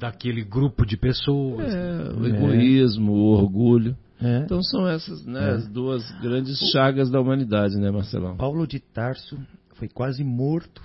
daquele 0.00 0.42
grupo 0.42 0.86
de 0.86 0.96
pessoas. 0.96 1.72
É, 1.72 2.18
o 2.18 2.26
egoísmo, 2.26 3.12
o 3.12 3.32
orgulho. 3.34 3.94
É. 4.20 4.38
Então 4.38 4.62
são 4.62 4.88
essas 4.88 5.24
né, 5.24 5.40
é. 5.40 5.50
as 5.52 5.68
duas 5.68 6.10
grandes 6.20 6.58
chagas 6.72 7.10
da 7.10 7.20
humanidade, 7.20 7.76
né, 7.76 7.90
Marcelão? 7.90 8.36
Paulo 8.36 8.66
de 8.66 8.80
Tarso 8.80 9.38
foi 9.74 9.88
quase 9.88 10.24
morto. 10.24 10.82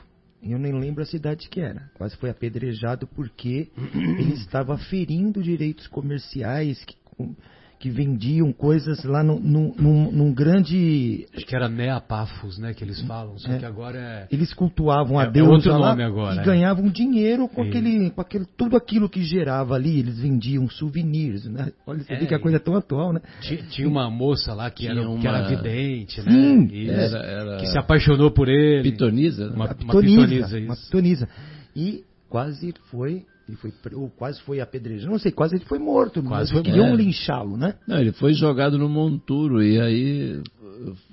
Eu 0.48 0.60
nem 0.60 0.72
lembro 0.72 1.02
a 1.02 1.06
cidade 1.06 1.50
que 1.50 1.60
era. 1.60 1.90
Quase 1.96 2.16
foi 2.18 2.30
apedrejado 2.30 3.08
porque 3.08 3.72
ele 3.94 4.34
estava 4.36 4.78
ferindo 4.78 5.42
direitos 5.42 5.88
comerciais 5.88 6.84
que, 6.86 6.96
que 7.80 7.90
vendiam 7.90 8.52
coisas 8.54 9.04
lá 9.04 9.24
no, 9.24 9.40
no, 9.40 9.76
num, 9.76 10.12
num, 10.12 10.34
grande. 10.34 11.28
Acho 11.36 11.46
que 11.46 11.56
era 11.56 11.68
Neapafos, 11.68 12.58
né? 12.58 12.74
Que 12.74 12.84
eles 12.84 13.02
falam, 13.02 13.38
só 13.38 13.52
é. 13.52 13.60
que 13.60 13.66
agora 13.66 13.98
é. 14.00 14.28
Eles 14.32 14.54
cultuavam 14.54 15.20
a 15.20 15.24
é, 15.24 15.32
Deus 15.32 15.48
é 15.48 15.52
outro 15.52 15.74
nome 15.74 16.04
agora, 16.04 16.36
e 16.36 16.40
é. 16.40 16.44
ganhavam 16.44 16.90
dinheiro 16.90 17.48
com 17.48 17.62
aquele, 17.62 18.10
com 18.12 18.22
aquele. 18.22 18.46
Tudo 18.58 18.78
aquilo 18.78 19.10
que 19.10 19.24
gerava 19.24 19.76
ali, 19.76 20.00
eles 20.00 20.20
vendiam 20.20 20.68
souvenirs, 20.70 21.46
né? 21.46 21.72
Olha, 21.86 22.04
você 22.04 22.16
vê 22.16 22.26
que 22.26 22.34
a 22.34 22.40
coisa 22.40 22.58
é 22.58 22.60
tão 22.60 22.76
atual, 22.76 23.14
né? 23.14 23.22
Tinha, 23.42 23.64
tinha 23.64 23.88
uma 23.88 24.10
moça 24.10 24.54
lá 24.54 24.70
que, 24.70 24.88
era, 24.88 25.02
uma... 25.02 25.20
que 25.20 25.28
era 25.28 25.48
vidente, 25.48 26.22
né? 26.22 26.32
Sim, 26.32 26.68
e, 26.72 26.90
era, 26.90 27.18
era... 27.18 27.58
Que 27.58 27.68
se 27.68 27.78
apaixonou 27.78 28.32
por 28.32 28.48
ele. 28.48 28.92
Pitonisa? 28.92 29.50
Né? 29.50 29.56
Uma, 29.56 29.66
uma 29.66 29.76
pitonisa. 29.76 30.58
Uma 30.60 30.76
pitonisa. 30.76 31.30
E 31.76 32.04
quase 32.30 32.74
foi 32.90 33.26
ele 33.48 33.58
foi, 33.58 33.72
ou 33.94 34.10
quase 34.10 34.42
foi 34.42 34.60
apedrejado, 34.60 35.12
não 35.12 35.20
sei, 35.20 35.32
quase 35.32 35.56
ele 35.56 35.66
foi 35.66 35.78
morto. 35.78 36.22
Quase 36.24 36.52
foi 36.52 36.64
queriam 36.64 36.88
é. 36.88 36.96
linchá-lo, 36.96 37.56
né? 37.58 37.76
Não, 37.88 38.00
ele 38.00 38.12
foi 38.12 38.34
jogado 38.34 38.78
no 38.78 38.90
monturo 38.90 39.62
e 39.62 39.80
aí, 39.80 40.42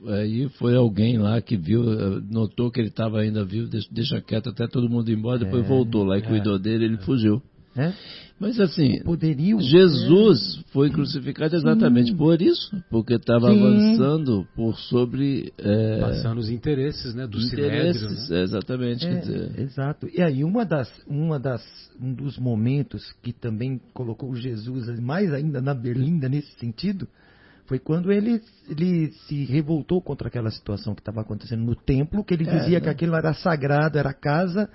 aí 0.06 0.48
foi 0.58 0.74
alguém 0.74 1.18
lá 1.18 1.40
que 1.42 1.56
viu, 1.56 1.82
notou 2.30 2.70
que 2.70 2.80
ele 2.80 2.88
estava 2.88 3.20
ainda 3.20 3.44
vivo, 3.44 3.68
deixa, 3.90 4.20
quieto 4.22 4.48
até 4.48 4.66
todo 4.66 4.88
mundo 4.88 5.10
ir 5.10 5.18
embora, 5.18 5.38
depois 5.38 5.62
é, 5.64 5.68
voltou 5.68 6.04
lá 6.04 6.16
e 6.16 6.22
é, 6.22 6.26
cuidou 6.26 6.58
dele, 6.58 6.86
ele 6.86 6.96
fugiu. 6.98 7.42
É? 7.74 7.92
Mas 8.38 8.58
assim, 8.60 9.02
Poderiam, 9.02 9.60
Jesus 9.60 10.58
é. 10.58 10.72
foi 10.72 10.90
crucificado 10.90 11.54
exatamente 11.56 12.10
Sim. 12.10 12.16
por 12.16 12.42
isso, 12.42 12.76
porque 12.90 13.14
estava 13.14 13.50
avançando 13.50 14.46
por 14.54 14.76
sobre 14.76 15.52
é, 15.56 16.00
passando 16.00 16.38
os 16.38 16.50
interesses, 16.50 17.14
né, 17.14 17.26
do 17.26 17.38
interesses, 17.38 18.28
né? 18.28 18.42
exatamente. 18.42 19.06
É, 19.06 19.20
dizer... 19.20 19.60
Exato. 19.60 20.08
E 20.12 20.20
aí 20.20 20.44
uma 20.44 20.66
das, 20.66 20.90
uma 21.06 21.38
das, 21.38 21.62
um 22.00 22.12
dos 22.12 22.36
momentos 22.36 23.02
que 23.22 23.32
também 23.32 23.80
colocou 23.94 24.34
Jesus 24.34 24.98
mais 25.00 25.32
ainda 25.32 25.62
na 25.62 25.72
berlinda 25.72 26.28
nesse 26.28 26.52
sentido, 26.58 27.08
foi 27.66 27.78
quando 27.78 28.12
ele, 28.12 28.40
ele 28.68 29.12
se 29.28 29.44
revoltou 29.44 30.02
contra 30.02 30.28
aquela 30.28 30.50
situação 30.50 30.94
que 30.94 31.00
estava 31.00 31.20
acontecendo 31.22 31.64
no 31.64 31.74
templo, 31.74 32.24
que 32.24 32.34
ele 32.34 32.46
é, 32.46 32.58
dizia 32.58 32.80
que 32.80 32.86
né? 32.86 32.92
aquilo 32.92 33.14
era 33.14 33.32
sagrado, 33.32 33.98
era 33.98 34.10
a 34.10 34.14
casa 34.14 34.68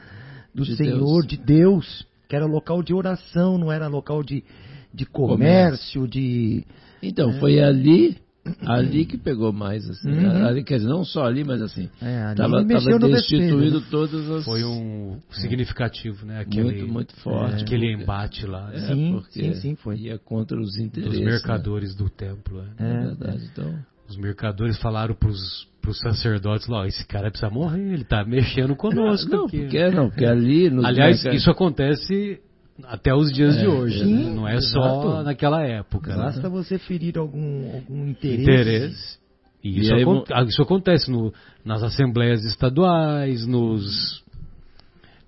do 0.55 0.63
de 0.63 0.75
Senhor, 0.75 1.21
Deus. 1.21 1.27
de 1.27 1.37
Deus 1.37 2.07
que 2.27 2.35
era 2.35 2.45
local 2.45 2.83
de 2.83 2.93
oração, 2.93 3.57
não 3.57 3.71
era 3.71 3.87
local 3.87 4.23
de, 4.23 4.43
de 4.93 5.05
comércio, 5.05 6.01
comércio. 6.01 6.07
de. 6.07 6.65
Então, 7.01 7.31
é. 7.31 7.39
foi 7.39 7.59
ali 7.61 8.17
ali 8.61 9.05
que 9.05 9.17
pegou 9.17 9.51
mais, 9.51 9.89
assim. 9.89 10.09
Uhum. 10.09 10.45
Ali, 10.45 10.63
quer 10.63 10.77
dizer, 10.77 10.87
não 10.87 11.03
só 11.03 11.25
ali, 11.25 11.43
mas 11.43 11.61
assim. 11.61 11.89
É, 12.01 12.33
tava, 12.35 12.65
tava 12.65 12.99
destituído 12.99 13.81
todas 13.89 14.29
as. 14.29 14.45
Foi 14.45 14.63
um 14.63 15.19
significativo, 15.31 16.25
né? 16.25 16.39
Aquele, 16.39 16.63
muito, 16.63 16.93
muito 16.93 17.15
forte. 17.17 17.63
Aquele 17.63 17.93
embate 17.93 18.45
lá. 18.45 18.71
É, 18.73 18.79
sim, 18.79 19.23
sim, 19.29 19.53
sim, 19.55 19.75
foi. 19.75 19.97
Ia 19.97 20.17
contra 20.17 20.59
os 20.59 20.77
interesses. 20.77 21.19
Dos 21.19 21.25
mercadores 21.25 21.91
né? 21.91 21.97
do 21.97 22.09
templo. 22.09 22.63
É, 22.77 22.83
é 22.83 22.99
verdade, 23.07 23.49
então. 23.51 23.79
Os 24.07 24.17
mercadores 24.17 24.77
falaram 24.77 25.15
para 25.15 25.29
os 25.29 25.67
sacerdotes 25.93 26.67
lá, 26.67 26.87
esse 26.87 27.05
cara 27.05 27.29
precisa 27.29 27.49
morrer, 27.49 27.93
ele 27.93 28.01
está 28.01 28.23
mexendo 28.25 28.75
conosco. 28.75 29.29
Não, 29.29 29.45
aqui. 29.45 29.61
porque, 29.61 29.89
não, 29.89 30.09
porque 30.09 30.25
ali... 30.25 30.67
Aliás, 30.83 31.23
isso 31.25 31.49
acontece 31.49 32.39
até 32.83 33.13
os 33.13 33.31
dias 33.31 33.55
é, 33.57 33.61
de 33.61 33.67
hoje, 33.67 34.03
sim, 34.03 34.25
né? 34.25 34.31
não 34.31 34.47
é 34.47 34.55
exato. 34.55 34.71
só 34.71 35.23
naquela 35.23 35.63
época. 35.63 36.11
Né? 36.11 36.17
Basta 36.17 36.43
né? 36.43 36.49
você 36.49 36.77
ferir 36.77 37.17
algum, 37.17 37.73
algum 37.73 38.07
interesse. 38.07 38.41
interesse. 38.41 39.17
E 39.63 39.79
isso, 39.79 39.91
e 39.91 39.93
aí, 39.93 40.47
isso 40.47 40.61
acontece 40.61 41.09
no, 41.09 41.33
nas 41.65 41.81
assembleias 41.81 42.43
estaduais, 42.45 43.45
nos 43.45 44.23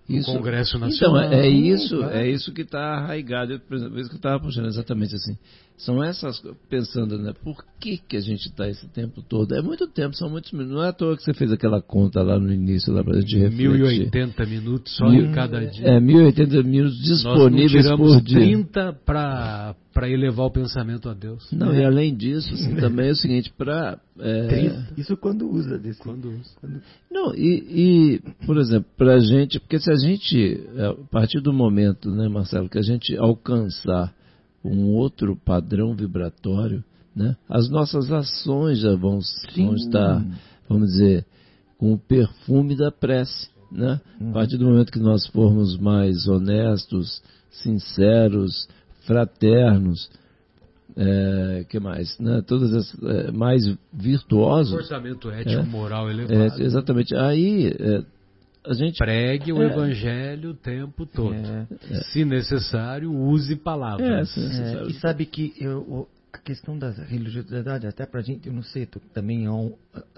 isso, 0.10 0.32
Congresso 0.32 0.78
então, 0.78 0.88
Nacional. 0.88 1.24
Então, 1.26 1.40
é, 1.40 1.46
é 1.46 1.50
isso, 1.50 2.04
é 2.06 2.28
isso 2.28 2.52
que 2.52 2.62
está 2.62 2.96
arraigado. 2.96 3.60
Por 3.60 3.76
exemplo, 3.76 4.00
isso 4.00 4.10
que 4.10 4.16
eu 4.16 4.20
estava 4.20 4.40
puxando 4.40 4.66
exatamente 4.66 5.16
assim. 5.16 5.38
São 5.80 6.04
essas, 6.04 6.42
pensando, 6.70 7.18
né? 7.18 7.34
Por 7.42 7.64
que, 7.80 7.98
que 7.98 8.18
a 8.18 8.20
gente 8.20 8.48
está 8.48 8.68
esse 8.68 8.86
tempo 8.90 9.22
todo? 9.22 9.56
É 9.56 9.62
muito 9.62 9.88
tempo, 9.88 10.14
são 10.14 10.30
muitos 10.30 10.52
minutos. 10.52 10.76
Não 10.76 10.84
é 10.84 10.90
à 10.90 10.94
toa 10.94 11.16
que 11.16 11.24
você 11.24 11.34
fez 11.34 11.54
aquela 11.54 11.82
conta 11.82 12.22
lá 12.22 12.38
no 12.38 12.52
início, 12.52 12.94
lá 12.94 13.02
para 13.02 13.18
a 13.18 13.22
gente 13.22 13.38
refletir. 13.38 13.70
1080 13.70 14.46
minutos 14.46 14.96
só 14.98 15.10
Mil, 15.10 15.28
em 15.28 15.32
cada 15.32 15.66
dia. 15.66 15.88
É, 15.88 16.00
1080 16.02 16.64
minutos 16.64 17.02
disponíveis 17.02 17.86
Nós 17.86 17.86
não 17.86 17.98
por 17.98 18.22
dia. 18.22 18.40
30 18.40 18.94
para 19.06 19.76
para 19.94 20.10
elevar 20.10 20.46
o 20.46 20.52
pensamento 20.52 21.10
a 21.10 21.14
Deus. 21.14 21.52
Não, 21.52 21.74
é. 21.74 21.82
e 21.82 21.86
além 21.86 22.16
disso, 22.16 22.54
assim, 22.54 22.76
também 22.76 23.10
é 23.10 23.12
o 23.12 23.16
seguinte, 23.16 23.52
para... 23.58 24.00
É... 24.20 24.86
Isso 24.96 25.18
quando 25.18 25.50
usa. 25.50 25.78
Desse, 25.78 26.00
quando 26.00 26.30
usa. 26.30 26.52
Quando... 26.62 26.82
Não, 27.12 27.34
e, 27.36 28.20
e, 28.22 28.46
por 28.46 28.58
exemplo, 28.58 28.88
para 28.98 29.16
a 29.16 29.20
gente... 29.20 29.60
Porque 29.60 29.78
se 29.80 29.92
a 29.92 29.96
gente, 29.96 30.64
é, 30.76 30.86
a 30.86 30.94
partir 31.12 31.42
do 31.42 31.52
momento, 31.52 32.10
né, 32.12 32.30
Marcelo, 32.30 32.70
que 32.70 32.78
a 32.78 32.84
gente 32.84 33.18
alcançar 33.18 34.14
um 34.64 34.88
outro 34.88 35.36
padrão 35.36 35.96
vibratório, 35.96 36.84
né, 37.16 37.36
as 37.48 37.70
nossas 37.70 38.12
ações 38.12 38.80
já 38.80 38.96
vão, 38.96 39.20
vão 39.56 39.76
estar, 39.76 40.26
vamos 40.68 40.90
dizer, 40.92 41.26
com 41.78 41.94
o 41.94 41.98
perfume 41.98 42.76
da 42.76 42.92
prece. 42.92 43.50
Né? 43.72 44.00
Uhum. 44.20 44.32
A 44.32 44.34
partir 44.34 44.58
do 44.58 44.66
momento 44.66 44.92
que 44.92 45.00
nós 45.00 45.26
formos 45.28 45.78
mais 45.78 46.28
honestos, 46.28 47.22
sinceros, 47.52 48.68
fraternos, 49.06 50.10
é, 50.96 51.66
que 51.70 51.80
mais, 51.80 52.18
né? 52.20 52.42
Todas 52.46 52.74
as 52.74 53.04
é, 53.04 53.32
mais 53.32 53.64
virtuosos. 53.94 54.72
Comportamento 54.72 55.30
ético, 55.30 55.62
é, 55.62 55.64
moral 55.64 56.10
elevado. 56.10 56.62
É, 56.62 56.66
exatamente. 56.66 57.16
Aí 57.16 57.68
é, 57.68 58.04
a 58.66 58.74
gente 58.74 58.98
pregue 58.98 59.54
o 59.54 59.62
é. 59.62 59.66
evangelho 59.66 60.52
o 60.52 60.54
tempo 60.54 61.06
todo. 61.06 61.34
É. 61.34 61.68
Se 62.12 62.26
necessário, 62.26 63.12
use 63.12 63.56
palavras. 63.56 64.36
e 64.88 64.94
sabe 65.00 65.26
que 65.26 65.54
eu, 65.60 66.08
questão 66.44 66.78
da 66.78 66.90
religiosidade, 66.90 67.88
até 67.88 68.06
para 68.06 68.20
a 68.20 68.24
gente, 68.24 68.48
eu 68.48 68.54
não 68.54 68.64
sei, 68.64 68.84
estou 68.84 69.02
também 69.14 69.46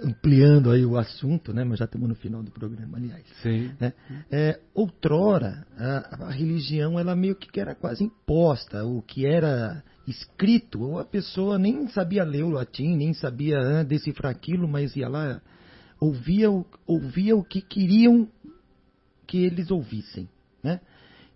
ampliando 0.03 0.71
aí 0.71 0.85
o 0.85 0.97
assunto, 0.97 1.53
né? 1.53 1.63
Mas 1.63 1.79
já 1.79 1.85
estamos 1.85 2.07
no 2.07 2.15
final 2.15 2.43
do 2.43 2.51
programa, 2.51 2.97
aliás. 2.97 3.23
Sim. 3.41 3.71
Né? 3.79 3.93
É, 4.31 4.59
outrora, 4.73 5.65
a, 5.77 6.25
a, 6.25 6.31
religião, 6.31 6.99
ela 6.99 7.15
meio 7.15 7.35
que 7.35 7.59
era 7.59 7.75
quase 7.75 8.03
imposta. 8.03 8.85
O 8.85 9.01
que 9.01 9.25
era 9.25 9.83
escrito, 10.07 10.81
ou 10.81 10.99
a 10.99 11.05
pessoa 11.05 11.57
nem 11.57 11.87
sabia 11.89 12.23
ler 12.23 12.43
o 12.43 12.49
latim, 12.49 12.95
nem 12.95 13.13
sabia 13.13 13.59
né, 13.59 13.83
decifrar 13.83 14.31
aquilo, 14.31 14.67
mas 14.67 14.95
ia 14.95 15.07
lá, 15.07 15.41
ouvia, 16.01 16.49
ouvia 16.87 17.35
o 17.35 17.43
que 17.43 17.61
queriam 17.61 18.27
que 19.27 19.37
eles 19.37 19.69
ouvissem, 19.69 20.27
né? 20.63 20.81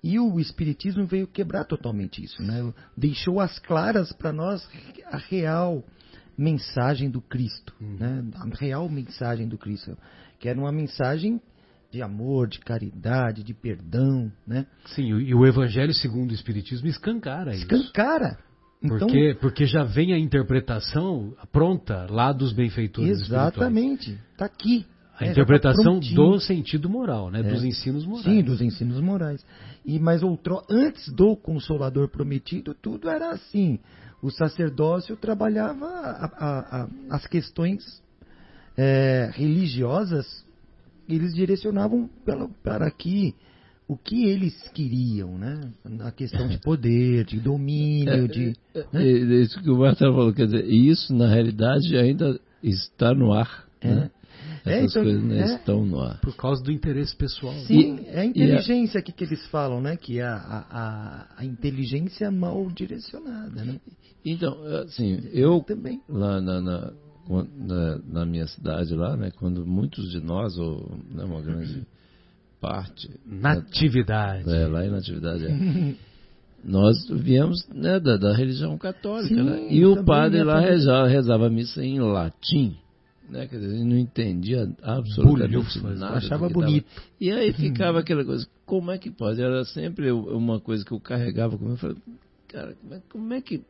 E 0.04 0.20
o 0.20 0.40
Espiritismo 0.40 1.06
veio 1.06 1.28
quebrar 1.28 1.64
totalmente 1.66 2.24
isso, 2.24 2.42
né? 2.42 2.74
Deixou 2.98 3.40
as 3.40 3.58
claras 3.60 4.12
para 4.12 4.34
nós 4.34 4.68
a 5.06 5.18
real 5.18 5.84
mensagem 6.38 7.10
do 7.10 7.22
Cristo, 7.22 7.74
hum. 7.80 7.98
né? 8.00 8.24
A 8.34 8.58
real 8.60 8.90
mensagem 8.90 9.48
do 9.48 9.58
Cristo, 9.58 9.98
que 10.40 10.50
era 10.50 10.60
uma 10.60 10.72
mensagem 10.72 11.40
de 11.92 12.02
amor, 12.02 12.48
de 12.48 12.60
caridade, 12.60 13.44
de 13.44 13.54
perdão, 13.54 14.32
né? 14.46 14.66
Sim, 14.88 15.04
e 15.20 15.34
o 15.34 15.46
Evangelho 15.46 15.94
segundo 15.94 16.32
o 16.32 16.34
Espiritismo 16.34 16.88
escancara 16.88 17.56
isso. 17.56 17.64
Escancara. 17.64 18.38
Então, 18.84 19.00
porque, 19.00 19.38
porque 19.40 19.66
já 19.66 19.84
vem 19.84 20.14
a 20.14 20.18
interpretação 20.18 21.34
pronta 21.52 22.08
lá 22.10 22.32
dos 22.32 22.54
benfeitores 22.54 23.22
Exatamente. 23.22 24.20
Está 24.32 24.46
aqui. 24.46 24.86
A 25.18 25.26
é, 25.26 25.32
interpretação 25.32 26.00
tá 26.00 26.14
do 26.14 26.40
sentido 26.40 26.90
moral, 26.90 27.32
né? 27.32 27.40
É. 27.40 27.44
Dos 27.44 27.64
ensinos 27.64 28.06
morais. 28.06 28.26
Sim, 28.26 28.44
dos 28.44 28.62
ensinos 28.62 29.00
morais. 29.00 29.46
E 29.86 29.98
mas 29.98 30.22
outro, 30.22 30.62
antes 30.70 31.08
do 31.14 31.36
Consolador 31.38 32.10
prometido, 32.10 32.74
tudo 32.74 33.10
era 33.10 33.32
assim. 33.32 33.80
O 34.22 34.30
sacerdócio 34.30 35.16
trabalhava 35.16 35.86
a, 35.86 36.26
a, 36.26 36.82
a, 36.82 36.90
as 37.12 37.26
questões 37.28 38.04
é, 38.78 39.30
religiosas, 39.34 40.46
eles 41.08 41.34
direcionavam 41.34 42.10
para, 42.26 42.48
para 42.64 42.88
aqui 42.88 43.36
o 43.88 43.96
que 43.96 44.26
eles 44.26 44.68
queriam, 44.70 45.38
né? 45.38 45.72
A 46.02 46.12
questão 46.12 46.48
de 46.48 46.58
poder, 46.60 47.26
de 47.26 47.40
domínio, 47.40 48.28
de. 48.28 48.56
É, 48.74 48.80
é, 48.80 48.86
né? 48.92 49.04
é 49.04 49.42
isso 49.42 49.62
que 49.62 49.70
o 49.70 49.78
Marcelo 49.78 50.16
falou, 50.16 50.34
quer 50.34 50.46
dizer, 50.46 50.66
isso 50.66 51.14
na 51.14 51.28
realidade 51.28 51.96
ainda 51.96 52.40
está 52.64 53.14
no 53.14 53.32
ar. 53.32 53.66
É. 53.82 53.88
Né? 53.88 54.12
É, 54.66 54.80
Essas 54.80 54.92
então, 54.92 55.04
coisas 55.04 55.24
não 55.24 55.36
é, 55.36 55.56
estão 55.56 55.86
no 55.86 56.00
ar. 56.00 56.20
Por 56.22 56.36
causa 56.36 56.64
do 56.64 56.72
interesse 56.72 57.16
pessoal. 57.16 57.54
Sim, 57.68 58.00
e, 58.00 58.08
é 58.08 58.22
a 58.22 58.26
inteligência 58.26 59.00
a... 59.00 59.04
que, 59.04 59.12
que 59.12 59.24
eles 59.24 59.46
falam, 59.48 59.80
né? 59.80 59.96
Que 59.96 60.20
é 60.20 60.26
a, 60.26 60.36
a, 60.36 61.28
a 61.38 61.46
inteligência 61.46 62.32
mal 62.32 62.68
direcionada, 62.72 63.64
né? 63.64 63.80
Então, 64.26 64.58
assim, 64.84 65.30
eu 65.32 65.60
também 65.62 66.02
lá 66.10 66.42
na, 66.42 66.60
na, 66.60 66.94
na, 67.30 67.98
na, 68.08 68.26
minha 68.26 68.48
cidade 68.48 68.96
lá, 68.96 69.16
né? 69.16 69.30
Quando 69.38 69.64
muitos 69.64 70.10
de 70.10 70.20
nós, 70.20 70.58
ou 70.58 70.98
né, 71.12 71.24
uma 71.24 71.42
grande 71.42 71.86
parte... 72.60 73.10
Natividade. 73.26 74.50
É, 74.50 74.68
lá 74.68 74.86
em 74.86 74.90
Natividade, 74.90 75.46
é. 75.46 75.96
nós 76.64 76.96
viemos 77.10 77.68
né, 77.70 78.00
da, 78.00 78.18
da 78.18 78.36
religião 78.36 78.78
católica, 78.78 79.36
Sim, 79.36 79.44
né? 79.44 79.68
E 79.70 79.86
o 79.86 80.04
padre 80.04 80.44
lá 80.44 80.60
rezava, 80.60 81.08
rezava 81.08 81.48
a 81.48 81.50
missa 81.50 81.84
em 81.84 82.00
latim 82.00 82.78
né? 83.30 83.48
Quer 83.48 83.60
dizer, 83.60 83.84
não 83.84 83.98
entendia 83.98 84.70
absolutamente 84.82 85.80
Bulhufas, 85.80 86.00
nada. 86.00 86.18
Achava 86.18 86.50
bonito. 86.50 86.86
Tava... 86.88 87.08
E 87.20 87.32
aí 87.32 87.54
ficava 87.54 88.00
aquela 88.00 88.24
coisa, 88.24 88.48
como 88.66 88.92
é 88.92 88.98
que 88.98 89.12
pode? 89.12 89.42
Era 89.42 89.64
sempre 89.66 90.12
uma 90.12 90.60
coisa 90.60 90.86
que 90.86 90.92
eu 90.92 91.00
carregava 91.00 91.58
comigo. 91.58 91.74
Eu 91.74 91.78
falei, 91.78 91.98
cara, 92.48 92.76
como 92.76 92.94
é, 92.94 93.02
como 93.10 93.34
é 93.34 93.42
que 93.42 93.64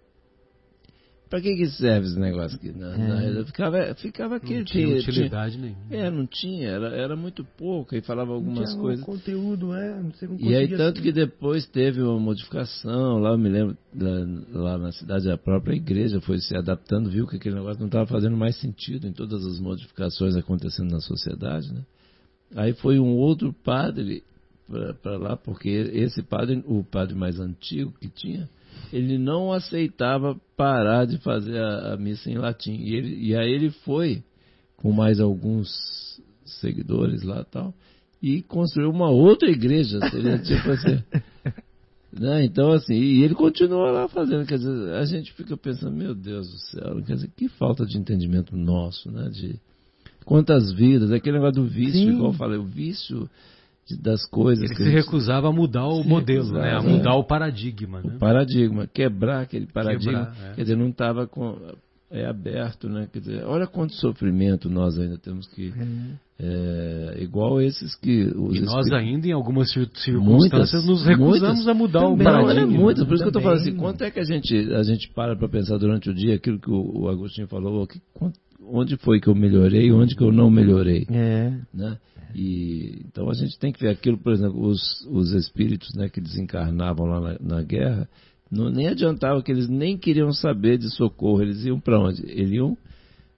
Pra 1.29 1.41
que, 1.41 1.55
que 1.55 1.67
serve 1.71 2.07
esse 2.07 2.19
negócio 2.19 2.57
aqui? 2.57 2.71
Na, 2.71 2.93
é. 2.93 3.31
na, 3.31 3.45
ficava, 3.45 3.95
ficava 3.95 4.35
aquele. 4.35 4.59
Não 4.59 4.65
tinha 4.65 4.95
utilidade 4.95 5.57
tinha, 5.57 5.63
nenhuma. 5.65 5.95
É, 5.95 6.11
não 6.11 6.27
tinha, 6.27 6.69
era, 6.69 6.87
era 6.95 7.15
muito 7.15 7.43
pouco, 7.57 7.95
e 7.95 8.01
falava 8.01 8.31
algumas 8.31 8.73
não 8.75 8.81
coisas. 8.81 9.03
conteúdo, 9.03 9.73
é, 9.73 10.01
não 10.01 10.11
E 10.39 10.55
aí, 10.55 10.67
tanto 10.77 11.01
que 11.01 11.11
depois 11.11 11.65
teve 11.65 12.01
uma 12.01 12.19
modificação, 12.19 13.17
lá 13.17 13.31
eu 13.31 13.37
me 13.37 13.49
lembro, 13.49 13.75
lá, 13.95 14.61
lá, 14.61 14.77
na 14.77 14.91
cidade, 14.91 15.29
a 15.29 15.37
própria 15.37 15.75
igreja 15.75 16.21
foi 16.21 16.37
se 16.39 16.55
adaptando, 16.55 17.09
viu 17.09 17.25
que 17.25 17.37
aquele 17.37 17.55
negócio 17.55 17.79
não 17.79 17.87
estava 17.87 18.05
fazendo 18.05 18.37
mais 18.37 18.55
sentido 18.57 19.07
em 19.07 19.11
todas 19.11 19.43
as 19.45 19.59
modificações 19.59 20.35
acontecendo 20.35 20.91
na 20.91 20.99
sociedade, 20.99 21.73
né? 21.73 21.81
Aí 22.55 22.73
foi 22.73 22.99
um 22.99 23.15
outro 23.15 23.51
padre 23.51 24.23
para 25.01 25.17
lá, 25.17 25.37
porque 25.37 25.69
esse 25.69 26.21
padre, 26.23 26.63
o 26.67 26.83
padre 26.83 27.15
mais 27.15 27.39
antigo 27.39 27.93
que 27.99 28.09
tinha, 28.09 28.49
ele 28.91 29.17
não 29.17 29.51
aceitava 29.51 30.39
parar 30.55 31.05
de 31.05 31.17
fazer 31.19 31.57
a, 31.57 31.93
a 31.93 31.97
missa 31.97 32.29
em 32.29 32.37
latim. 32.37 32.75
E, 32.75 32.95
ele, 32.95 33.15
e 33.27 33.35
aí 33.35 33.51
ele 33.51 33.71
foi, 33.71 34.23
com 34.77 34.91
mais 34.91 35.19
alguns 35.19 35.69
seguidores 36.45 37.23
lá 37.23 37.43
tal, 37.43 37.73
e 38.21 38.41
construiu 38.41 38.89
uma 38.89 39.09
outra 39.09 39.49
igreja. 39.49 39.99
Seria 40.09 40.37
tipo 40.43 40.69
assim. 40.71 41.03
Né? 42.17 42.45
Então, 42.45 42.71
assim, 42.71 42.93
e 42.93 43.23
ele 43.23 43.35
continua 43.35 43.91
lá 43.91 44.07
fazendo, 44.07 44.45
quer 44.45 44.57
dizer, 44.57 44.93
a 44.93 45.03
gente 45.03 45.33
fica 45.33 45.57
pensando, 45.57 45.95
meu 45.95 46.15
Deus 46.15 46.49
do 46.49 46.57
céu, 46.57 47.03
quer 47.05 47.15
dizer, 47.15 47.29
que 47.35 47.49
falta 47.49 47.85
de 47.85 47.97
entendimento 47.97 48.55
nosso, 48.55 49.11
né? 49.11 49.29
De 49.29 49.59
quantas 50.23 50.71
vidas, 50.71 51.11
aquele 51.11 51.37
negócio 51.37 51.61
do 51.61 51.67
vício, 51.67 51.99
Sim. 51.99 52.13
igual 52.13 52.31
eu 52.31 52.37
falei, 52.37 52.57
o 52.57 52.63
vício 52.63 53.29
das 54.01 54.25
coisas. 54.27 54.63
Ele 54.63 54.75
se 54.75 54.83
gente... 54.83 54.93
recusava 54.93 55.49
a 55.49 55.51
mudar 55.51 55.87
o 55.87 56.03
modelo, 56.03 56.45
recusava, 56.45 56.65
né? 56.65 56.77
a 56.77 56.81
mudar 56.81 57.11
é. 57.11 57.13
o 57.13 57.23
paradigma. 57.23 58.01
Né? 58.01 58.15
O 58.15 58.19
paradigma, 58.19 58.87
quebrar 58.87 59.41
aquele 59.41 59.67
paradigma. 59.67 60.25
Quebrar, 60.25 60.51
é. 60.51 60.55
Quer 60.55 60.61
dizer, 60.63 60.75
não 60.75 60.89
estava 60.89 61.27
com, 61.27 61.55
é 62.09 62.25
aberto, 62.25 62.87
né? 62.87 63.07
Quer 63.11 63.19
dizer, 63.19 63.43
olha 63.45 63.67
quanto 63.67 63.93
sofrimento 63.93 64.69
nós 64.69 64.97
ainda 64.97 65.17
temos 65.17 65.47
que. 65.47 65.73
É, 66.39 67.17
igual 67.19 67.61
esses 67.61 67.95
que. 67.95 68.11
e 68.11 68.61
nós 68.61 68.91
ainda, 68.91 69.27
em 69.27 69.31
algumas 69.31 69.71
circunstâncias, 69.71 70.15
muitas, 70.15 70.85
nos 70.85 71.05
recusamos 71.05 71.65
muitas, 71.65 71.67
a 71.67 71.73
mudar 71.73 72.01
também, 72.01 72.27
o 72.27 72.31
paradigma. 72.31 72.79
muitas, 72.79 73.05
por 73.05 73.13
isso 73.13 73.23
que 73.23 73.27
eu 73.27 73.29
estou 73.29 73.41
falando 73.41 73.61
assim, 73.61 73.75
quanto 73.75 74.03
é 74.03 74.11
que 74.11 74.19
a 74.19 74.23
gente, 74.23 74.73
a 74.73 74.83
gente 74.83 75.09
para 75.13 75.35
para 75.35 75.47
pensar 75.47 75.77
durante 75.77 76.09
o 76.09 76.13
dia 76.13 76.35
aquilo 76.35 76.59
que 76.59 76.71
o, 76.71 77.03
o 77.03 77.09
Agostinho 77.09 77.47
falou, 77.47 77.85
que, 77.87 78.01
onde 78.67 78.97
foi 78.97 79.19
que 79.19 79.27
eu 79.27 79.35
melhorei, 79.35 79.91
onde 79.91 80.15
que 80.15 80.23
eu 80.23 80.31
não 80.31 80.49
melhorei. 80.49 81.05
É. 81.09 81.53
Né? 81.73 81.97
E, 82.35 83.01
então 83.05 83.29
a 83.29 83.33
gente 83.33 83.57
tem 83.57 83.71
que 83.71 83.79
ver 83.79 83.91
aquilo, 83.91 84.17
por 84.17 84.33
exemplo, 84.33 84.67
os, 84.67 85.07
os 85.09 85.31
espíritos 85.31 85.93
né, 85.95 86.09
que 86.09 86.19
desencarnavam 86.19 87.05
lá 87.05 87.21
na, 87.21 87.37
na 87.39 87.61
guerra, 87.61 88.09
não, 88.51 88.69
nem 88.69 88.89
adiantava 88.89 89.41
que 89.41 89.49
eles 89.49 89.69
nem 89.69 89.97
queriam 89.97 90.33
saber 90.33 90.77
de 90.77 90.93
socorro, 90.93 91.41
eles 91.41 91.63
iam 91.63 91.79
para 91.79 91.97
onde? 91.97 92.21
Eles 92.29 92.51
iam 92.51 92.77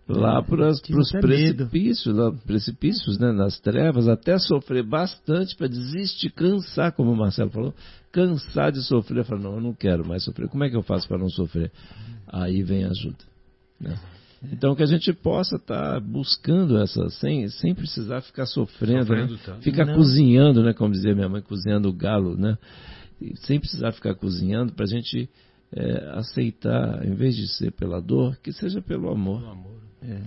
lá 0.09 0.41
para 0.41 0.69
os 0.69 0.81
precipícios, 1.11 2.15
lá, 2.15 2.31
precipícios 2.31 3.19
né, 3.19 3.31
nas 3.31 3.59
trevas, 3.59 4.07
até 4.07 4.39
sofrer 4.39 4.83
bastante 4.83 5.55
para 5.55 5.67
desistir, 5.67 6.31
cansar, 6.31 6.91
como 6.93 7.11
o 7.11 7.15
Marcelo 7.15 7.51
falou, 7.51 7.73
cansar 8.11 8.71
de 8.71 8.81
sofrer. 8.81 9.23
Falar, 9.25 9.41
não, 9.41 9.55
eu 9.55 9.61
não 9.61 9.73
quero 9.73 10.07
mais 10.07 10.23
sofrer. 10.23 10.49
Como 10.49 10.63
é 10.63 10.69
que 10.71 10.75
eu 10.75 10.81
faço 10.81 11.07
para 11.07 11.19
não 11.19 11.29
sofrer? 11.29 11.71
Aí 12.27 12.63
vem 12.63 12.83
ajuda. 12.83 13.23
Né? 13.79 13.95
Então 14.51 14.75
que 14.75 14.83
a 14.83 14.88
gente 14.88 15.11
possa 15.13 15.55
estar 15.55 15.93
tá 15.93 15.99
buscando 15.99 16.77
essa, 16.77 17.09
sem, 17.09 17.47
sem 17.49 17.73
precisar 17.73 18.21
ficar 18.21 18.45
sofrendo, 18.45 19.07
sofrendo 19.07 19.33
né? 19.33 19.61
ficar 19.61 19.85
Não. 19.85 19.95
cozinhando, 19.95 20.63
né? 20.63 20.73
Como 20.73 20.93
dizia 20.93 21.15
minha 21.15 21.29
mãe, 21.29 21.41
cozinhando 21.41 21.89
o 21.89 21.93
galo, 21.93 22.38
né? 22.38 22.57
E 23.19 23.35
sem 23.38 23.59
precisar 23.59 23.91
ficar 23.93 24.13
cozinhando 24.13 24.73
para 24.73 24.85
a 24.85 24.88
gente 24.88 25.29
é, 25.71 26.11
aceitar, 26.13 27.03
em 27.05 27.15
vez 27.15 27.35
de 27.35 27.47
ser 27.47 27.71
pela 27.71 27.99
dor, 27.99 28.38
que 28.38 28.51
seja 28.53 28.81
pelo 28.81 29.09
amor. 29.09 29.39
Pelo 29.39 29.51
amor. 29.51 29.81
É. 30.03 30.21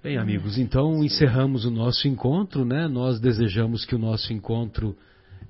Bem, 0.00 0.16
amigos, 0.16 0.56
então 0.56 1.02
encerramos 1.02 1.64
o 1.64 1.70
nosso 1.70 2.06
encontro, 2.06 2.64
né? 2.64 2.86
Nós 2.86 3.18
desejamos 3.18 3.84
que 3.84 3.96
o 3.96 3.98
nosso 3.98 4.32
encontro 4.32 4.96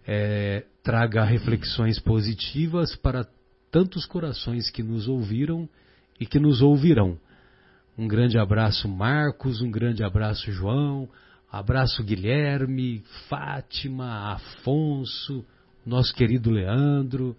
é, 0.06 0.64
traga 0.82 1.22
reflexões 1.22 2.00
positivas 2.00 2.96
para 2.96 3.26
tantos 3.70 4.06
corações 4.06 4.70
que 4.70 4.82
nos 4.82 5.06
ouviram 5.06 5.68
e 6.18 6.26
que 6.26 6.38
nos 6.38 6.62
ouvirão. 6.62 7.18
Um 7.96 8.06
grande 8.06 8.38
abraço, 8.38 8.88
Marcos, 8.88 9.60
um 9.60 9.70
grande 9.70 10.04
abraço, 10.04 10.50
João, 10.52 11.08
abraço, 11.50 12.04
Guilherme, 12.04 13.02
Fátima, 13.28 14.32
Afonso, 14.32 15.44
nosso 15.84 16.14
querido 16.14 16.50
Leandro, 16.50 17.36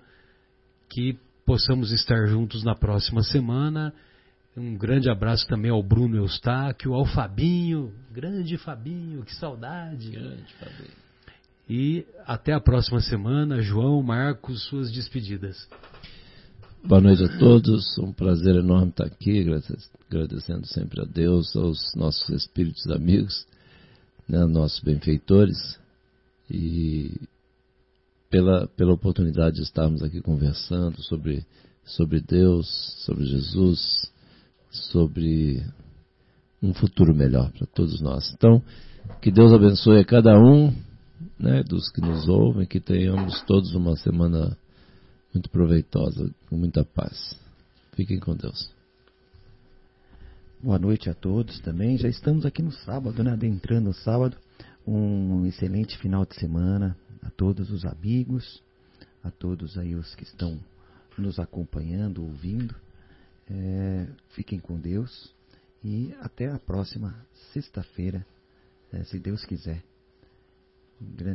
que 0.89 1.17
possamos 1.45 1.91
estar 1.91 2.27
juntos 2.27 2.63
na 2.63 2.75
próxima 2.75 3.23
semana. 3.23 3.93
Um 4.57 4.75
grande 4.75 5.09
abraço 5.09 5.47
também 5.47 5.71
ao 5.71 5.81
Bruno 5.81 6.17
Eustáquio, 6.17 6.93
ao 6.93 7.05
Fabinho, 7.05 7.93
grande 8.11 8.57
Fabinho, 8.57 9.23
que 9.23 9.33
saudade. 9.35 10.11
Grande 10.11 10.53
Fabinho. 10.59 10.99
E 11.69 12.05
até 12.25 12.51
a 12.51 12.59
próxima 12.59 12.99
semana, 12.99 13.61
João, 13.61 14.01
Marcos, 14.01 14.63
suas 14.65 14.91
despedidas. 14.91 15.69
Boa 16.83 17.01
noite 17.01 17.23
a 17.23 17.37
todos, 17.37 17.97
um 17.99 18.11
prazer 18.11 18.55
enorme 18.55 18.89
estar 18.89 19.05
aqui, 19.05 19.45
agradecendo 20.09 20.65
sempre 20.65 21.01
a 21.01 21.05
Deus, 21.05 21.55
aos 21.55 21.93
nossos 21.95 22.27
espíritos 22.29 22.87
amigos, 22.87 23.45
né, 24.27 24.45
nossos 24.45 24.79
benfeitores, 24.79 25.77
e 26.49 27.19
pela, 28.29 28.67
pela 28.67 28.93
oportunidade 28.93 29.57
de 29.57 29.63
estarmos 29.63 30.01
aqui 30.01 30.21
conversando 30.21 31.01
sobre 31.03 31.45
sobre 31.83 32.21
Deus, 32.21 32.67
sobre 33.05 33.25
Jesus, 33.25 34.11
sobre 34.69 35.63
um 36.61 36.73
futuro 36.73 37.15
melhor 37.15 37.51
para 37.51 37.67
todos 37.67 37.99
nós. 37.99 38.31
Então, 38.33 38.61
que 39.21 39.31
Deus 39.31 39.51
abençoe 39.51 39.99
a 39.99 40.05
cada 40.05 40.39
um 40.39 40.73
né, 41.37 41.63
dos 41.63 41.89
que 41.91 42.01
nos 42.01 42.27
ouvem, 42.27 42.65
que 42.65 42.79
tenhamos 42.79 43.41
todos 43.41 43.73
uma 43.73 43.95
semana 43.97 44.55
muito 45.33 45.49
proveitosa, 45.49 46.29
com 46.49 46.57
muita 46.57 46.83
paz. 46.83 47.35
Fiquem 47.93 48.19
com 48.19 48.35
Deus. 48.35 48.71
Boa 50.61 50.79
noite 50.79 51.09
a 51.09 51.13
todos 51.13 51.59
também. 51.61 51.97
Já 51.97 52.09
estamos 52.09 52.45
aqui 52.45 52.61
no 52.61 52.71
sábado, 52.71 53.23
né? 53.23 53.31
Adentrando 53.31 53.91
o 53.91 53.93
sábado. 53.93 54.37
Um 54.85 55.45
excelente 55.45 55.97
final 55.97 56.25
de 56.25 56.35
semana 56.35 56.97
a 57.21 57.29
todos 57.29 57.71
os 57.71 57.85
amigos, 57.85 58.61
a 59.23 59.29
todos 59.29 59.77
aí 59.77 59.95
os 59.95 60.15
que 60.15 60.23
estão 60.23 60.59
nos 61.17 61.39
acompanhando, 61.39 62.23
ouvindo. 62.23 62.75
É, 63.49 64.07
fiquem 64.29 64.59
com 64.59 64.79
Deus 64.79 65.33
e 65.83 66.13
até 66.19 66.51
a 66.51 66.59
próxima 66.59 67.15
sexta-feira, 67.53 68.25
é, 68.91 69.03
se 69.03 69.19
Deus 69.19 69.45
quiser. 69.45 69.83
Um 71.01 71.15
grande 71.15 71.27